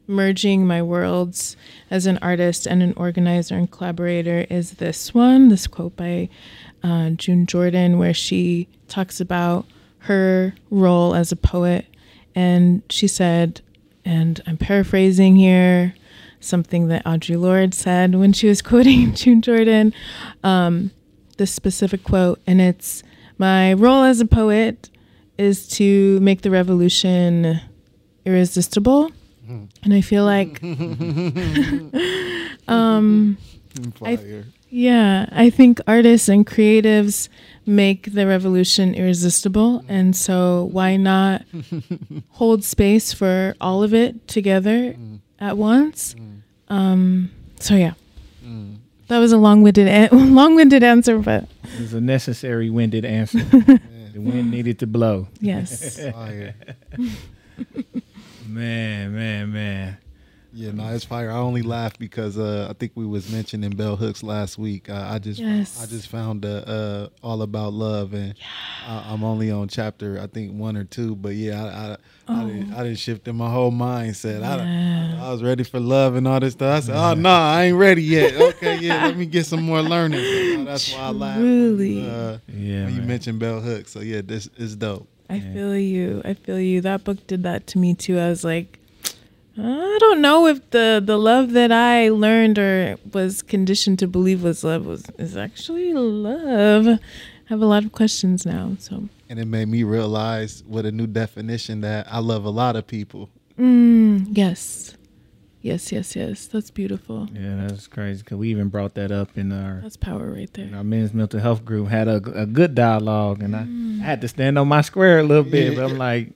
merging 0.06 0.66
my 0.66 0.82
worlds 0.82 1.56
as 1.90 2.06
an 2.06 2.18
artist 2.18 2.66
and 2.66 2.82
an 2.82 2.94
organizer 2.96 3.56
and 3.56 3.70
collaborator 3.70 4.46
is 4.48 4.72
this 4.72 5.12
one, 5.12 5.48
this 5.48 5.66
quote 5.66 5.96
by 5.96 6.28
uh, 6.82 7.10
June 7.10 7.46
Jordan, 7.46 7.98
where 7.98 8.14
she 8.14 8.68
talks 8.88 9.20
about 9.20 9.66
her 10.00 10.54
role 10.70 11.14
as 11.14 11.32
a 11.32 11.36
poet. 11.36 11.86
And 12.34 12.82
she 12.88 13.08
said, 13.08 13.60
and 14.04 14.40
I'm 14.46 14.56
paraphrasing 14.56 15.36
here, 15.36 15.94
something 16.41 16.89
that 16.89 17.05
Audre 17.05 17.41
Lorde 17.41 17.74
said 17.74 18.14
when 18.14 18.32
she 18.32 18.49
was 18.49 18.62
quoting 18.70 19.14
June 19.14 19.43
Jordan, 19.43 19.93
um, 20.45 20.91
this 21.39 21.51
specific 21.53 22.05
quote, 22.05 22.41
and 22.47 22.61
it's 22.61 23.03
my 23.39 23.72
role 23.74 24.05
as 24.05 24.20
a 24.20 24.26
poet 24.26 24.91
is 25.39 25.68
to 25.68 26.18
make 26.20 26.43
the 26.43 26.51
revolution 26.51 27.61
irresistible. 28.24 29.11
And 29.49 29.95
I 29.95 30.01
feel 30.01 30.24
like, 30.24 30.61
um, 32.68 33.39
I- 34.03 34.16
Fire. 34.16 34.45
yeah, 34.70 35.28
I 35.32 35.51
think 35.51 35.80
artists 35.87 36.28
and 36.28 36.47
creatives 36.47 37.28
make 37.64 38.12
the 38.12 38.26
revolution 38.26 38.95
irresistible. 38.95 39.84
And 39.89 40.16
so, 40.16 40.68
why 40.72 40.97
not 40.97 41.43
hold 42.30 42.64
space 42.64 43.12
for 43.12 43.55
all 43.61 43.82
of 43.82 43.95
it 43.95 44.26
together 44.26 44.97
at 45.41 45.57
once? 45.57 46.14
Um, 46.68 47.30
so, 47.61 47.74
yeah. 47.74 47.93
Mm. 48.45 48.76
that 49.09 49.18
was 49.18 49.32
a 49.32 49.37
long-winded 49.39 49.89
an- 49.89 50.34
long-winded 50.34 50.82
answer, 50.82 51.18
but 51.18 51.45
It 51.74 51.80
was 51.80 51.95
a 51.95 52.01
necessary 52.01 52.70
winded 52.70 53.05
answer. 53.05 53.39
the 53.43 53.80
wind 54.16 54.51
needed 54.51 54.78
to 54.80 54.87
blow. 54.87 55.28
yes. 55.41 55.99
Fire. 56.12 56.55
Man, 58.49 59.14
man, 59.14 59.53
man. 59.53 59.97
Yeah, 60.59 60.72
no, 60.72 60.88
it's 60.94 61.04
fire. 61.04 61.30
I 61.30 61.36
only 61.36 61.61
laugh 61.61 61.98
because 61.98 62.38
uh, 62.38 62.66
I 62.70 62.72
think 62.72 62.92
we 62.94 63.04
was 63.04 63.30
mentioning 63.30 63.70
bell 63.72 63.94
hooks 63.94 64.22
last 64.22 64.57
week. 64.57 64.88
Uh, 64.88 65.07
I 65.07 65.18
just 65.18 65.38
Yes. 65.38 65.82
I 65.82 65.84
just 65.84 66.09
found 66.09 66.46
uh, 66.46 66.48
uh, 66.48 67.09
all 67.22 67.42
about 67.42 67.74
love, 67.74 68.14
and 68.14 68.34
I, 68.86 69.04
I'm 69.12 69.22
only 69.22 69.50
on 69.50 69.68
chapter 69.68 70.18
I 70.18 70.26
think 70.28 70.52
one 70.54 70.78
or 70.78 70.84
two. 70.84 71.14
But 71.14 71.34
yeah, 71.34 71.62
I 71.62 72.32
I, 72.32 72.40
I, 72.40 72.44
didn't, 72.46 72.72
I 72.72 72.82
didn't 72.84 72.98
shift 72.98 73.28
in 73.28 73.36
my 73.36 73.50
whole 73.50 73.70
mindset. 73.70 74.42
I, 74.42 74.57
Yeah. 74.57 75.20
I 75.26 75.30
was 75.30 75.42
ready 75.42 75.62
for 75.62 75.78
love 75.78 76.14
and 76.14 76.26
all 76.26 76.40
this 76.40 76.54
stuff. 76.54 76.76
I 76.76 76.80
said, 76.86 76.96
oh 76.96 77.12
no, 77.14 77.28
I 77.30 77.64
ain't 77.64 77.76
ready 77.76 78.02
yet. 78.02 78.34
Okay, 78.57 78.78
yeah, 78.78 79.04
let 79.07 79.16
me 79.18 79.26
get 79.26 79.44
some 79.44 79.62
more 79.62 79.82
learning. 79.82 80.20
So, 80.24 80.64
that's 80.64 80.90
why 80.94 81.00
I 81.00 81.11
laughed. 81.11 81.40
Truly. 81.40 82.09
Uh, 82.09 82.38
Yeah. 82.48 82.86
when 82.86 82.94
you 82.96 83.02
mentioned 83.02 83.38
bell 83.40 83.61
hooks. 83.61 83.92
So 83.92 84.00
yeah, 84.00 84.22
this 84.24 84.48
is 84.57 84.74
dope. 84.76 85.07
I 85.28 85.40
feel 85.40 85.76
you. 85.76 86.22
I 86.24 86.32
feel 86.34 86.59
you. 86.59 86.80
That 86.80 87.04
book 87.04 87.26
did 87.26 87.42
that 87.42 87.66
to 87.68 87.78
me 87.78 87.94
too. 87.94 88.18
I 88.18 88.28
was 88.30 88.42
like, 88.44 88.78
I 89.59 89.96
don't 90.00 90.20
know 90.20 90.46
if 90.46 90.70
the 90.70 91.02
the 91.04 91.16
love 91.18 91.52
that 91.52 91.72
I 91.72 92.09
learned 92.11 92.59
or 92.59 92.96
was 93.12 93.42
conditioned 93.42 93.98
to 94.00 94.07
believe 94.07 94.42
was 94.42 94.62
love 94.64 94.84
was 94.86 95.04
is 95.18 95.36
actually 95.36 95.92
love. 95.94 96.86
I 96.86 96.98
have 97.46 97.62
a 97.62 97.66
lot 97.66 97.84
of 97.84 97.92
questions 97.92 98.44
now. 98.44 98.76
So, 98.78 99.09
And 99.30 99.38
it 99.38 99.46
made 99.46 99.68
me 99.68 99.82
realize 99.84 100.62
with 100.68 100.84
a 100.84 100.92
new 100.92 101.07
definition 101.07 101.80
that 101.82 102.07
I 102.11 102.18
love 102.18 102.44
a 102.44 102.50
lot 102.50 102.74
of 102.76 102.86
people. 102.86 103.30
mm, 103.59 104.26
yes, 104.36 104.96
yes, 105.62 105.90
yes, 105.92 106.14
yes. 106.16 106.46
That's 106.46 106.70
beautiful. 106.70 107.28
Yeah, 107.32 107.54
that's 107.66 107.86
crazy 107.86 108.22
because 108.24 108.36
we 108.38 108.50
even 108.50 108.68
brought 108.68 108.94
that 108.96 109.11
up 109.12 109.38
in 109.38 109.52
our 109.52 109.80
That's 109.80 109.96
power 109.96 110.32
right 110.32 110.50
in 110.59 110.70
there. 110.70 110.78
our 110.78 110.84
men's 110.84 111.14
mental 111.14 111.40
health 111.40 111.64
group. 111.64 111.88
Had 111.88 112.09
a, 112.09 112.16
a 112.34 112.46
good 112.46 112.74
dialogue, 112.74 113.42
and 113.42 113.54
I, 113.57 113.62
I 114.02 114.04
had 114.04 114.20
to 114.22 114.28
stand 114.28 114.59
on 114.59 114.66
my 114.68 114.80
square 114.82 115.20
a 115.20 115.22
little 115.22 115.44
bit, 115.44 115.76
but 115.76 115.84
I'm 115.84 115.98
like 116.11 116.32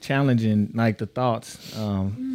challenging 0.00 0.70
like 0.74 0.98
the 0.98 1.06
thoughts. 1.06 1.76
Um, 1.76 2.30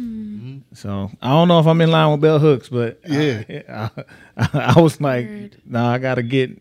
So 0.72 1.10
I 1.20 1.28
don't 1.30 1.48
know 1.48 1.58
if 1.58 1.66
I'm 1.66 1.80
in 1.80 1.90
line 1.90 2.10
with 2.12 2.20
bell 2.20 2.38
hooks, 2.38 2.68
but 2.68 3.00
Yeah. 3.06 3.42
I, 3.68 4.04
I, 4.36 4.72
I 4.76 4.80
was 4.80 5.00
like, 5.00 5.26
Word. 5.26 5.56
no, 5.66 5.84
I 5.84 5.98
gotta 5.98 6.22
get 6.22 6.60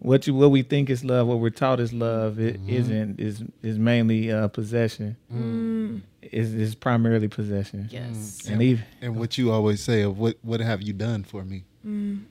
what 0.00 0.26
you 0.26 0.34
what 0.34 0.50
we 0.50 0.62
think 0.62 0.90
is 0.90 1.04
love, 1.04 1.26
what 1.26 1.38
we're 1.40 1.50
taught 1.50 1.80
is 1.80 1.92
love. 1.92 2.38
It 2.38 2.60
not 2.60 3.18
is 3.20 3.42
is 3.62 3.78
mainly 3.78 4.30
uh, 4.32 4.48
possession. 4.48 5.16
Mm, 5.32 6.02
Is 6.22 6.52
is 6.54 6.74
primarily 6.74 7.28
possession. 7.28 7.88
yes. 7.90 8.46
And 8.48 8.60
even 8.62 8.84
And 9.00 9.16
what 9.16 9.38
you 9.38 9.50
always 9.52 9.80
say 9.82 10.02
of 10.02 10.18
what 10.18 10.36
what 10.42 10.60
have 10.60 10.82
you 10.82 10.92
done 10.92 11.22
for 11.24 11.44
me? 11.44 11.64
Mm. 11.86 12.22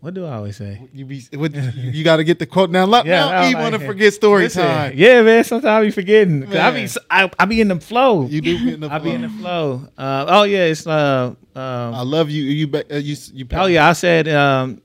What 0.00 0.14
do 0.14 0.24
I 0.26 0.34
always 0.34 0.56
say? 0.56 0.88
You 0.92 1.04
be 1.04 1.22
what, 1.34 1.52
you 1.54 2.04
got 2.04 2.16
to 2.16 2.24
get 2.24 2.38
the 2.38 2.46
quote 2.46 2.70
now. 2.70 2.86
Now, 2.86 3.02
Yeah, 3.04 3.20
now 3.28 3.28
I'm 3.42 3.50
you 3.50 3.56
want 3.56 3.74
to 3.74 3.80
forget 3.80 4.14
story 4.14 4.44
Listen, 4.44 4.62
time. 4.64 4.92
Yeah, 4.94 5.22
man. 5.22 5.42
Sometimes 5.44 5.66
I 5.66 5.82
be 5.84 5.90
forgetting. 5.90 6.42
'Cause 6.46 6.54
I 6.56 6.70
be 6.70 6.74
Man. 6.76 6.84
s- 6.84 6.98
I, 7.10 7.30
I 7.38 7.44
be 7.46 7.60
in 7.60 7.68
the 7.68 7.80
flow. 7.80 8.26
You 8.26 8.40
do 8.40 8.58
be 8.64 8.74
in 8.74 8.80
the 8.80 8.88
flow. 8.88 8.96
I 8.96 8.98
be 9.00 9.10
in 9.10 9.22
the 9.22 9.28
flow. 9.28 9.78
flow. 9.78 9.88
Uh, 10.04 10.24
oh 10.28 10.42
yeah, 10.44 10.64
it's 10.64 10.86
uh, 10.86 11.34
I 11.56 11.84
um, 12.00 12.08
love 12.08 12.30
you. 12.30 12.44
You 12.44 12.66
be- 12.68 12.90
uh, 12.90 12.96
you 12.96 13.16
you. 13.32 13.46
oh 13.52 13.66
yeah. 13.66 13.88
I 13.88 13.92
said 13.92 14.28
um, 14.28 14.80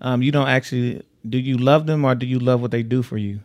um, 0.00 0.22
you 0.22 0.32
don't 0.32 0.48
actually 0.48 1.02
do 1.28 1.38
you 1.38 1.56
love 1.58 1.86
them 1.86 2.04
or 2.04 2.14
do 2.14 2.26
you 2.26 2.38
love 2.38 2.60
what 2.60 2.70
they 2.70 2.82
do 2.82 3.02
for 3.02 3.16
you? 3.18 3.40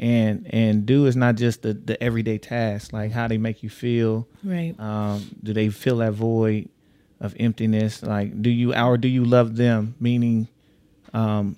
And 0.00 0.46
and 0.50 0.86
do 0.86 1.06
is 1.06 1.16
not 1.16 1.34
just 1.34 1.62
the 1.62 1.74
the 1.74 2.00
everyday 2.02 2.38
task, 2.38 2.92
like 2.92 3.10
how 3.10 3.26
they 3.26 3.36
make 3.38 3.62
you 3.64 3.68
feel. 3.70 4.28
Right. 4.44 4.74
Um, 4.78 5.24
do 5.42 5.52
they 5.52 5.70
fill 5.70 5.96
that 5.98 6.12
void 6.12 6.68
of 7.20 7.34
emptiness? 7.38 8.02
Like, 8.02 8.40
do 8.42 8.50
you 8.50 8.74
or 8.74 8.96
do 8.98 9.08
you 9.08 9.24
love 9.24 9.56
them? 9.56 9.94
Meaning, 10.00 10.48
um, 11.12 11.56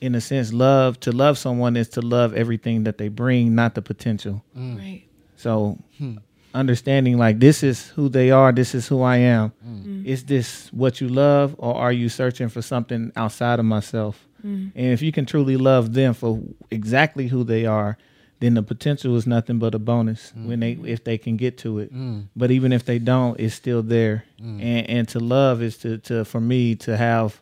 in 0.00 0.14
a 0.14 0.20
sense, 0.20 0.52
love 0.52 0.98
to 1.00 1.12
love 1.12 1.38
someone 1.38 1.76
is 1.76 1.88
to 1.90 2.00
love 2.00 2.34
everything 2.34 2.84
that 2.84 2.98
they 2.98 3.08
bring, 3.08 3.54
not 3.54 3.74
the 3.74 3.82
potential. 3.82 4.42
Mm. 4.56 4.78
Right. 4.78 5.04
So, 5.36 5.78
hmm. 5.98 6.16
understanding 6.52 7.16
like 7.16 7.38
this 7.38 7.62
is 7.62 7.88
who 7.88 8.08
they 8.08 8.30
are, 8.30 8.52
this 8.52 8.74
is 8.74 8.88
who 8.88 9.02
I 9.02 9.16
am. 9.18 9.52
Mm. 9.66 9.84
Mm. 9.84 10.06
Is 10.06 10.24
this 10.24 10.72
what 10.72 11.00
you 11.00 11.08
love, 11.08 11.54
or 11.58 11.74
are 11.74 11.92
you 11.92 12.08
searching 12.08 12.48
for 12.48 12.62
something 12.62 13.12
outside 13.16 13.58
of 13.58 13.64
myself? 13.64 14.26
And 14.42 14.72
if 14.74 15.02
you 15.02 15.12
can 15.12 15.26
truly 15.26 15.56
love 15.58 15.92
them 15.92 16.14
for 16.14 16.40
exactly 16.70 17.28
who 17.28 17.44
they 17.44 17.66
are, 17.66 17.98
then 18.40 18.54
the 18.54 18.62
potential 18.62 19.16
is 19.16 19.26
nothing 19.26 19.58
but 19.58 19.74
a 19.74 19.78
bonus 19.78 20.32
mm. 20.36 20.46
when 20.46 20.60
they 20.60 20.72
if 20.84 21.04
they 21.04 21.18
can 21.18 21.36
get 21.36 21.58
to 21.58 21.78
it. 21.78 21.94
Mm. 21.94 22.26
But 22.34 22.50
even 22.50 22.72
if 22.72 22.84
they 22.84 22.98
don't, 22.98 23.38
it's 23.38 23.54
still 23.54 23.82
there. 23.82 24.24
Mm. 24.40 24.62
And 24.62 24.90
and 24.90 25.08
to 25.08 25.20
love 25.20 25.62
is 25.62 25.76
to 25.78 25.98
to 25.98 26.24
for 26.24 26.40
me 26.40 26.74
to 26.76 26.96
have 26.96 27.40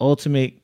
ultimate 0.00 0.54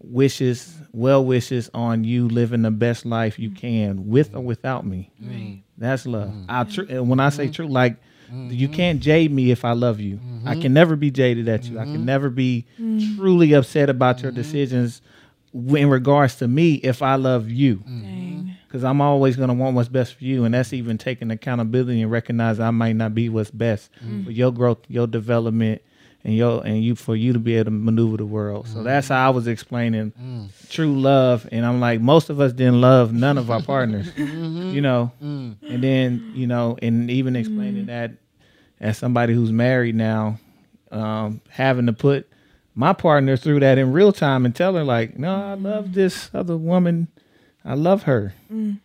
wishes, 0.00 0.78
well 0.92 1.24
wishes 1.24 1.68
on 1.74 2.04
you 2.04 2.28
living 2.28 2.62
the 2.62 2.70
best 2.70 3.04
life 3.04 3.38
you 3.38 3.50
can 3.50 4.08
with 4.08 4.34
or 4.34 4.40
without 4.40 4.86
me. 4.86 5.10
Right. 5.20 5.62
That's 5.76 6.06
love. 6.06 6.32
I 6.48 6.64
tr- 6.64 6.82
and 6.88 7.08
when 7.10 7.18
I 7.18 7.30
say 7.30 7.44
mm-hmm. 7.44 7.52
true, 7.52 7.68
like 7.68 7.96
mm-hmm. 8.30 8.50
you 8.50 8.68
can't 8.68 9.00
jade 9.00 9.32
me 9.32 9.50
if 9.50 9.64
I 9.64 9.72
love 9.72 9.98
you. 9.98 10.20
I 10.44 10.52
mm-hmm. 10.52 10.62
can 10.62 10.72
never 10.72 10.94
be 10.94 11.10
jaded 11.10 11.48
at 11.48 11.64
you. 11.64 11.80
I 11.80 11.84
can 11.84 12.04
never 12.04 12.30
be 12.30 12.66
truly 13.16 13.52
upset 13.52 13.90
about 13.90 14.22
your 14.22 14.30
decisions 14.30 15.02
in 15.52 15.88
regards 15.88 16.36
to 16.36 16.46
me 16.46 16.74
if 16.74 17.02
I 17.02 17.16
love 17.16 17.50
you. 17.50 17.82
Dang. 18.76 18.80
Because 18.80 18.84
I'm 18.84 19.00
always 19.00 19.36
gonna 19.36 19.54
want 19.54 19.74
what's 19.74 19.88
best 19.88 20.14
for 20.14 20.24
you, 20.24 20.44
and 20.44 20.54
that's 20.54 20.72
even 20.72 20.98
taking 20.98 21.30
accountability 21.30 22.02
and 22.02 22.10
recognize 22.10 22.60
I 22.60 22.70
might 22.70 22.96
not 22.96 23.14
be 23.14 23.28
what's 23.28 23.50
best 23.50 23.90
mm-hmm. 23.96 24.24
for 24.24 24.30
your 24.30 24.52
growth, 24.52 24.78
your 24.88 25.06
development, 25.06 25.82
and 26.24 26.34
your 26.34 26.64
and 26.66 26.82
you 26.82 26.96
for 26.96 27.14
you 27.14 27.32
to 27.32 27.38
be 27.38 27.54
able 27.54 27.66
to 27.66 27.70
maneuver 27.70 28.16
the 28.16 28.26
world. 28.26 28.66
So 28.68 28.78
mm. 28.78 28.84
that's 28.84 29.08
how 29.08 29.26
I 29.26 29.30
was 29.30 29.46
explaining 29.46 30.12
mm. 30.12 30.68
true 30.68 31.00
love, 31.00 31.48
and 31.52 31.64
I'm 31.64 31.80
like, 31.80 32.00
most 32.00 32.30
of 32.30 32.40
us 32.40 32.52
didn't 32.52 32.80
love 32.80 33.12
none 33.12 33.38
of 33.38 33.50
our 33.50 33.62
partners, 33.74 34.10
mm-hmm. 34.10 34.70
you 34.70 34.80
know, 34.80 35.12
mm. 35.22 35.56
and 35.62 35.84
then 35.84 36.32
you 36.34 36.46
know, 36.46 36.76
and 36.82 37.10
even 37.10 37.36
explaining 37.36 37.86
that 37.86 38.12
as 38.80 38.98
somebody 38.98 39.34
who's 39.34 39.52
married 39.52 39.94
now, 39.94 40.38
um, 40.90 41.40
having 41.48 41.86
to 41.86 41.92
put 41.92 42.28
my 42.74 42.92
partner 42.92 43.36
through 43.36 43.60
that 43.60 43.78
in 43.78 43.92
real 43.92 44.12
time 44.12 44.44
and 44.44 44.54
tell 44.54 44.74
her 44.74 44.84
like, 44.84 45.18
no, 45.18 45.34
I 45.34 45.54
love 45.54 45.94
this 45.94 46.30
other 46.34 46.56
woman, 46.56 47.08
I 47.66 47.74
love 47.74 48.04
her. 48.04 48.32
Mm. 48.50 48.78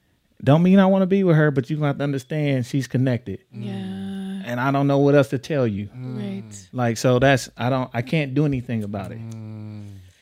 Don't 0.44 0.64
mean 0.64 0.80
I 0.80 0.88
want 0.88 1.04
to 1.04 1.08
be 1.08 1.24
with 1.24 1.36
her, 1.36 1.52
but 1.52 1.70
you 1.70 1.82
have 1.84 2.00
to 2.00 2.04
understand 2.04 2.66
she's 2.66 2.88
connected, 2.88 3.40
Yeah. 3.54 3.74
Mm. 3.74 4.42
and 4.46 4.60
I 4.60 4.72
don't 4.72 4.88
know 4.88 4.98
what 4.98 5.14
else 5.14 5.30
to 5.30 5.38
tell 5.38 5.68
you. 5.68 5.88
Mm. 5.96 6.18
Right. 6.18 6.70
Like 6.74 6.98
so, 6.98 7.20
that's 7.20 7.50
I 7.56 7.70
don't 7.70 7.90
I 7.94 8.02
can't 8.02 8.34
do 8.34 8.46
anything 8.46 8.84
about 8.84 9.12
it. 9.12 9.20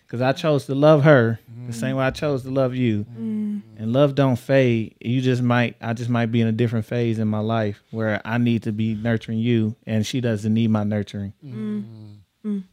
Because 0.05 0.21
I 0.21 0.33
chose 0.33 0.65
to 0.65 0.75
love 0.75 1.03
her 1.03 1.39
the 1.67 1.73
same 1.73 1.95
way 1.95 2.03
I 2.03 2.09
chose 2.09 2.41
to 2.43 2.49
love 2.49 2.73
you, 2.75 3.05
and 3.15 3.93
love 3.93 4.15
don't 4.15 4.35
fade. 4.37 4.95
You 4.99 5.21
just 5.21 5.41
might 5.43 5.75
I 5.79 5.93
just 5.93 6.09
might 6.09 6.25
be 6.31 6.41
in 6.41 6.47
a 6.47 6.51
different 6.51 6.85
phase 6.85 7.17
in 7.19 7.27
my 7.29 7.39
life 7.39 7.81
where 7.91 8.19
I 8.25 8.39
need 8.39 8.63
to 8.63 8.71
be 8.73 8.95
nurturing 8.95 9.37
you, 9.39 9.75
and 9.85 10.05
she 10.05 10.19
doesn't 10.19 10.53
need 10.53 10.69
my 10.71 10.83
nurturing. 10.83 11.31
You 12.43 12.63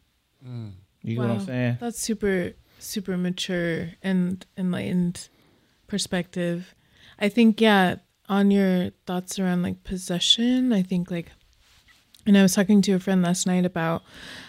get 1.04 1.18
what 1.18 1.30
I'm 1.30 1.40
saying? 1.44 1.76
That's 1.80 2.00
super, 2.00 2.52
super 2.78 3.16
mature 3.16 3.90
and 4.02 4.44
enlightened 4.56 5.28
perspective. 5.86 6.74
I 7.18 7.28
think, 7.28 7.60
yeah, 7.60 7.96
on 8.28 8.50
your 8.50 8.90
thoughts 9.06 9.38
around 9.38 9.62
like 9.62 9.84
possession, 9.84 10.72
I 10.72 10.82
think 10.82 11.10
like, 11.10 11.30
and 12.26 12.36
I 12.36 12.42
was 12.42 12.54
talking 12.54 12.82
to 12.82 12.92
a 12.92 13.00
friend 13.00 13.22
last 13.22 13.46
night 13.46 13.64
about 13.64 14.02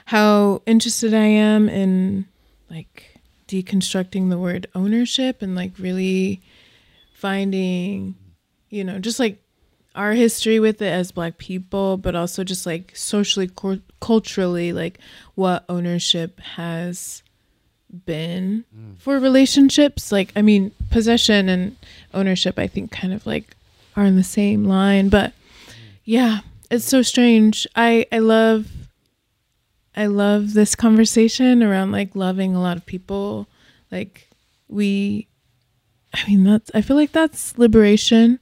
how 0.05 0.63
interested 0.65 1.13
I 1.13 1.25
am 1.25 1.69
in 1.69 2.25
like 2.69 3.19
deconstructing 3.47 4.29
the 4.29 4.37
word 4.37 4.67
ownership 4.73 5.41
and 5.41 5.55
like 5.55 5.73
really 5.77 6.41
finding, 7.13 8.15
you 8.69 8.83
know, 8.83 8.99
just 8.99 9.19
like 9.19 9.41
our 9.97 10.13
history 10.13 10.59
with 10.59 10.81
it 10.81 10.93
as 10.93 11.11
black 11.11 11.37
people 11.39 11.97
but 11.97 12.15
also 12.15 12.43
just 12.43 12.65
like 12.65 12.95
socially 12.95 13.47
cul- 13.47 13.81
culturally 13.99 14.71
like 14.71 14.99
what 15.33 15.65
ownership 15.67 16.39
has 16.39 17.23
been 18.05 18.63
mm. 18.75 18.97
for 18.99 19.17
relationships 19.19 20.11
like 20.11 20.31
i 20.35 20.41
mean 20.41 20.71
possession 20.89 21.49
and 21.49 21.75
ownership 22.13 22.57
i 22.57 22.67
think 22.67 22.91
kind 22.91 23.13
of 23.13 23.25
like 23.25 23.55
are 23.95 24.05
in 24.05 24.15
the 24.15 24.23
same 24.23 24.63
line. 24.63 25.09
But 25.09 25.33
yeah 26.05 26.39
it's 26.69 26.85
so 26.85 27.01
strange. 27.01 27.65
I 27.75 28.05
i 28.11 28.19
love 28.19 28.67
i 29.95 30.05
love 30.05 30.53
this 30.53 30.75
conversation 30.75 31.63
around 31.63 31.91
like 31.91 32.15
loving 32.15 32.55
a 32.55 32.61
lot 32.61 32.77
of 32.77 32.85
people. 32.85 33.47
Like 33.91 34.29
we 34.67 35.27
i 36.13 36.25
mean 36.27 36.43
that's 36.43 36.69
i 36.73 36.81
feel 36.81 36.95
like 36.97 37.11
that's 37.11 37.57
liberation 37.57 38.39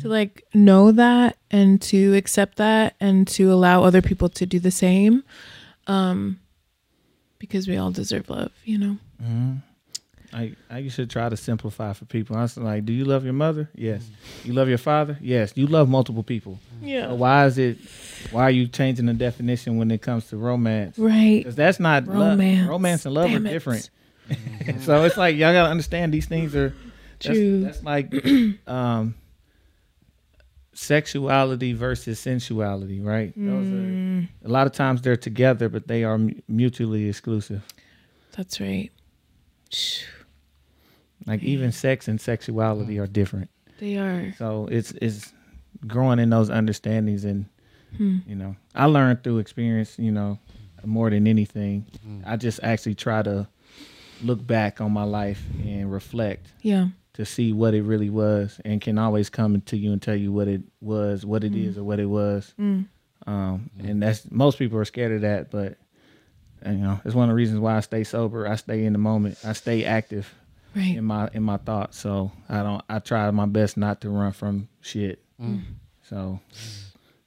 to 0.00 0.08
like 0.08 0.44
know 0.54 0.92
that 0.92 1.36
and 1.50 1.80
to 1.82 2.14
accept 2.14 2.56
that 2.58 2.94
and 3.00 3.26
to 3.28 3.52
allow 3.52 3.82
other 3.82 4.02
people 4.02 4.28
to 4.28 4.44
do 4.46 4.58
the 4.58 4.70
same 4.70 5.22
um 5.86 6.38
because 7.38 7.66
we 7.68 7.76
all 7.76 7.90
deserve 7.90 8.28
love 8.28 8.52
you 8.64 8.76
know 8.78 8.96
I, 10.32 10.52
I 10.68 10.78
you 10.78 10.90
should 10.90 11.08
try 11.10 11.28
to 11.28 11.36
simplify 11.36 11.92
for 11.94 12.04
people. 12.04 12.36
I 12.36 12.42
was 12.42 12.56
like, 12.56 12.84
do 12.84 12.92
you 12.92 13.04
love 13.04 13.24
your 13.24 13.32
mother? 13.32 13.70
Yes. 13.74 14.08
You 14.44 14.52
love 14.52 14.68
your 14.68 14.78
father? 14.78 15.18
Yes. 15.22 15.52
You 15.56 15.66
love 15.66 15.88
multiple 15.88 16.22
people. 16.22 16.58
Yeah. 16.82 17.08
So 17.08 17.14
why 17.14 17.46
is 17.46 17.56
it? 17.58 17.78
Why 18.30 18.42
are 18.42 18.50
you 18.50 18.66
changing 18.68 19.06
the 19.06 19.14
definition 19.14 19.78
when 19.78 19.90
it 19.90 20.02
comes 20.02 20.26
to 20.28 20.36
romance? 20.36 20.98
Right. 20.98 21.38
Because 21.38 21.56
that's 21.56 21.80
not 21.80 22.06
love. 22.06 22.38
Romance. 22.38 22.68
Romance 22.68 23.06
and 23.06 23.14
love 23.14 23.30
Damn 23.30 23.42
are 23.44 23.46
it. 23.46 23.50
different. 23.50 23.90
so 24.80 25.04
it's 25.04 25.16
like 25.16 25.36
y'all 25.36 25.52
gotta 25.54 25.70
understand 25.70 26.12
these 26.12 26.26
things 26.26 26.54
are 26.54 26.74
that's, 27.20 27.36
True. 27.38 27.60
That's 27.64 27.82
like 27.82 28.12
um, 28.66 29.14
sexuality 30.74 31.72
versus 31.72 32.20
sensuality, 32.20 33.00
right? 33.00 33.32
Those 33.36 33.66
Mm, 33.66 34.24
are 34.24 34.28
a 34.44 34.48
lot 34.48 34.66
of 34.66 34.72
times 34.72 35.02
they're 35.02 35.16
together, 35.16 35.68
but 35.68 35.88
they 35.88 36.04
are 36.04 36.18
mutually 36.46 37.08
exclusive. 37.08 37.64
that's 38.32 38.60
right. 38.60 38.90
Like 41.28 41.42
even 41.42 41.70
sex 41.72 42.08
and 42.08 42.20
sexuality 42.20 42.98
are 42.98 43.06
different. 43.06 43.50
They 43.78 43.96
are. 43.96 44.32
So 44.38 44.66
it's 44.70 44.90
it's 44.92 45.32
growing 45.86 46.18
in 46.18 46.30
those 46.30 46.50
understandings 46.50 47.24
and 47.24 47.46
Hmm. 47.96 48.18
you 48.26 48.34
know 48.34 48.54
I 48.74 48.84
learned 48.84 49.22
through 49.24 49.38
experience. 49.38 49.98
You 49.98 50.10
know 50.10 50.38
more 50.84 51.10
than 51.10 51.26
anything. 51.26 51.86
I 52.26 52.36
just 52.36 52.60
actually 52.62 52.94
try 52.94 53.22
to 53.22 53.46
look 54.22 54.44
back 54.46 54.80
on 54.80 54.92
my 54.92 55.04
life 55.04 55.42
and 55.64 55.90
reflect 55.92 56.48
Yeah. 56.62 56.88
to 57.14 57.24
see 57.24 57.52
what 57.52 57.72
it 57.74 57.82
really 57.82 58.10
was 58.10 58.60
and 58.64 58.80
can 58.80 58.98
always 58.98 59.28
come 59.30 59.60
to 59.62 59.76
you 59.76 59.92
and 59.92 60.02
tell 60.02 60.14
you 60.16 60.32
what 60.32 60.48
it 60.48 60.62
was, 60.80 61.24
what 61.26 61.44
it 61.44 61.54
is, 61.54 61.78
or 61.78 61.84
what 61.84 61.98
it 62.00 62.06
was. 62.06 62.52
Mm. 62.60 62.86
Um, 63.26 63.70
and 63.78 64.02
that's 64.02 64.30
most 64.30 64.58
people 64.58 64.78
are 64.78 64.84
scared 64.84 65.12
of 65.12 65.20
that, 65.22 65.50
but 65.50 65.78
you 66.66 66.72
know, 66.78 67.00
it's 67.04 67.14
one 67.14 67.28
of 67.28 67.32
the 67.32 67.36
reasons 67.36 67.60
why 67.60 67.76
I 67.76 67.80
stay 67.80 68.04
sober. 68.04 68.46
I 68.46 68.56
stay 68.56 68.84
in 68.84 68.92
the 68.92 68.98
moment. 68.98 69.38
I 69.44 69.52
stay 69.52 69.84
active 69.84 70.32
Right. 70.76 70.96
in 70.96 71.04
my 71.04 71.28
in 71.32 71.42
my 71.42 71.56
thoughts. 71.56 71.98
So 71.98 72.30
I 72.48 72.62
don't. 72.62 72.82
I 72.88 72.98
try 73.00 73.28
my 73.30 73.46
best 73.46 73.76
not 73.76 74.00
to 74.02 74.10
run 74.10 74.32
from 74.32 74.68
shit. 74.80 75.20
So, 76.02 76.40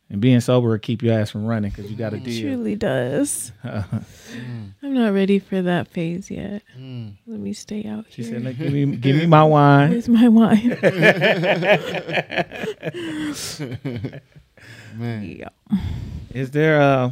and 0.10 0.22
being 0.22 0.40
sober 0.42 0.70
will 0.70 0.80
keep 0.80 1.02
your 1.04 1.18
ass 1.20 1.30
from 1.32 1.46
running 1.46 1.72
because 1.72 1.90
you 1.92 1.96
got 1.98 2.10
to 2.12 2.18
do 2.18 2.24
It 2.24 2.34
deal. 2.34 2.54
truly 2.54 2.76
does. 2.76 3.52
I'm 3.64 4.94
not 4.94 5.14
ready 5.14 5.40
for 5.40 5.62
that 5.62 5.88
phase 5.88 6.30
yet. 6.32 6.62
Let 6.76 7.40
me 7.40 7.54
stay 7.54 7.86
out 7.86 8.06
She 8.10 8.24
here. 8.24 8.26
She 8.26 8.32
said, 8.32 8.44
"Look, 8.44 8.58
"Give 8.58 8.74
me, 8.74 8.96
give 8.98 9.16
me 9.16 9.26
my 9.28 9.44
wine." 9.56 9.92
Where's 9.92 10.10
my 10.10 10.28
wine? 10.28 10.78
Man, 14.96 15.24
yeah. 15.40 15.50
Is 16.34 16.52
there? 16.52 16.82
Uh, 16.82 17.12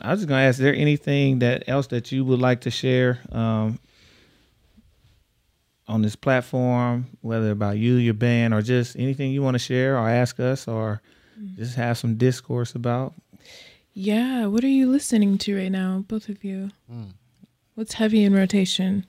I 0.00 0.10
was 0.12 0.20
just 0.20 0.28
gonna 0.28 0.42
ask. 0.42 0.54
Is 0.54 0.58
there 0.64 0.74
anything 0.74 1.40
that 1.40 1.64
else 1.68 1.88
that 1.88 2.10
you 2.12 2.24
would 2.24 2.40
like 2.40 2.62
to 2.62 2.70
share 2.70 3.18
um, 3.32 3.78
on 5.90 6.02
this 6.02 6.14
platform, 6.16 7.06
whether 7.20 7.50
about 7.50 7.76
you, 7.78 7.94
your 7.94 8.14
band, 8.14 8.54
or 8.54 8.62
just 8.62 8.96
anything 8.96 9.32
you 9.32 9.42
want 9.42 9.54
to 9.56 9.58
share 9.58 9.98
or 9.98 10.08
ask 10.08 10.38
us, 10.40 10.68
or 10.68 11.02
just 11.56 11.74
have 11.76 11.98
some 11.98 12.16
discourse 12.16 12.74
about? 12.74 13.12
Yeah. 13.92 14.46
What 14.46 14.62
are 14.64 14.68
you 14.68 14.88
listening 14.90 15.36
to 15.38 15.56
right 15.56 15.70
now, 15.72 16.04
both 16.06 16.28
of 16.28 16.44
you? 16.44 16.70
Mm. 16.90 17.12
What's 17.74 17.94
heavy 17.94 18.24
in 18.24 18.32
rotation? 18.34 19.04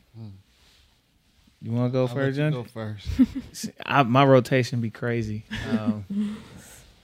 You 1.64 1.72
want 1.72 1.92
to 1.92 1.94
go 1.94 2.02
I'll 2.02 2.08
first, 2.08 2.40
let 2.40 2.46
you 2.46 2.52
John? 2.52 2.64
go 2.64 2.64
first. 2.64 3.70
I, 3.86 4.02
my 4.02 4.24
rotation 4.26 4.82
be 4.82 4.90
crazy. 4.90 5.44
Um, 5.70 6.06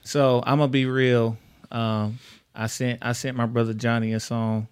so 0.03 0.41
I'm 0.45 0.57
gonna 0.57 0.69
be 0.71 0.87
real. 0.87 1.37
Um, 1.71 2.17
I 2.55 2.65
sent 2.65 2.99
I 3.03 3.11
sent 3.11 3.37
my 3.37 3.45
brother 3.45 3.73
Johnny 3.75 4.13
a 4.13 4.19
song 4.19 4.67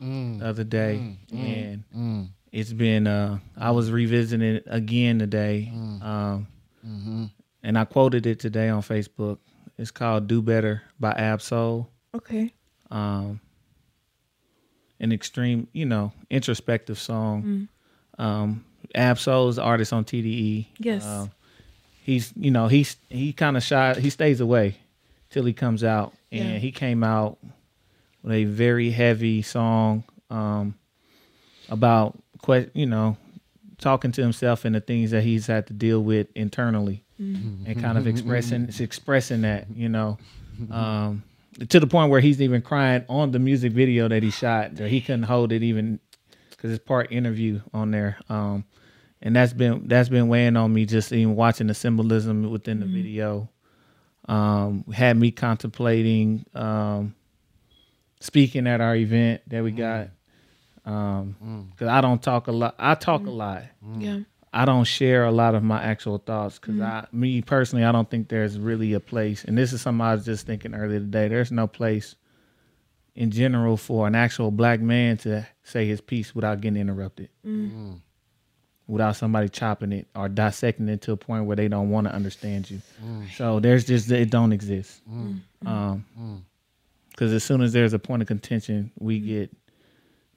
Mm, 0.00 0.38
the 0.40 0.46
other 0.48 0.64
day, 0.64 0.96
Mm, 0.98 1.16
mm. 1.30 1.38
and 1.38 1.84
mm, 1.94 2.28
it's 2.52 2.72
been 2.72 3.06
uh, 3.06 3.38
I 3.56 3.70
was 3.70 3.90
revisiting 3.90 4.56
it 4.56 4.64
again 4.66 5.18
today, 5.18 5.70
Mm. 5.72 6.02
um, 6.02 6.46
mhm. 6.86 7.30
and 7.62 7.78
I 7.78 7.84
quoted 7.84 8.26
it 8.26 8.38
today 8.40 8.68
on 8.68 8.82
Facebook. 8.82 9.38
It's 9.78 9.90
called 9.90 10.26
"Do 10.26 10.42
Better" 10.42 10.82
by 10.98 11.12
Ab-Soul. 11.12 11.88
Okay. 12.14 12.52
Um, 12.90 13.40
an 14.98 15.12
extreme, 15.12 15.68
you 15.72 15.86
know, 15.86 16.12
introspective 16.28 16.98
song. 16.98 17.68
Um, 18.18 18.64
Ab-Soul 18.94 19.48
is 19.48 19.56
the 19.56 19.62
artist 19.62 19.92
on 19.92 20.04
TDE. 20.04 20.66
Yes. 20.78 21.04
Uh, 21.04 21.28
he's 22.02 22.32
you 22.36 22.50
know 22.50 22.66
he's 22.66 22.96
he 23.08 23.32
kind 23.32 23.56
of 23.56 23.62
shy 23.62 23.94
he 23.94 24.10
stays 24.10 24.40
away 24.40 24.76
till 25.30 25.44
he 25.44 25.52
comes 25.52 25.84
out 25.84 26.12
and 26.32 26.48
Yeah. 26.54 26.58
he 26.58 26.72
came 26.72 27.04
out 27.04 27.38
with 28.22 28.32
a 28.32 28.44
very 28.44 28.90
heavy 28.90 29.42
song 29.42 30.02
um 30.28 30.74
about 31.68 32.14
que- 32.14 32.29
you 32.74 32.86
know 32.86 33.16
talking 33.78 34.12
to 34.12 34.20
himself 34.22 34.64
and 34.64 34.74
the 34.74 34.80
things 34.80 35.10
that 35.12 35.22
he's 35.22 35.46
had 35.46 35.66
to 35.66 35.72
deal 35.72 36.02
with 36.02 36.26
internally 36.34 37.04
and 37.66 37.80
kind 37.82 37.96
of 37.98 38.06
expressing 38.06 38.68
expressing 38.80 39.42
that 39.42 39.66
you 39.74 39.88
know 39.88 40.18
um 40.70 41.22
to 41.68 41.78
the 41.80 41.86
point 41.86 42.10
where 42.10 42.20
he's 42.20 42.40
even 42.40 42.62
crying 42.62 43.04
on 43.08 43.30
the 43.30 43.38
music 43.38 43.72
video 43.72 44.08
that 44.08 44.22
he 44.22 44.30
shot 44.30 44.74
that 44.76 44.88
he 44.90 45.00
couldn't 45.00 45.24
hold 45.24 45.52
it 45.52 45.62
even 45.62 45.98
because 46.50 46.70
it's 46.72 46.84
part 46.84 47.10
interview 47.12 47.60
on 47.74 47.90
there 47.90 48.18
um 48.28 48.64
and 49.22 49.36
that's 49.36 49.52
been 49.52 49.86
that's 49.86 50.08
been 50.08 50.28
weighing 50.28 50.56
on 50.56 50.72
me 50.72 50.86
just 50.86 51.12
even 51.12 51.36
watching 51.36 51.66
the 51.66 51.74
symbolism 51.74 52.50
within 52.50 52.80
the 52.80 52.86
video 52.86 53.48
um 54.28 54.84
had 54.92 55.16
me 55.16 55.30
contemplating 55.30 56.44
um 56.54 57.14
speaking 58.20 58.66
at 58.66 58.80
our 58.80 58.94
event 58.96 59.40
that 59.46 59.62
we 59.62 59.70
got 59.72 60.08
um 60.84 61.36
mm. 61.42 61.70
because 61.70 61.88
i 61.88 62.00
don't 62.00 62.22
talk 62.22 62.46
a 62.46 62.52
lot. 62.52 62.74
I 62.78 62.94
talk 62.94 63.22
a 63.22 63.24
mm. 63.24 63.36
lot. 63.36 63.62
Mm. 63.84 64.02
Yeah. 64.02 64.18
I 64.52 64.64
don't 64.64 64.84
share 64.84 65.24
a 65.24 65.30
lot 65.30 65.54
of 65.54 65.62
my 65.62 65.80
actual 65.80 66.18
thoughts 66.18 66.58
because 66.58 66.80
I, 66.80 67.06
me 67.12 67.40
personally, 67.40 67.84
I 67.84 67.92
don't 67.92 68.10
think 68.10 68.28
there's 68.28 68.58
really 68.58 68.94
a 68.94 69.00
place. 69.00 69.44
And 69.44 69.56
this 69.56 69.72
is 69.72 69.80
something 69.80 70.00
I 70.00 70.14
was 70.14 70.24
just 70.24 70.44
thinking 70.44 70.74
earlier 70.74 70.98
today. 70.98 71.28
There's 71.28 71.52
no 71.52 71.68
place 71.68 72.16
in 73.14 73.30
general 73.30 73.76
for 73.76 74.08
an 74.08 74.16
actual 74.16 74.50
black 74.50 74.80
man 74.80 75.18
to 75.18 75.46
say 75.62 75.86
his 75.86 76.00
piece 76.00 76.34
without 76.34 76.60
getting 76.60 76.80
interrupted, 76.80 77.28
without 78.88 79.14
somebody 79.14 79.48
chopping 79.48 79.92
it 79.92 80.08
or 80.16 80.28
dissecting 80.28 80.88
it 80.88 81.02
to 81.02 81.12
a 81.12 81.16
point 81.16 81.44
where 81.44 81.56
they 81.56 81.68
don't 81.68 81.90
want 81.90 82.08
to 82.08 82.12
understand 82.12 82.68
you. 82.68 82.80
So 83.36 83.60
there's 83.60 83.84
just 83.84 84.10
it 84.10 84.30
don't 84.30 84.52
exist. 84.52 85.00
Um, 85.64 86.44
because 87.10 87.32
as 87.32 87.44
soon 87.44 87.60
as 87.60 87.72
there's 87.72 87.92
a 87.92 87.98
point 87.98 88.22
of 88.22 88.28
contention, 88.28 88.90
we 88.98 89.20
get 89.20 89.50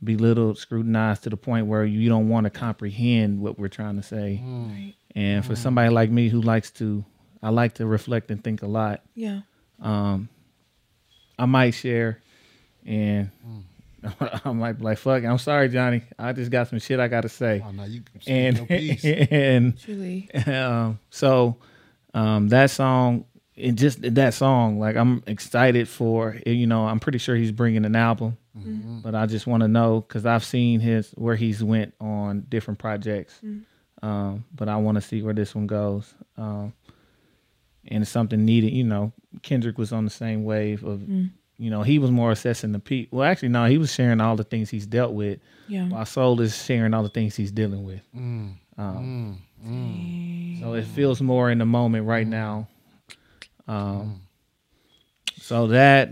belittled, 0.04 0.58
scrutinized 0.58 1.24
to 1.24 1.30
the 1.30 1.38
point 1.38 1.68
where 1.68 1.86
you 1.86 2.10
don't 2.10 2.30
want 2.30 2.46
to 2.46 2.50
comprehend 2.50 3.40
what 3.40 3.58
we're 3.58 3.68
trying 3.68 3.96
to 3.98 4.04
say. 4.04 4.42
Right. 4.44 4.94
And 5.16 5.46
for 5.46 5.56
somebody 5.56 5.90
like 5.90 6.10
me 6.10 6.30
who 6.30 6.42
likes 6.42 6.72
to, 6.72 7.06
I 7.42 7.50
like 7.50 7.76
to 7.76 7.86
reflect 7.86 8.32
and 8.32 8.44
think 8.44 8.64
a 8.64 8.68
lot. 8.68 9.02
Yeah. 9.16 9.42
Um, 9.82 10.30
I 11.38 11.46
might 11.46 11.72
share, 11.72 12.22
and 12.86 13.30
I 14.46 14.52
might 14.52 14.74
be 14.74 14.84
like, 14.84 14.98
"Fuck, 14.98 15.24
I'm 15.24 15.38
sorry, 15.38 15.70
Johnny. 15.70 16.04
I 16.18 16.34
just 16.34 16.52
got 16.52 16.68
some 16.68 16.80
shit 16.80 17.00
I 17.00 17.08
got 17.08 17.22
to 17.22 17.30
say." 17.30 17.64
Oh, 17.66 17.72
now 17.72 17.86
you 17.86 18.02
can 18.02 18.22
And 18.28 18.58
your 18.58 18.66
piece. 18.66 19.04
and 19.32 19.80
Truly. 19.80 20.30
um, 20.48 21.00
so 21.10 21.58
um, 22.14 22.50
that 22.50 22.70
song, 22.70 23.26
and 23.58 23.78
just 23.78 24.02
that 24.02 24.34
song, 24.34 24.80
like 24.80 24.96
I'm 24.96 25.24
excited 25.28 25.88
for. 25.88 26.38
You 26.46 26.68
know, 26.68 26.86
I'm 26.88 27.00
pretty 27.00 27.18
sure 27.20 27.36
he's 27.36 27.52
bringing 27.52 27.86
an 27.86 27.96
album, 27.96 28.38
but 29.04 29.16
I 29.16 29.26
just 29.26 29.46
want 29.48 29.62
to 29.62 29.68
know 29.68 30.02
because 30.02 30.26
I've 30.26 30.44
seen 30.44 30.80
his 30.80 31.12
where 31.12 31.36
he's 31.36 31.64
went 31.64 31.94
on 32.02 32.46
different 32.50 32.80
projects, 32.80 33.40
um, 34.02 34.46
but 34.56 34.68
I 34.70 34.78
want 34.78 34.96
to 34.96 35.02
see 35.02 35.22
where 35.22 35.34
this 35.34 35.54
one 35.56 35.68
goes. 35.68 36.14
Um, 36.38 36.74
and 37.88 38.02
it's 38.02 38.12
something 38.12 38.44
needed. 38.46 38.72
You 38.74 38.86
know, 38.86 39.12
Kendrick 39.42 39.78
was 39.78 39.92
on 39.92 40.04
the 40.06 40.12
same 40.12 40.44
wave 40.44 40.84
of. 40.84 41.02
You 41.60 41.70
know, 41.70 41.84
he 41.84 42.00
was 42.00 42.10
more 42.10 42.32
assessing 42.32 42.72
the 42.72 42.80
people. 42.80 43.20
Well, 43.20 43.30
actually, 43.30 43.50
no, 43.50 43.66
he 43.66 43.78
was 43.78 43.94
sharing 43.94 44.20
all 44.20 44.36
the 44.36 44.44
things 44.44 44.72
he's 44.72 44.88
dealt 44.88 45.14
with, 45.14 45.40
Yeah. 45.68 45.88
while 45.88 46.04
Soul 46.06 46.42
is 46.42 46.58
sharing 46.66 46.96
all 46.96 47.04
the 47.04 47.10
things 47.10 47.36
he's 47.36 47.52
dealing 47.52 47.84
with. 47.86 48.02
Mm, 48.14 48.56
Um, 48.76 49.38
mm, 49.64 49.70
mm. 49.70 50.60
so 50.60 50.74
it 50.74 50.86
feels 50.86 51.22
more 51.22 51.52
in 51.52 51.60
the 51.60 51.66
moment 51.66 52.08
right 52.08 52.26
now. 52.28 52.68
Um, 53.68 54.22
so 55.40 55.68
that 55.68 56.10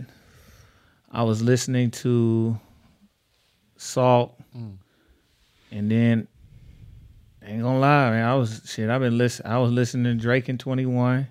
I 1.12 1.24
was 1.24 1.42
listening 1.42 1.92
to 1.92 2.60
Salt, 3.78 4.40
and 5.72 5.92
then 5.92 6.28
ain't 7.44 7.62
gonna 7.64 7.80
lie, 7.80 8.12
man, 8.12 8.26
I 8.26 8.36
was 8.36 8.62
shit. 8.66 8.90
I've 8.90 9.02
been 9.02 9.18
listening. 9.18 9.52
I 9.52 9.58
was 9.58 9.72
listening 9.72 10.04
to 10.06 10.22
Drake 10.22 10.48
in 10.50 10.58
Twenty 10.58 10.86
One. 10.86 11.28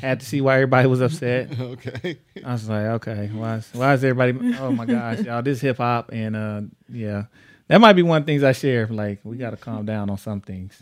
Had 0.00 0.20
to 0.20 0.26
see 0.26 0.40
why 0.40 0.54
everybody 0.54 0.88
was 0.88 1.00
upset. 1.00 1.58
okay. 1.60 2.18
I 2.44 2.52
was 2.52 2.68
like, 2.68 2.86
okay, 2.86 3.30
why? 3.32 3.56
Is, 3.56 3.68
why 3.72 3.94
is 3.94 4.04
everybody? 4.04 4.56
Oh 4.58 4.72
my 4.72 4.86
gosh, 4.86 5.20
y'all, 5.20 5.42
this 5.42 5.60
hip 5.60 5.78
hop 5.78 6.10
and 6.12 6.36
uh, 6.36 6.60
yeah, 6.88 7.24
that 7.68 7.80
might 7.80 7.92
be 7.94 8.02
one 8.02 8.20
of 8.22 8.26
the 8.26 8.32
things 8.32 8.42
I 8.42 8.52
share. 8.52 8.86
Like, 8.88 9.20
we 9.24 9.36
got 9.36 9.50
to 9.50 9.56
calm 9.56 9.84
down 9.86 10.10
on 10.10 10.18
some 10.18 10.40
things. 10.40 10.80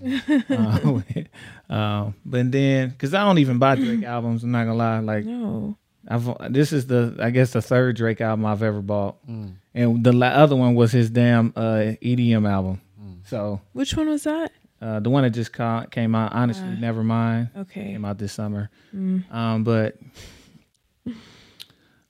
um, 0.49 1.05
um, 1.71 2.15
but 2.25 2.51
then, 2.53 2.93
cause 2.99 3.13
I 3.15 3.25
don't 3.25 3.39
even 3.39 3.59
buy 3.59 3.75
Drake 3.77 4.05
albums. 4.15 4.45
I'm 4.45 4.53
not 4.53 4.65
gonna 4.65 4.75
lie. 4.79 4.99
Like, 5.01 5.25
No. 5.25 5.77
I've 6.09 6.53
this 6.53 6.73
is 6.73 6.87
the 6.87 7.17
I 7.21 7.31
guess 7.31 7.53
the 7.53 7.61
third 7.61 7.97
Drake 7.97 8.21
album 8.21 8.47
I've 8.47 8.63
ever 8.63 8.81
bought, 8.81 9.17
and 9.27 9.59
the 10.05 10.13
la- 10.13 10.29
other 10.29 10.55
one 10.55 10.77
was 10.77 10.93
his 10.93 11.11
damn 11.11 11.53
uh, 11.57 11.95
EDM 12.01 12.49
album. 12.49 12.81
So 13.25 13.61
Which 13.73 13.97
one 13.97 14.09
was 14.09 14.23
that? 14.23 14.53
uh, 14.81 15.01
the 15.01 15.11
one 15.11 15.25
that 15.25 15.31
just 15.31 15.53
ca- 15.53 15.87
came 15.87 16.15
out, 16.15 16.33
honestly, 16.33 16.69
Uh, 16.69 16.75
never 16.79 17.03
mind. 17.03 17.49
Okay. 17.57 17.83
came 17.93 18.05
out 18.05 18.19
this 18.19 18.33
summer. 18.33 18.71
Mm. 18.95 19.29
Um, 19.35 19.65
but 19.65 19.99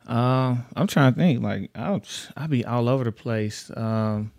um, 0.07 0.65
I'm 0.77 0.87
trying 0.87 1.15
to 1.15 1.19
think. 1.19 1.43
Like 1.43 1.71
I'll 1.75 2.03
I'll 2.37 2.49
be 2.49 2.65
all 2.65 2.89
over 2.91 3.05
the 3.05 3.13
place. 3.13 3.71
Um, 3.75 4.31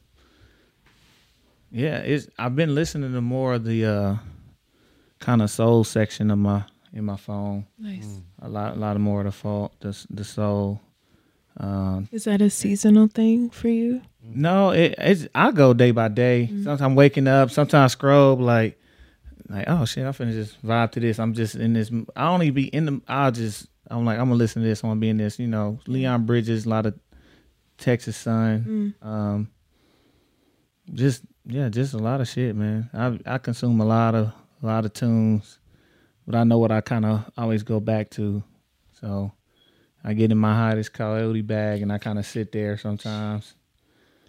yeah, 1.78 2.00
it's 2.00 2.28
I've 2.40 2.56
been 2.56 2.74
listening 2.74 3.14
to 3.14 3.22
more 3.22 3.54
of 3.54 3.64
the 3.64 3.86
uh, 3.86 4.16
kind 5.20 5.44
of 5.44 5.52
soul 5.52 5.84
section 5.84 6.32
of 6.32 6.40
my 6.40 6.64
in 6.92 7.06
my 7.06 7.18
phone. 7.18 7.68
Nice. 7.78 8.22
A 8.42 8.50
lot, 8.50 8.76
a 8.76 8.80
lot 8.80 8.96
of 8.96 9.02
more 9.04 9.20
of 9.20 9.26
the 9.26 9.32
fault, 9.32 9.74
the 9.80 9.96
the 10.10 10.24
soul. 10.24 10.82
Um, 11.60 12.10
Is 12.12 12.24
that 12.24 12.42
a 12.42 12.50
seasonal 12.50 13.08
thing 13.08 13.52
for 13.52 13.68
you? 13.68 14.02
no, 14.24 14.72
it, 14.72 14.96
it's 14.98 15.28
I 15.36 15.52
go 15.52 15.76
day 15.76 15.92
by 15.92 16.08
day. 16.08 16.50
Mm. 16.52 16.64
Sometimes 16.64 16.96
waking 16.96 17.28
up, 17.28 17.52
sometimes 17.52 17.92
scrub 17.92 18.42
like 18.42 18.80
like 19.48 19.66
oh 19.68 19.86
shit, 19.86 20.04
I'm 20.04 20.14
finna 20.14 20.34
just 20.34 20.60
vibe 20.66 20.92
to 20.94 21.00
this. 21.00 21.20
I'm 21.20 21.36
just 21.36 21.54
in 21.54 21.74
this. 21.74 21.92
I 22.16 22.28
only 22.30 22.50
be 22.50 22.66
in 22.70 22.86
the. 22.86 23.02
I'll 23.08 23.32
just. 23.32 23.68
I'm 23.90 24.04
like 24.04 24.18
I'm 24.18 24.26
gonna 24.26 24.36
listen 24.36 24.64
to 24.64 24.68
this. 24.68 24.84
I'm 24.84 24.90
gonna 24.90 25.00
be 25.00 25.10
in 25.10 25.18
this. 25.18 25.38
You 25.38 25.48
know, 25.48 25.80
Leon 25.86 26.26
Bridges, 26.26 26.66
a 26.66 26.70
lot 26.70 26.88
of 26.88 27.00
Texas 27.78 28.18
Sun. 28.18 28.96
Mm. 29.04 29.08
Um, 29.08 29.50
just 30.94 31.22
yeah, 31.48 31.70
just 31.70 31.94
a 31.94 31.98
lot 31.98 32.22
of 32.22 32.28
shit, 32.28 32.56
man. 32.56 32.90
I 32.94 33.36
I 33.36 33.38
consume 33.38 33.80
a 33.80 33.86
lot 33.86 34.16
of 34.16 34.34
a 34.62 34.66
lot 34.66 34.86
of 34.86 34.94
tunes, 34.94 35.60
but 36.26 36.36
I 36.36 36.44
know 36.44 36.58
what 36.58 36.72
I 36.72 36.82
kind 36.82 37.06
of 37.06 37.32
always 37.38 37.64
go 37.64 37.80
back 37.80 38.10
to. 38.12 38.44
So 39.00 39.32
I 40.04 40.14
get 40.14 40.32
in 40.32 40.38
my 40.38 40.54
Hiatus 40.54 40.90
Kaiyote 40.90 41.46
bag 41.46 41.82
and 41.82 41.92
I 41.92 41.98
kind 41.98 42.20
of 42.20 42.26
sit 42.26 42.52
there 42.52 42.78
sometimes. 42.78 43.54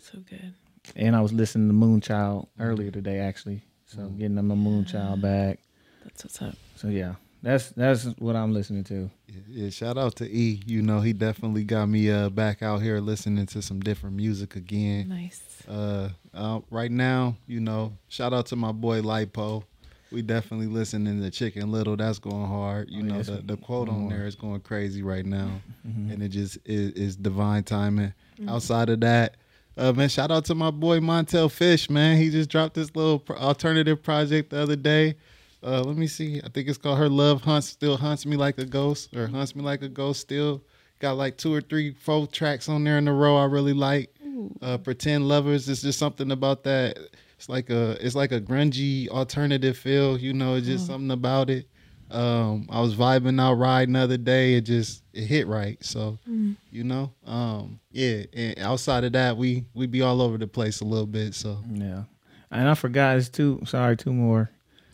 So 0.01 0.19
good. 0.29 0.55
And 0.97 1.15
I 1.15 1.21
was 1.21 1.33
listening 1.33 1.69
to 1.69 1.75
Moonchild 1.75 2.49
earlier 2.59 2.91
today, 2.91 3.19
actually. 3.19 3.63
So 3.87 4.07
getting 4.09 4.39
in 4.39 4.47
my 4.47 4.55
Moonchild 4.55 5.21
bag. 5.21 5.59
That's 6.05 6.25
what's 6.25 6.41
up. 6.43 6.55
So 6.77 6.89
yeah, 6.89 7.15
that's 7.43 7.71
that's 7.71 8.05
what 8.19 8.37
I'm 8.37 8.53
listening 8.53 8.85
to. 8.85 9.11
Yeah, 9.27 9.41
yeah, 9.49 9.71
shout 9.71 9.99
out 9.99 10.17
to 10.17 10.31
E. 10.31 10.63
You 10.67 10.83
know, 10.83 11.01
he 11.01 11.13
definitely 11.13 11.65
got 11.65 11.87
me 11.87 12.11
uh 12.11 12.29
back 12.29 12.63
out 12.63 12.83
here 12.83 13.01
listening 13.01 13.47
to 13.47 13.63
some 13.63 13.81
different 13.81 14.17
music 14.17 14.57
again. 14.57 15.09
Nice. 15.09 15.48
Uh, 15.69 16.09
uh 16.35 16.61
right 16.71 16.91
now, 16.91 17.37
you 17.47 17.61
know, 17.61 17.93
shout 18.09 18.33
out 18.33 18.47
to 18.47 18.57
my 18.57 18.73
boy 18.73 19.01
Lipo. 19.03 19.63
We 20.11 20.23
definitely 20.23 20.69
listening 20.69 21.21
to 21.21 21.31
Chicken 21.31 21.71
Little. 21.71 21.95
That's 21.97 22.19
going 22.19 22.47
hard. 22.47 22.89
You 22.89 23.03
Oh, 23.03 23.07
know, 23.07 23.17
yes. 23.19 23.27
the, 23.27 23.43
the 23.45 23.57
quote 23.59 23.91
on 23.91 24.01
More. 24.03 24.11
there 24.11 24.27
is 24.27 24.35
going 24.35 24.61
crazy 24.61 25.03
right 25.03 25.27
now. 25.27 25.51
Mhm. 25.87 26.13
And 26.13 26.23
it 26.23 26.29
just 26.31 26.57
is, 26.65 26.93
is 26.93 27.17
divine 27.17 27.63
timing. 27.65 28.15
Mm-hmm. 28.41 28.49
Outside 28.49 28.89
of 28.89 29.01
that, 29.01 29.37
uh, 29.77 29.93
man, 29.93 30.09
shout 30.09 30.31
out 30.31 30.47
to 30.47 30.55
my 30.55 30.71
boy 30.71 31.01
Montell 31.01 31.51
Fish, 31.51 31.91
man. 31.91 32.17
He 32.17 32.31
just 32.31 32.49
dropped 32.49 32.73
this 32.75 32.97
little 32.97 33.19
pro- 33.19 33.37
alternative 33.37 34.03
project 34.03 34.49
the 34.51 34.63
other 34.63 34.77
day. 34.77 35.17
Uh, 35.63 35.83
let 35.83 35.97
me 35.97 36.07
see. 36.07 36.41
I 36.43 36.49
think 36.49 36.69
it's 36.69 36.79
called 36.79 36.99
Her 36.99 37.09
Love 37.11 37.43
Haunts 37.43 37.67
Still 37.67 37.99
Haunts 37.99 38.25
Me 38.25 38.37
Like 38.37 38.57
a 38.59 38.65
Ghost 38.65 39.15
or 39.15 39.27
Haunts 39.27 39.55
Me 39.55 39.63
Like 39.63 39.83
a 39.83 39.89
Ghost 39.89 40.21
Still. 40.21 40.63
Got 41.01 41.17
like 41.19 41.37
two 41.37 41.53
or 41.53 41.61
three, 41.61 41.93
four 41.93 42.27
tracks 42.27 42.69
on 42.69 42.83
there 42.83 42.97
in 42.97 43.07
a 43.09 43.13
row 43.13 43.37
I 43.37 43.45
really 43.45 43.73
like. 43.75 44.11
Uh, 44.63 44.79
Pretend 44.79 45.29
Lovers 45.29 45.69
is 45.69 45.83
just 45.83 45.99
something 45.99 46.31
about 46.31 46.65
that. 46.65 46.99
It's 47.37 47.49
like 47.49 47.71
a 47.71 47.97
it's 48.05 48.15
like 48.15 48.33
a 48.33 48.41
grungy 48.41 49.09
alternative 49.09 49.77
feel, 49.79 50.19
you 50.19 50.33
know, 50.33 50.55
it's 50.55 50.67
just 50.67 50.87
something 50.87 51.11
about 51.11 51.51
it. 51.51 51.69
Um, 52.11 52.67
I 52.71 52.81
was 52.81 52.95
vibing 52.95 53.39
out 53.41 53.55
riding 53.55 53.93
the 53.93 54.01
other 54.01 54.17
day, 54.17 54.55
it 54.55 54.63
just 54.63 55.03
it 55.13 55.25
hit 55.25 55.47
right. 55.47 55.77
So 55.85 56.19
you 56.71 56.85
know 56.85 57.13
um 57.27 57.81
yeah 57.93 58.23
and 58.33 58.59
outside 58.61 59.05
of 59.05 59.13
that 59.13 59.37
we 59.37 59.65
we 59.75 59.87
be 59.87 60.03
all 60.03 60.21
over 60.23 60.39
the 60.39 60.47
place 60.47 60.81
a 60.81 60.85
little 60.85 61.07
bit 61.07 61.35
so 61.35 61.59
Yeah, 61.71 62.05
and 62.51 62.69
I 62.69 62.75
forgot 62.75 63.17
it's 63.19 63.29
two. 63.29 63.61
Sorry, 63.67 63.97
two 63.97 64.13
more. 64.13 64.51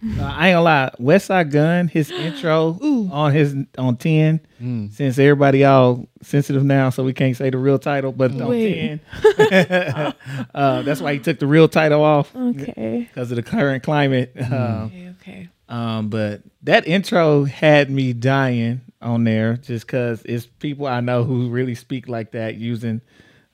Uh, 0.07 0.23
I 0.23 0.49
ain't 0.49 0.55
gonna 0.57 0.63
lie. 0.63 0.91
Westside 1.01 1.51
Gunn, 1.51 1.89
his 1.89 2.11
intro 2.27 2.79
Ooh. 2.83 3.09
on 3.11 3.33
his 3.33 3.57
on 3.79 3.97
ten. 3.97 4.41
mm. 4.61 4.93
Since 4.93 5.19
everybody 5.19 5.65
all 5.65 6.07
sensitive 6.23 6.65
now, 6.65 6.91
so 6.91 7.05
we 7.05 7.13
can't 7.13 7.37
say 7.37 7.51
the 7.51 7.59
real 7.59 7.79
title, 7.79 8.13
but 8.13 8.31
on 8.33 8.49
Wait. 8.49 9.01
ten, 9.23 9.35
uh, 10.55 10.83
that's 10.83 11.01
why 11.01 11.15
he 11.15 11.19
took 11.21 11.39
the 11.39 11.47
real 11.47 11.69
title 11.69 12.03
off 12.03 12.35
Okay. 12.37 13.07
because 13.09 13.31
of 13.31 13.37
the 13.37 13.43
current 13.43 13.83
climate. 13.83 14.33
Um, 14.41 14.53
Okay. 14.53 15.09
Okay. 15.21 15.49
Um, 15.69 16.09
but 16.11 16.43
that 16.65 16.87
intro 16.87 17.45
had 17.45 17.89
me 17.91 18.13
dying 18.13 18.83
on 19.01 19.25
there 19.25 19.57
just 19.57 19.87
because 19.87 20.23
it's 20.25 20.45
people 20.47 20.87
I 20.87 21.01
know 21.01 21.25
who 21.25 21.49
really 21.49 21.75
speak 21.75 22.09
like 22.09 22.33
that 22.33 22.57
using 22.57 23.01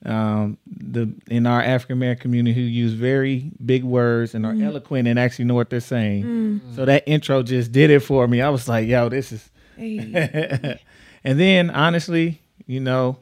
um 0.06 0.56
the 0.66 1.12
in 1.28 1.46
our 1.46 1.60
African 1.60 1.94
American 1.98 2.22
community 2.22 2.54
who 2.54 2.66
use 2.66 2.92
very 2.94 3.50
big 3.64 3.84
words 3.84 4.34
and 4.34 4.46
are 4.46 4.52
mm-hmm. 4.52 4.64
eloquent 4.64 5.06
and 5.06 5.18
actually 5.18 5.44
know 5.44 5.54
what 5.54 5.68
they're 5.68 5.80
saying. 5.80 6.24
Mm. 6.24 6.76
So 6.76 6.86
that 6.86 7.04
intro 7.06 7.42
just 7.42 7.70
did 7.70 7.90
it 7.90 8.00
for 8.00 8.26
me. 8.26 8.40
I 8.40 8.48
was 8.48 8.66
like, 8.68 8.88
yo, 8.88 9.08
this 9.08 9.32
is 9.32 9.50
Hey. 9.76 10.78
and 11.24 11.40
then 11.40 11.70
honestly, 11.70 12.40
you 12.66 12.80
know, 12.80 13.18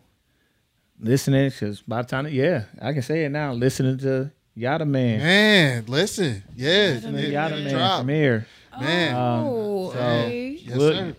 listening 1.01 1.51
because 1.51 1.83
by 1.83 2.03
the 2.03 2.09
time 2.09 2.29
yeah, 2.29 2.64
I 2.81 2.93
can 2.93 3.03
say 3.03 3.24
it 3.24 3.31
now, 3.31 3.53
listening 3.53 3.99
to 3.99 4.31
Yada 4.55 4.85
Man. 4.85 5.18
man 5.20 5.85
listen 5.87 6.43
yes 6.57 7.05
Yada 7.05 7.18
it- 7.18 7.33
Yada 7.33 7.57
Man 7.57 7.74
dropped. 7.74 8.01
from 8.01 8.09
here. 8.09 8.47
Oh, 8.72 8.81
man 8.81 9.14
Oh. 9.16 9.93
so- 9.93 9.99
okay. 9.99 10.59
yes 10.62 10.76
Look, 10.76 10.95
sir 10.95 11.16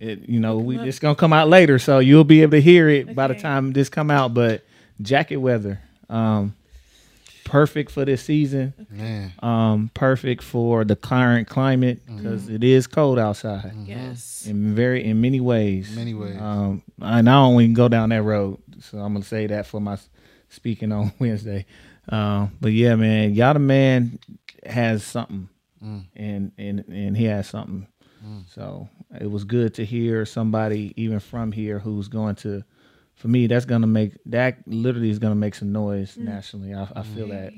it 0.00 0.28
you 0.28 0.40
know 0.40 0.58
we 0.58 0.78
it's 0.78 0.98
gonna 0.98 1.14
come 1.14 1.32
out 1.32 1.48
later 1.48 1.78
so 1.78 1.98
you'll 1.98 2.24
be 2.24 2.42
able 2.42 2.52
to 2.52 2.60
hear 2.60 2.88
it 2.88 3.14
by 3.14 3.26
the 3.26 3.34
time 3.34 3.72
this 3.72 3.88
come 3.88 4.10
out 4.10 4.34
but 4.34 4.62
jacket 5.00 5.36
weather 5.36 5.80
um 6.08 6.54
perfect 7.46 7.92
for 7.92 8.04
this 8.04 8.22
season. 8.22 8.74
Man. 8.90 9.32
Um 9.40 9.90
perfect 9.94 10.42
for 10.42 10.84
the 10.84 10.96
current 10.96 11.48
climate 11.48 12.00
because 12.04 12.48
is 12.48 12.86
cold 12.86 13.18
outside. 13.18 13.72
Yes. 13.84 14.46
in 14.46 14.74
very 14.74 15.04
in 15.04 15.20
many 15.20 15.40
ways. 15.40 15.94
Many 15.94 16.12
ways. 16.12 16.36
Um 16.38 16.82
and 17.00 17.28
i 17.28 17.32
don't 17.32 17.60
even 17.60 17.74
go 17.74 17.88
down 17.88 18.08
that 18.10 18.22
road 18.22 18.58
so 18.80 18.98
i'm 18.98 19.12
gonna 19.14 19.24
say 19.24 19.46
that 19.46 19.66
for 19.66 19.80
my 19.80 19.96
speaking 20.48 20.92
on 20.92 21.12
wednesday. 21.18 21.64
Um 22.08 22.52
but 22.60 22.72
yeah 22.72 22.96
man 22.96 23.32
yada 23.32 23.60
man 23.60 24.18
has 24.64 25.04
something. 25.04 25.48
Mm. 25.82 26.04
and 26.16 26.52
and 26.58 26.84
and 26.88 27.16
he 27.16 27.24
has 27.24 27.46
something. 27.48 27.86
Mm. 28.26 28.42
so 28.52 28.88
it 29.20 29.30
was 29.30 29.44
good 29.44 29.74
to 29.74 29.84
hear 29.84 30.24
somebody 30.24 30.92
even 30.96 31.20
from 31.20 31.52
here 31.52 31.78
who's 31.78 32.08
going 32.08 32.34
to 32.36 32.64
for 33.16 33.28
me 33.28 33.46
that's 33.46 33.64
gonna 33.64 33.86
make 33.86 34.12
that 34.26 34.58
literally 34.66 35.10
is 35.10 35.18
gonna 35.18 35.34
make 35.34 35.54
some 35.54 35.72
noise 35.72 36.16
mm. 36.16 36.24
nationally. 36.24 36.74
I, 36.74 36.86
I 36.94 37.02
feel 37.02 37.28
that. 37.28 37.52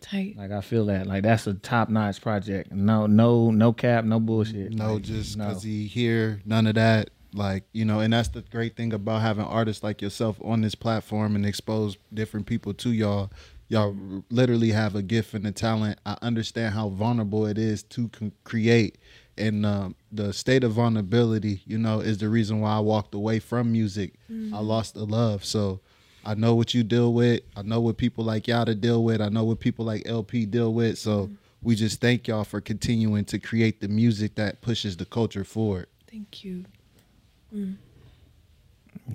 Tight. 0.00 0.36
like 0.36 0.52
i 0.52 0.60
feel 0.60 0.86
that. 0.86 1.06
Like 1.06 1.24
that's 1.24 1.46
a 1.46 1.54
top-notch 1.54 2.20
project. 2.20 2.70
No 2.70 3.06
no 3.06 3.50
no 3.50 3.72
cap 3.72 4.04
no 4.04 4.20
bullshit. 4.20 4.72
No 4.72 4.94
Like, 4.94 5.02
just 5.02 5.36
no. 5.36 5.54
he 5.54 5.86
here 5.86 6.40
none 6.44 6.66
of 6.66 6.74
that. 6.74 7.10
Like 7.32 7.64
you 7.72 7.84
know 7.84 8.00
and 8.00 8.12
that's 8.12 8.28
the 8.28 8.42
great 8.42 8.76
thing 8.76 8.92
about 8.92 9.22
having 9.22 9.44
artists 9.44 9.82
like 9.82 10.02
yourself 10.02 10.38
on 10.42 10.60
this 10.60 10.74
platform 10.74 11.36
and 11.36 11.46
expose 11.46 11.96
different 12.12 12.46
people 12.46 12.74
to 12.74 12.92
y'all. 12.92 13.30
Y'all 13.70 13.94
literally 14.30 14.70
have 14.70 14.94
a 14.94 15.02
gift 15.02 15.34
and 15.34 15.46
a 15.46 15.52
talent. 15.52 15.98
I 16.06 16.16
understand 16.22 16.72
how 16.72 16.88
vulnerable 16.88 17.44
it 17.44 17.58
is 17.58 17.82
to 17.84 18.08
con- 18.08 18.32
create 18.42 18.96
and 19.38 19.64
um, 19.64 19.94
the 20.12 20.32
state 20.32 20.64
of 20.64 20.72
vulnerability 20.72 21.62
you 21.66 21.78
know 21.78 22.00
is 22.00 22.18
the 22.18 22.28
reason 22.28 22.60
why 22.60 22.76
i 22.76 22.80
walked 22.80 23.14
away 23.14 23.38
from 23.38 23.72
music. 23.72 24.14
Mm-hmm. 24.30 24.54
I 24.54 24.60
lost 24.60 24.94
the 24.94 25.04
love. 25.04 25.44
So 25.44 25.80
i 26.24 26.34
know 26.34 26.54
what 26.54 26.74
you 26.74 26.82
deal 26.82 27.12
with. 27.12 27.42
I 27.56 27.62
know 27.62 27.80
what 27.80 27.96
people 27.96 28.24
like 28.24 28.48
y'all 28.48 28.66
to 28.66 28.74
deal 28.74 29.02
with. 29.04 29.20
I 29.20 29.28
know 29.28 29.44
what 29.44 29.60
people 29.60 29.84
like 29.84 30.06
lp 30.06 30.46
deal 30.46 30.72
with. 30.72 30.98
So 30.98 31.24
mm-hmm. 31.24 31.34
we 31.62 31.74
just 31.74 32.00
thank 32.00 32.28
y'all 32.28 32.44
for 32.44 32.60
continuing 32.60 33.24
to 33.26 33.38
create 33.38 33.80
the 33.80 33.88
music 33.88 34.34
that 34.36 34.60
pushes 34.60 34.96
the 34.96 35.04
culture 35.04 35.44
forward. 35.44 35.86
Thank 36.10 36.44
you. 36.44 36.64
Mm. 37.54 37.76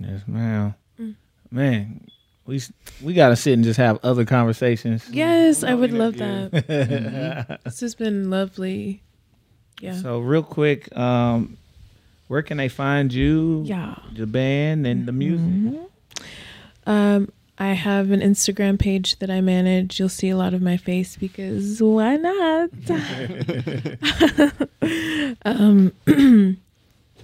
yes 0.00 0.22
ma'am. 0.26 0.74
Mm. 0.98 1.14
Man 1.50 2.10
we 2.46 2.60
we 3.02 3.14
gotta 3.14 3.36
sit 3.36 3.54
and 3.54 3.64
just 3.64 3.78
have 3.78 3.98
other 4.02 4.24
conversations. 4.24 5.08
Yes, 5.10 5.62
I 5.62 5.74
would 5.74 5.92
love 5.92 6.16
that. 6.18 7.60
This 7.64 7.80
has 7.80 7.94
been 7.94 8.30
lovely. 8.30 9.02
Yeah. 9.80 9.94
So 9.94 10.20
real 10.20 10.42
quick, 10.42 10.94
um, 10.96 11.56
where 12.28 12.42
can 12.42 12.56
they 12.56 12.68
find 12.68 13.12
you? 13.12 13.62
yeah. 13.66 13.96
The 14.14 14.26
band 14.26 14.86
and 14.86 15.06
the 15.06 15.12
music. 15.12 15.80
Um, 16.86 17.30
I 17.58 17.68
have 17.68 18.10
an 18.10 18.20
Instagram 18.20 18.78
page 18.78 19.18
that 19.20 19.30
I 19.30 19.40
manage. 19.40 20.00
You'll 20.00 20.08
see 20.08 20.30
a 20.30 20.36
lot 20.36 20.54
of 20.54 20.62
my 20.62 20.76
face 20.76 21.16
because 21.16 21.80
why 21.80 22.16
not? 22.16 22.70
um, 25.44 25.92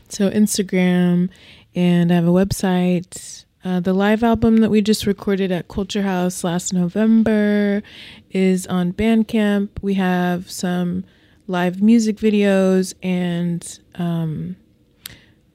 so 0.09 0.31
Instagram, 0.31 1.31
and 1.75 2.13
I 2.13 2.15
have 2.15 2.27
a 2.27 2.31
website. 2.31 3.45
Uh, 3.65 3.81
the 3.81 3.93
live 3.93 4.23
album 4.23 4.59
that 4.59 4.71
we 4.71 4.81
just 4.81 5.05
recorded 5.05 5.53
at 5.53 5.69
CULXR 5.69 6.03
House 6.03 6.45
last 6.45 6.73
November 6.73 7.83
is 8.31 8.67
on 8.69 8.93
Bandcamp. 8.93 9.69
We 9.83 9.95
have 9.95 10.51
some 10.51 11.05
live 11.51 11.83
music 11.83 12.17
videos 12.17 12.95
and 13.03 13.81
um, 13.97 14.57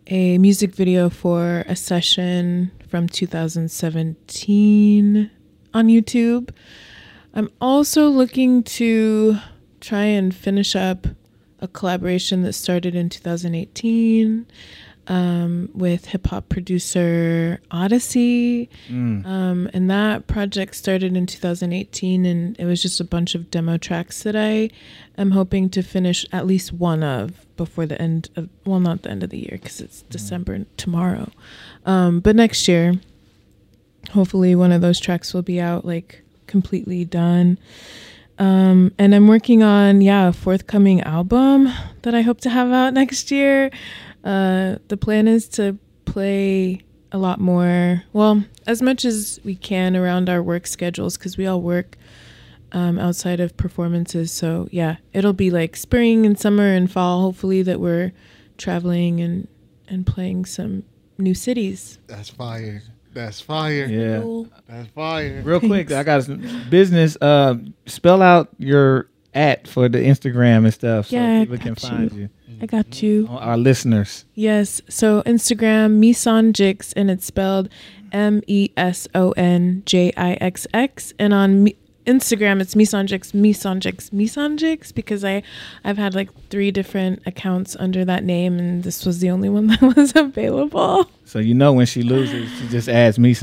a 0.08 0.38
music 0.38 0.76
video 0.76 1.10
for 1.10 1.64
a 1.68 1.76
session 1.76 2.70
from 2.89 3.08
2017 3.08 5.32
on 5.74 5.88
YouTube. 5.88 6.50
I'm 7.34 7.50
also 7.62 8.10
looking 8.10 8.62
to 8.64 9.38
try 9.80 10.04
and 10.04 10.36
finish 10.36 10.76
up 10.76 11.08
a 11.60 11.70
collaboration 11.70 12.41
that 12.41 12.52
started 12.52 12.93
in 12.93 13.08
2018 13.08 14.46
um, 15.08 15.70
with 15.74 16.06
hip 16.06 16.28
hop 16.28 16.49
producer 16.49 17.60
Oddisee. 17.72 18.70
Mm. 18.89 19.26
Um, 19.26 19.70
and 19.74 19.89
that 19.89 20.28
project 20.28 20.76
started 20.76 21.16
in 21.16 21.26
2018, 21.26 22.26
and 22.26 22.60
it 22.60 22.66
was 22.66 22.82
just 22.82 22.99
a 22.99 23.03
bunch 23.03 23.36
of 23.36 23.51
demo 23.51 23.78
tracks 23.78 24.24
that 24.24 24.36
I 24.36 24.70
am 25.18 25.32
hoping 25.32 25.70
to 25.72 25.82
finish 25.82 26.26
at 26.32 26.45
least 26.45 26.74
one 26.74 27.03
of 27.03 27.45
before 27.56 27.86
the 27.86 28.01
end 28.01 28.30
of, 28.36 28.49
well, 28.66 28.80
not 28.80 29.03
the 29.03 29.12
end 29.12 29.24
of 29.24 29.30
the 29.30 29.39
year 29.39 29.60
because 29.62 29.82
it's 29.82 30.01
December 30.03 30.66
tomorrow. 30.78 31.30
Um, 31.86 32.20
but 32.20 32.36
next 32.36 32.68
year, 32.68 32.93
hopefully, 34.12 34.56
one 34.56 34.72
of 34.72 34.82
those 34.82 34.99
tracks 34.99 35.34
will 35.34 35.41
be 35.41 35.60
out 35.60 35.86
like 35.86 36.24
completely 36.47 37.06
done. 37.06 37.58
Um, 38.38 38.91
and 38.97 39.16
I'm 39.16 39.28
working 39.28 39.64
on, 39.64 40.01
yeah, 40.01 40.28
a 40.28 40.34
forthcoming 40.34 41.01
album 41.01 41.72
that 42.01 42.14
I 42.14 42.22
hope 42.22 42.41
to 42.41 42.49
have 42.49 42.72
out 42.72 42.93
next 43.01 43.32
year. 43.32 43.72
Uh, 44.26 44.78
the 44.88 44.97
plan 44.97 45.28
is 45.28 45.47
to 45.47 45.78
play 46.05 46.82
a 47.11 47.17
lot 47.17 47.39
more, 47.39 48.03
well, 48.11 48.43
as 48.67 48.82
much 48.82 49.05
as 49.05 49.39
we 49.45 49.55
can 49.55 49.95
around 49.95 50.30
our 50.30 50.41
work 50.41 50.67
schedules 50.67 51.17
because 51.17 51.38
we 51.38 51.45
all 51.45 51.61
work 51.61 51.95
um, 52.71 52.99
outside 52.99 53.39
of 53.39 53.55
performances. 53.55 54.32
So, 54.32 54.67
yeah, 54.71 54.97
it'll 55.13 55.34
be 55.34 55.51
like 55.51 55.76
spring 55.76 56.26
and 56.26 56.38
summer 56.38 56.73
and 56.73 56.91
fall, 56.91 57.21
hopefully, 57.21 57.61
that 57.61 57.80
we're 57.80 58.11
traveling 58.57 59.21
and, 59.21 59.47
and 59.88 60.05
playing 60.05 60.45
some 60.45 60.84
new 61.17 61.36
cities. 61.36 61.99
That's 62.07 62.30
fire. 62.30 62.82
That's 63.13 63.39
fire. 63.39 63.86
Yeah. 63.86 64.19
Cool. 64.21 64.49
That's 64.67 64.89
fire. 64.89 65.41
Real 65.45 65.61
quick, 65.61 65.91
I 65.91 66.03
got 66.03 66.23
some 66.23 66.43
business. 66.69 67.15
Uh, 67.21 67.55
spell 67.86 68.21
out 68.21 68.49
your 68.57 69.09
at 69.34 69.67
for 69.67 69.88
the 69.88 69.99
Instagram 69.99 70.63
and 70.65 70.73
stuff 70.73 71.07
so 71.07 71.15
Yeah, 71.15 71.38
I 71.38 71.45
people 71.45 71.57
can 71.57 71.73
got 71.76 71.80
find 71.82 72.11
you. 72.11 72.30
I 72.62 72.66
got 72.66 73.01
you. 73.01 73.28
Our 73.30 73.58
listeners. 73.58 74.26
Yes. 74.34 74.82
So 74.89 75.22
Instagram, 75.24 75.99
Mesonjixx, 75.99 76.93
and 76.95 77.12
it's 77.12 77.26
spelled 77.26 77.70
M 78.12 78.41
E 78.47 78.70
S 78.78 79.08
O 79.14 79.32
N 79.32 79.84
J 79.86 80.12
I 80.16 80.34
X 80.41 80.68
X. 80.74 81.14
And 81.20 81.34
on 81.34 81.64
Mi- 81.64 81.76
Instagram, 82.06 82.62
it's 82.62 82.76
Mesonjixx, 82.76 83.34
Mesonjixx, 83.34 84.12
Mesonjixx, 84.12 84.93
because 84.93 85.26
I, 85.26 85.41
I've 85.84 85.97
had 85.97 86.14
like 86.14 86.30
three 86.49 86.72
different 86.72 87.24
accounts 87.26 87.76
under 87.80 88.06
that 88.06 88.24
name, 88.24 88.60
and 88.60 88.84
this 88.84 89.06
was 89.06 89.20
the 89.20 89.30
only 89.32 89.49
one 89.49 89.68
that 89.68 89.82
was 89.82 90.16
available. 90.16 91.10
So 91.26 91.39
you 91.39 91.53
know 91.56 91.74
when 91.74 91.88
she 91.88 92.03
loses, 92.03 92.51
she 92.60 92.68
just 92.68 92.88
adds 92.88 93.16
some 93.16 93.24
me 93.24 93.34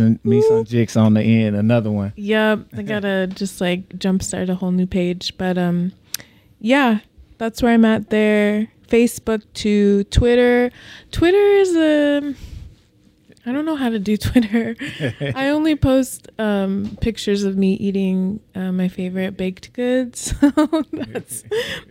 on 0.96 1.14
the 1.14 1.22
end, 1.22 1.56
another 1.56 1.90
one. 1.90 2.12
Yep. 2.16 2.66
I 2.76 2.82
gotta 2.82 3.26
just 3.26 3.60
like 3.60 3.88
jumpstart 3.90 4.48
a 4.48 4.54
whole 4.54 4.70
new 4.70 4.86
page. 4.86 5.36
But 5.36 5.58
um, 5.58 5.92
yeah, 6.60 7.00
that's 7.38 7.62
where 7.62 7.72
I'm 7.72 7.84
at 7.84 8.10
there. 8.10 8.68
Facebook 8.92 9.42
to 9.54 10.04
Twitter. 10.04 10.70
Twitter 11.10 11.36
is 11.36 11.74
a. 11.74 12.34
I 13.44 13.50
don't 13.50 13.64
know 13.64 13.74
how 13.74 13.88
to 13.88 13.98
do 13.98 14.16
Twitter. 14.18 14.76
I 15.34 15.48
only 15.48 15.74
post 15.74 16.28
um, 16.38 16.96
pictures 17.00 17.42
of 17.42 17.56
me 17.56 17.72
eating 17.74 18.40
uh, 18.54 18.70
my 18.70 18.88
favorite 18.88 19.36
baked 19.36 19.72
goods. 19.72 20.34
that's 20.92 21.42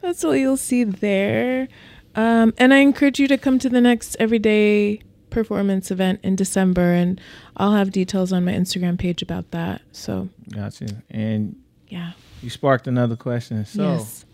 that's 0.02 0.24
what 0.24 0.34
you'll 0.34 0.58
see 0.58 0.84
there. 0.84 1.68
Um, 2.14 2.54
and 2.58 2.74
I 2.74 2.78
encourage 2.78 3.20
you 3.20 3.28
to 3.30 3.38
come 3.38 3.58
to 3.60 3.70
the 3.70 3.82
next 3.82 4.16
everyday 4.20 5.02
performance 5.30 5.92
event 5.92 6.20
in 6.24 6.36
December, 6.36 6.94
and 6.94 7.20
I'll 7.58 7.72
have 7.72 7.92
details 7.92 8.32
on 8.32 8.46
my 8.46 8.52
Instagram 8.52 9.00
page 9.00 9.22
about 9.22 9.50
that. 9.52 9.82
So 9.92 10.30
Gotcha. 10.54 11.02
And 11.10 11.56
yeah. 11.88 12.12
you 12.44 12.50
sparked 12.50 12.88
another 12.88 13.16
question. 13.16 13.66
So 13.66 13.94
yes. 13.94 14.26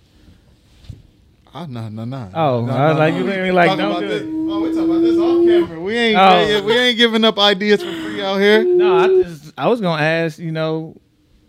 Oh 1.59 1.65
no 1.65 1.89
no 1.89 2.05
no. 2.05 2.29
Oh, 2.33 2.65
no, 2.65 2.73
I 2.73 2.89
was 2.89 2.97
like, 2.99 3.13
you 3.15 3.23
we 3.25 3.31
ain't 3.31 3.41
ain't 3.47 3.55
like, 3.55 3.69
talking 3.69 3.83
don't 3.85 3.91
about 3.91 3.99
do 4.01 4.07
this. 4.09 4.21
it. 4.21 4.27
Oh, 4.27 4.61
we 4.61 4.69
talking 4.69 4.89
about 4.89 5.01
this 5.01 5.17
off 5.17 5.45
camera. 5.45 5.79
We 5.81 5.97
ain't 5.97 6.17
Oh. 6.17 6.63
we 6.65 6.77
ain't 6.77 6.97
giving 6.97 7.25
up 7.25 7.39
ideas 7.39 7.81
for 7.83 7.91
free 7.91 8.21
out 8.21 8.37
here. 8.37 8.63
no, 8.63 8.97
I 8.97 9.07
just 9.23 9.53
I 9.57 9.67
was 9.67 9.81
gonna 9.81 10.01
ask, 10.01 10.37
you 10.39 10.51
know, 10.51 10.95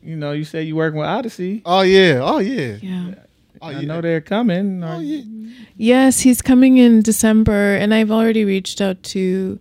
you 0.03 0.17
know, 0.17 0.33
you 0.33 0.45
say 0.45 0.63
you 0.63 0.77
working 0.77 0.99
with 0.99 1.09
Oddisee. 1.09 1.63
Oh 1.67 1.83
yeah. 1.83 2.21
Oh 2.23 2.39
yeah. 2.39 2.77
Yeah. 2.81 3.15
Oh 3.61 3.67
I 3.69 3.71
yeah. 3.73 3.81
know 3.83 4.01
they're 4.01 4.21
coming. 4.21 4.83
Oh 4.83 5.01
yeah. 5.01 5.23
Yes, 5.77 6.21
he's 6.21 6.41
coming 6.43 6.79
in 6.79 7.03
December, 7.03 7.75
and 7.77 7.93
I've 7.95 8.11
already 8.11 8.45
reached 8.45 8.81
out 8.81 9.03
to 9.15 9.59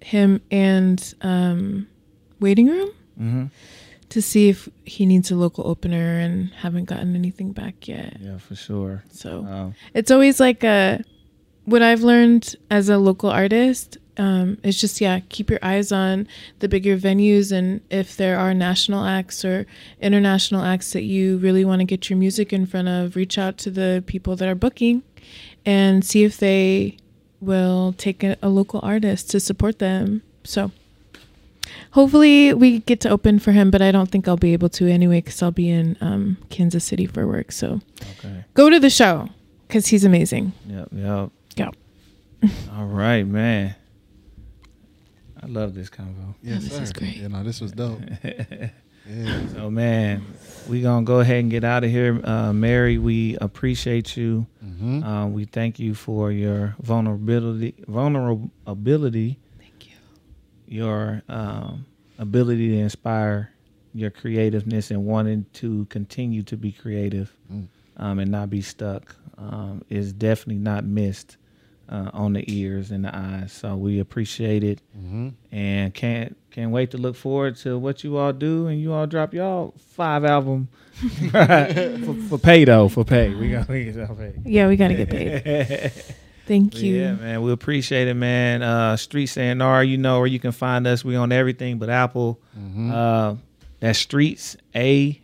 him 0.00 0.40
and 0.50 1.14
um, 1.20 1.86
Waiting 2.40 2.68
Room 2.68 2.90
Mhm. 3.20 3.50
To 4.10 4.20
see 4.20 4.48
if 4.48 4.68
he 4.84 5.06
needs 5.06 5.30
a 5.30 5.36
local 5.36 5.66
opener, 5.66 6.18
and 6.18 6.50
haven't 6.50 6.84
gotten 6.84 7.16
anything 7.16 7.52
back 7.52 7.88
yet. 7.88 8.16
Yeah, 8.20 8.38
for 8.38 8.54
sure. 8.54 9.02
So 9.10 9.44
Um, 9.44 9.74
it's 9.94 10.10
always 10.10 10.38
like 10.38 10.62
a 10.62 11.02
what 11.64 11.82
I've 11.82 12.02
learned 12.02 12.56
as 12.70 12.88
a 12.88 12.98
local 12.98 13.30
artist. 13.30 13.96
Um, 14.16 14.58
is 14.62 14.78
just 14.78 15.00
yeah, 15.00 15.20
keep 15.30 15.48
your 15.48 15.60
eyes 15.62 15.92
on 15.92 16.28
the 16.58 16.68
bigger 16.68 16.98
venues, 16.98 17.52
and 17.52 17.80
if 17.88 18.16
there 18.18 18.38
are 18.38 18.52
national 18.52 19.04
acts 19.06 19.44
or 19.46 19.66
international 20.02 20.62
acts 20.62 20.92
that 20.92 21.04
you 21.04 21.38
really 21.38 21.64
want 21.64 21.80
to 21.80 21.86
get 21.86 22.10
your 22.10 22.18
music 22.18 22.52
in 22.52 22.66
front 22.66 22.88
of, 22.88 23.16
reach 23.16 23.38
out 23.38 23.56
to 23.58 23.70
the 23.70 24.04
people 24.06 24.36
that 24.36 24.46
are 24.46 24.54
booking, 24.54 25.02
and 25.64 26.04
see 26.04 26.22
if 26.24 26.36
they 26.36 26.98
will 27.40 27.94
take 27.96 28.22
a, 28.22 28.36
a 28.42 28.50
local 28.50 28.80
artist 28.82 29.30
to 29.30 29.40
support 29.40 29.78
them. 29.78 30.22
So. 30.44 30.70
Hopefully 31.92 32.54
we 32.54 32.80
get 32.80 33.00
to 33.00 33.10
open 33.10 33.38
for 33.38 33.52
him, 33.52 33.70
but 33.70 33.82
I 33.82 33.90
don't 33.90 34.10
think 34.10 34.28
I'll 34.28 34.36
be 34.36 34.52
able 34.52 34.68
to 34.70 34.88
anyway 34.88 35.20
because 35.20 35.42
I'll 35.42 35.50
be 35.50 35.68
in 35.68 35.96
um, 36.00 36.36
Kansas 36.50 36.84
City 36.84 37.06
for 37.06 37.26
work. 37.26 37.52
So 37.52 37.80
okay. 38.18 38.44
go 38.54 38.70
to 38.70 38.78
the 38.78 38.90
show 38.90 39.28
because 39.66 39.86
he's 39.86 40.04
amazing. 40.04 40.52
Yep. 40.66 40.88
Yep. 40.92 41.30
Yep. 41.56 41.76
All 42.76 42.86
right, 42.86 43.26
man. 43.26 43.74
I 45.42 45.46
love 45.46 45.74
this 45.74 45.88
convo. 45.88 46.34
Yes, 46.42 46.64
this 46.64 46.76
sir. 46.76 46.82
is 46.82 46.92
great. 46.92 47.16
You 47.16 47.28
know, 47.28 47.42
this 47.42 47.60
was 47.60 47.72
dope. 47.72 48.00
Yeah. 49.06 49.48
So 49.48 49.70
man, 49.70 50.24
we 50.68 50.82
gonna 50.82 51.04
go 51.04 51.20
ahead 51.20 51.38
and 51.38 51.50
get 51.50 51.64
out 51.64 51.82
of 51.82 51.90
here. 51.90 52.20
Uh, 52.22 52.52
Mary, 52.52 52.98
we 52.98 53.36
appreciate 53.40 54.16
you. 54.16 54.46
Mm-hmm. 54.64 55.02
Uh, 55.02 55.26
we 55.26 55.46
thank 55.46 55.78
you 55.80 55.94
for 55.94 56.30
your 56.30 56.76
vulnerability, 56.80 57.74
vulnerability, 57.88 59.28
Thank 59.28 59.38
you. 59.38 59.49
Your 60.70 61.22
um, 61.28 61.84
ability 62.18 62.68
to 62.70 62.78
inspire, 62.78 63.50
your 63.92 64.10
creativeness, 64.10 64.90
and 64.90 65.04
wanting 65.04 65.44
to 65.54 65.84
continue 65.86 66.42
to 66.44 66.56
be 66.56 66.72
creative 66.72 67.32
Mm. 67.52 67.66
um, 67.96 68.18
and 68.20 68.30
not 68.30 68.48
be 68.50 68.60
stuck 68.62 69.14
um, 69.36 69.82
is 69.90 70.12
definitely 70.12 70.62
not 70.62 70.84
missed 70.84 71.36
uh, 71.88 72.08
on 72.12 72.34
the 72.34 72.44
ears 72.46 72.92
and 72.92 73.04
the 73.04 73.14
eyes. 73.16 73.52
So 73.52 73.74
we 73.76 73.98
appreciate 73.98 74.62
it 74.62 74.80
Mm-hmm. 74.96 75.28
and 75.50 75.92
can't 75.92 76.36
can't 76.52 76.70
wait 76.72 76.90
to 76.92 76.98
look 76.98 77.16
forward 77.16 77.56
to 77.56 77.78
what 77.78 78.02
you 78.04 78.16
all 78.16 78.32
do 78.32 78.66
and 78.68 78.80
you 78.80 78.92
all 78.92 79.06
drop 79.06 79.34
y'all 79.34 79.72
five 79.78 80.24
album 80.24 80.68
for, 81.30 82.14
for 82.28 82.38
pay 82.38 82.64
though 82.64 82.88
for 82.88 83.04
pay 83.04 83.34
we 83.34 83.50
gotta 83.50 83.84
get 83.84 84.16
paid. 84.18 84.42
Yeah, 84.44 84.68
we 84.68 84.76
gotta 84.76 84.94
get 84.94 85.10
paid. 85.10 85.92
Thank 86.50 86.82
you. 86.82 86.96
yeah 86.96 87.12
man 87.14 87.42
we 87.42 87.52
appreciate 87.52 88.08
it 88.08 88.14
man 88.14 88.62
uh 88.62 88.96
Streets 88.96 89.36
A&R 89.36 89.84
you 89.84 89.96
know 89.98 90.18
where 90.18 90.26
you 90.26 90.40
can 90.40 90.50
find 90.50 90.84
us 90.86 91.04
we 91.04 91.14
on 91.14 91.30
everything 91.30 91.78
but 91.78 91.88
apple 91.88 92.40
Mm-hmm. 92.58 92.90
uh 92.92 93.36
that's 93.78 93.98
streets 94.00 94.56
a 94.74 95.20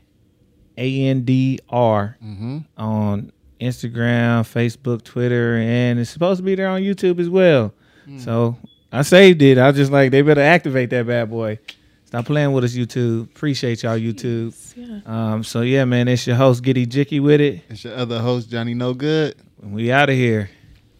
a 0.78 1.02
n 1.08 1.22
d 1.22 1.58
r 1.68 2.16
mm-hmm. 2.24 2.58
on 2.78 3.32
instagram 3.60 4.42
facebook 4.44 5.02
twitter 5.02 5.56
and 5.56 5.98
it's 5.98 6.10
supposed 6.10 6.38
to 6.38 6.44
be 6.44 6.54
there 6.54 6.68
on 6.68 6.80
youtube 6.82 7.18
as 7.18 7.28
well 7.28 7.72
Mm. 8.08 8.20
so 8.20 8.56
I 8.92 9.02
saved 9.02 9.42
it. 9.42 9.58
I 9.58 9.66
was 9.66 9.76
just 9.76 9.90
like, 9.90 10.12
they 10.12 10.22
better 10.22 10.40
activate 10.40 10.90
that 10.90 11.08
bad 11.08 11.28
boy. 11.28 11.58
Stop 12.04 12.24
playing 12.26 12.52
with 12.52 12.62
us, 12.62 12.72
YouTube. 12.74 13.24
Appreciate 13.24 13.82
y'all, 13.82 13.98
YouTube. 13.98 14.54
Yeah. 14.76 15.00
Um, 15.04 15.42
so 15.42 15.62
yeah, 15.62 15.84
man, 15.84 16.06
it's 16.06 16.24
your 16.24 16.36
host 16.36 16.62
Giddy 16.62 16.86
Jicky 16.86 17.20
with 17.20 17.40
it. 17.40 17.62
It's 17.68 17.82
your 17.82 17.96
other 17.96 18.20
host, 18.20 18.48
Johnny 18.48 18.74
No 18.74 18.94
Good. 18.94 19.34
And 19.60 19.74
we 19.74 19.90
out 19.90 20.08
of 20.08 20.14
here. 20.14 20.48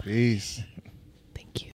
Peace. 0.07 0.63
Thank 1.35 1.65
you. 1.65 1.73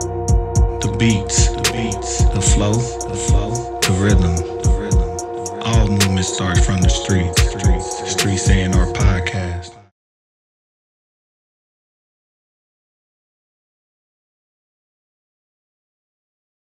The 0.00 0.96
beats, 0.98 1.50
the 1.50 1.70
beats, 1.72 2.24
the 2.24 2.40
flow, 2.40 2.72
the 2.72 3.14
flow, 3.14 3.78
the 3.78 3.92
rhythm, 4.02 4.34
the 4.34 4.70
rhythm. 4.76 5.62
All 5.62 5.86
movement 5.86 6.26
starts 6.26 6.66
from 6.66 6.82
the 6.82 6.88
streets. 6.88 7.40
Streets, 7.48 8.10
streets 8.10 8.48
A&R 8.48 8.86
podcast. 8.94 9.81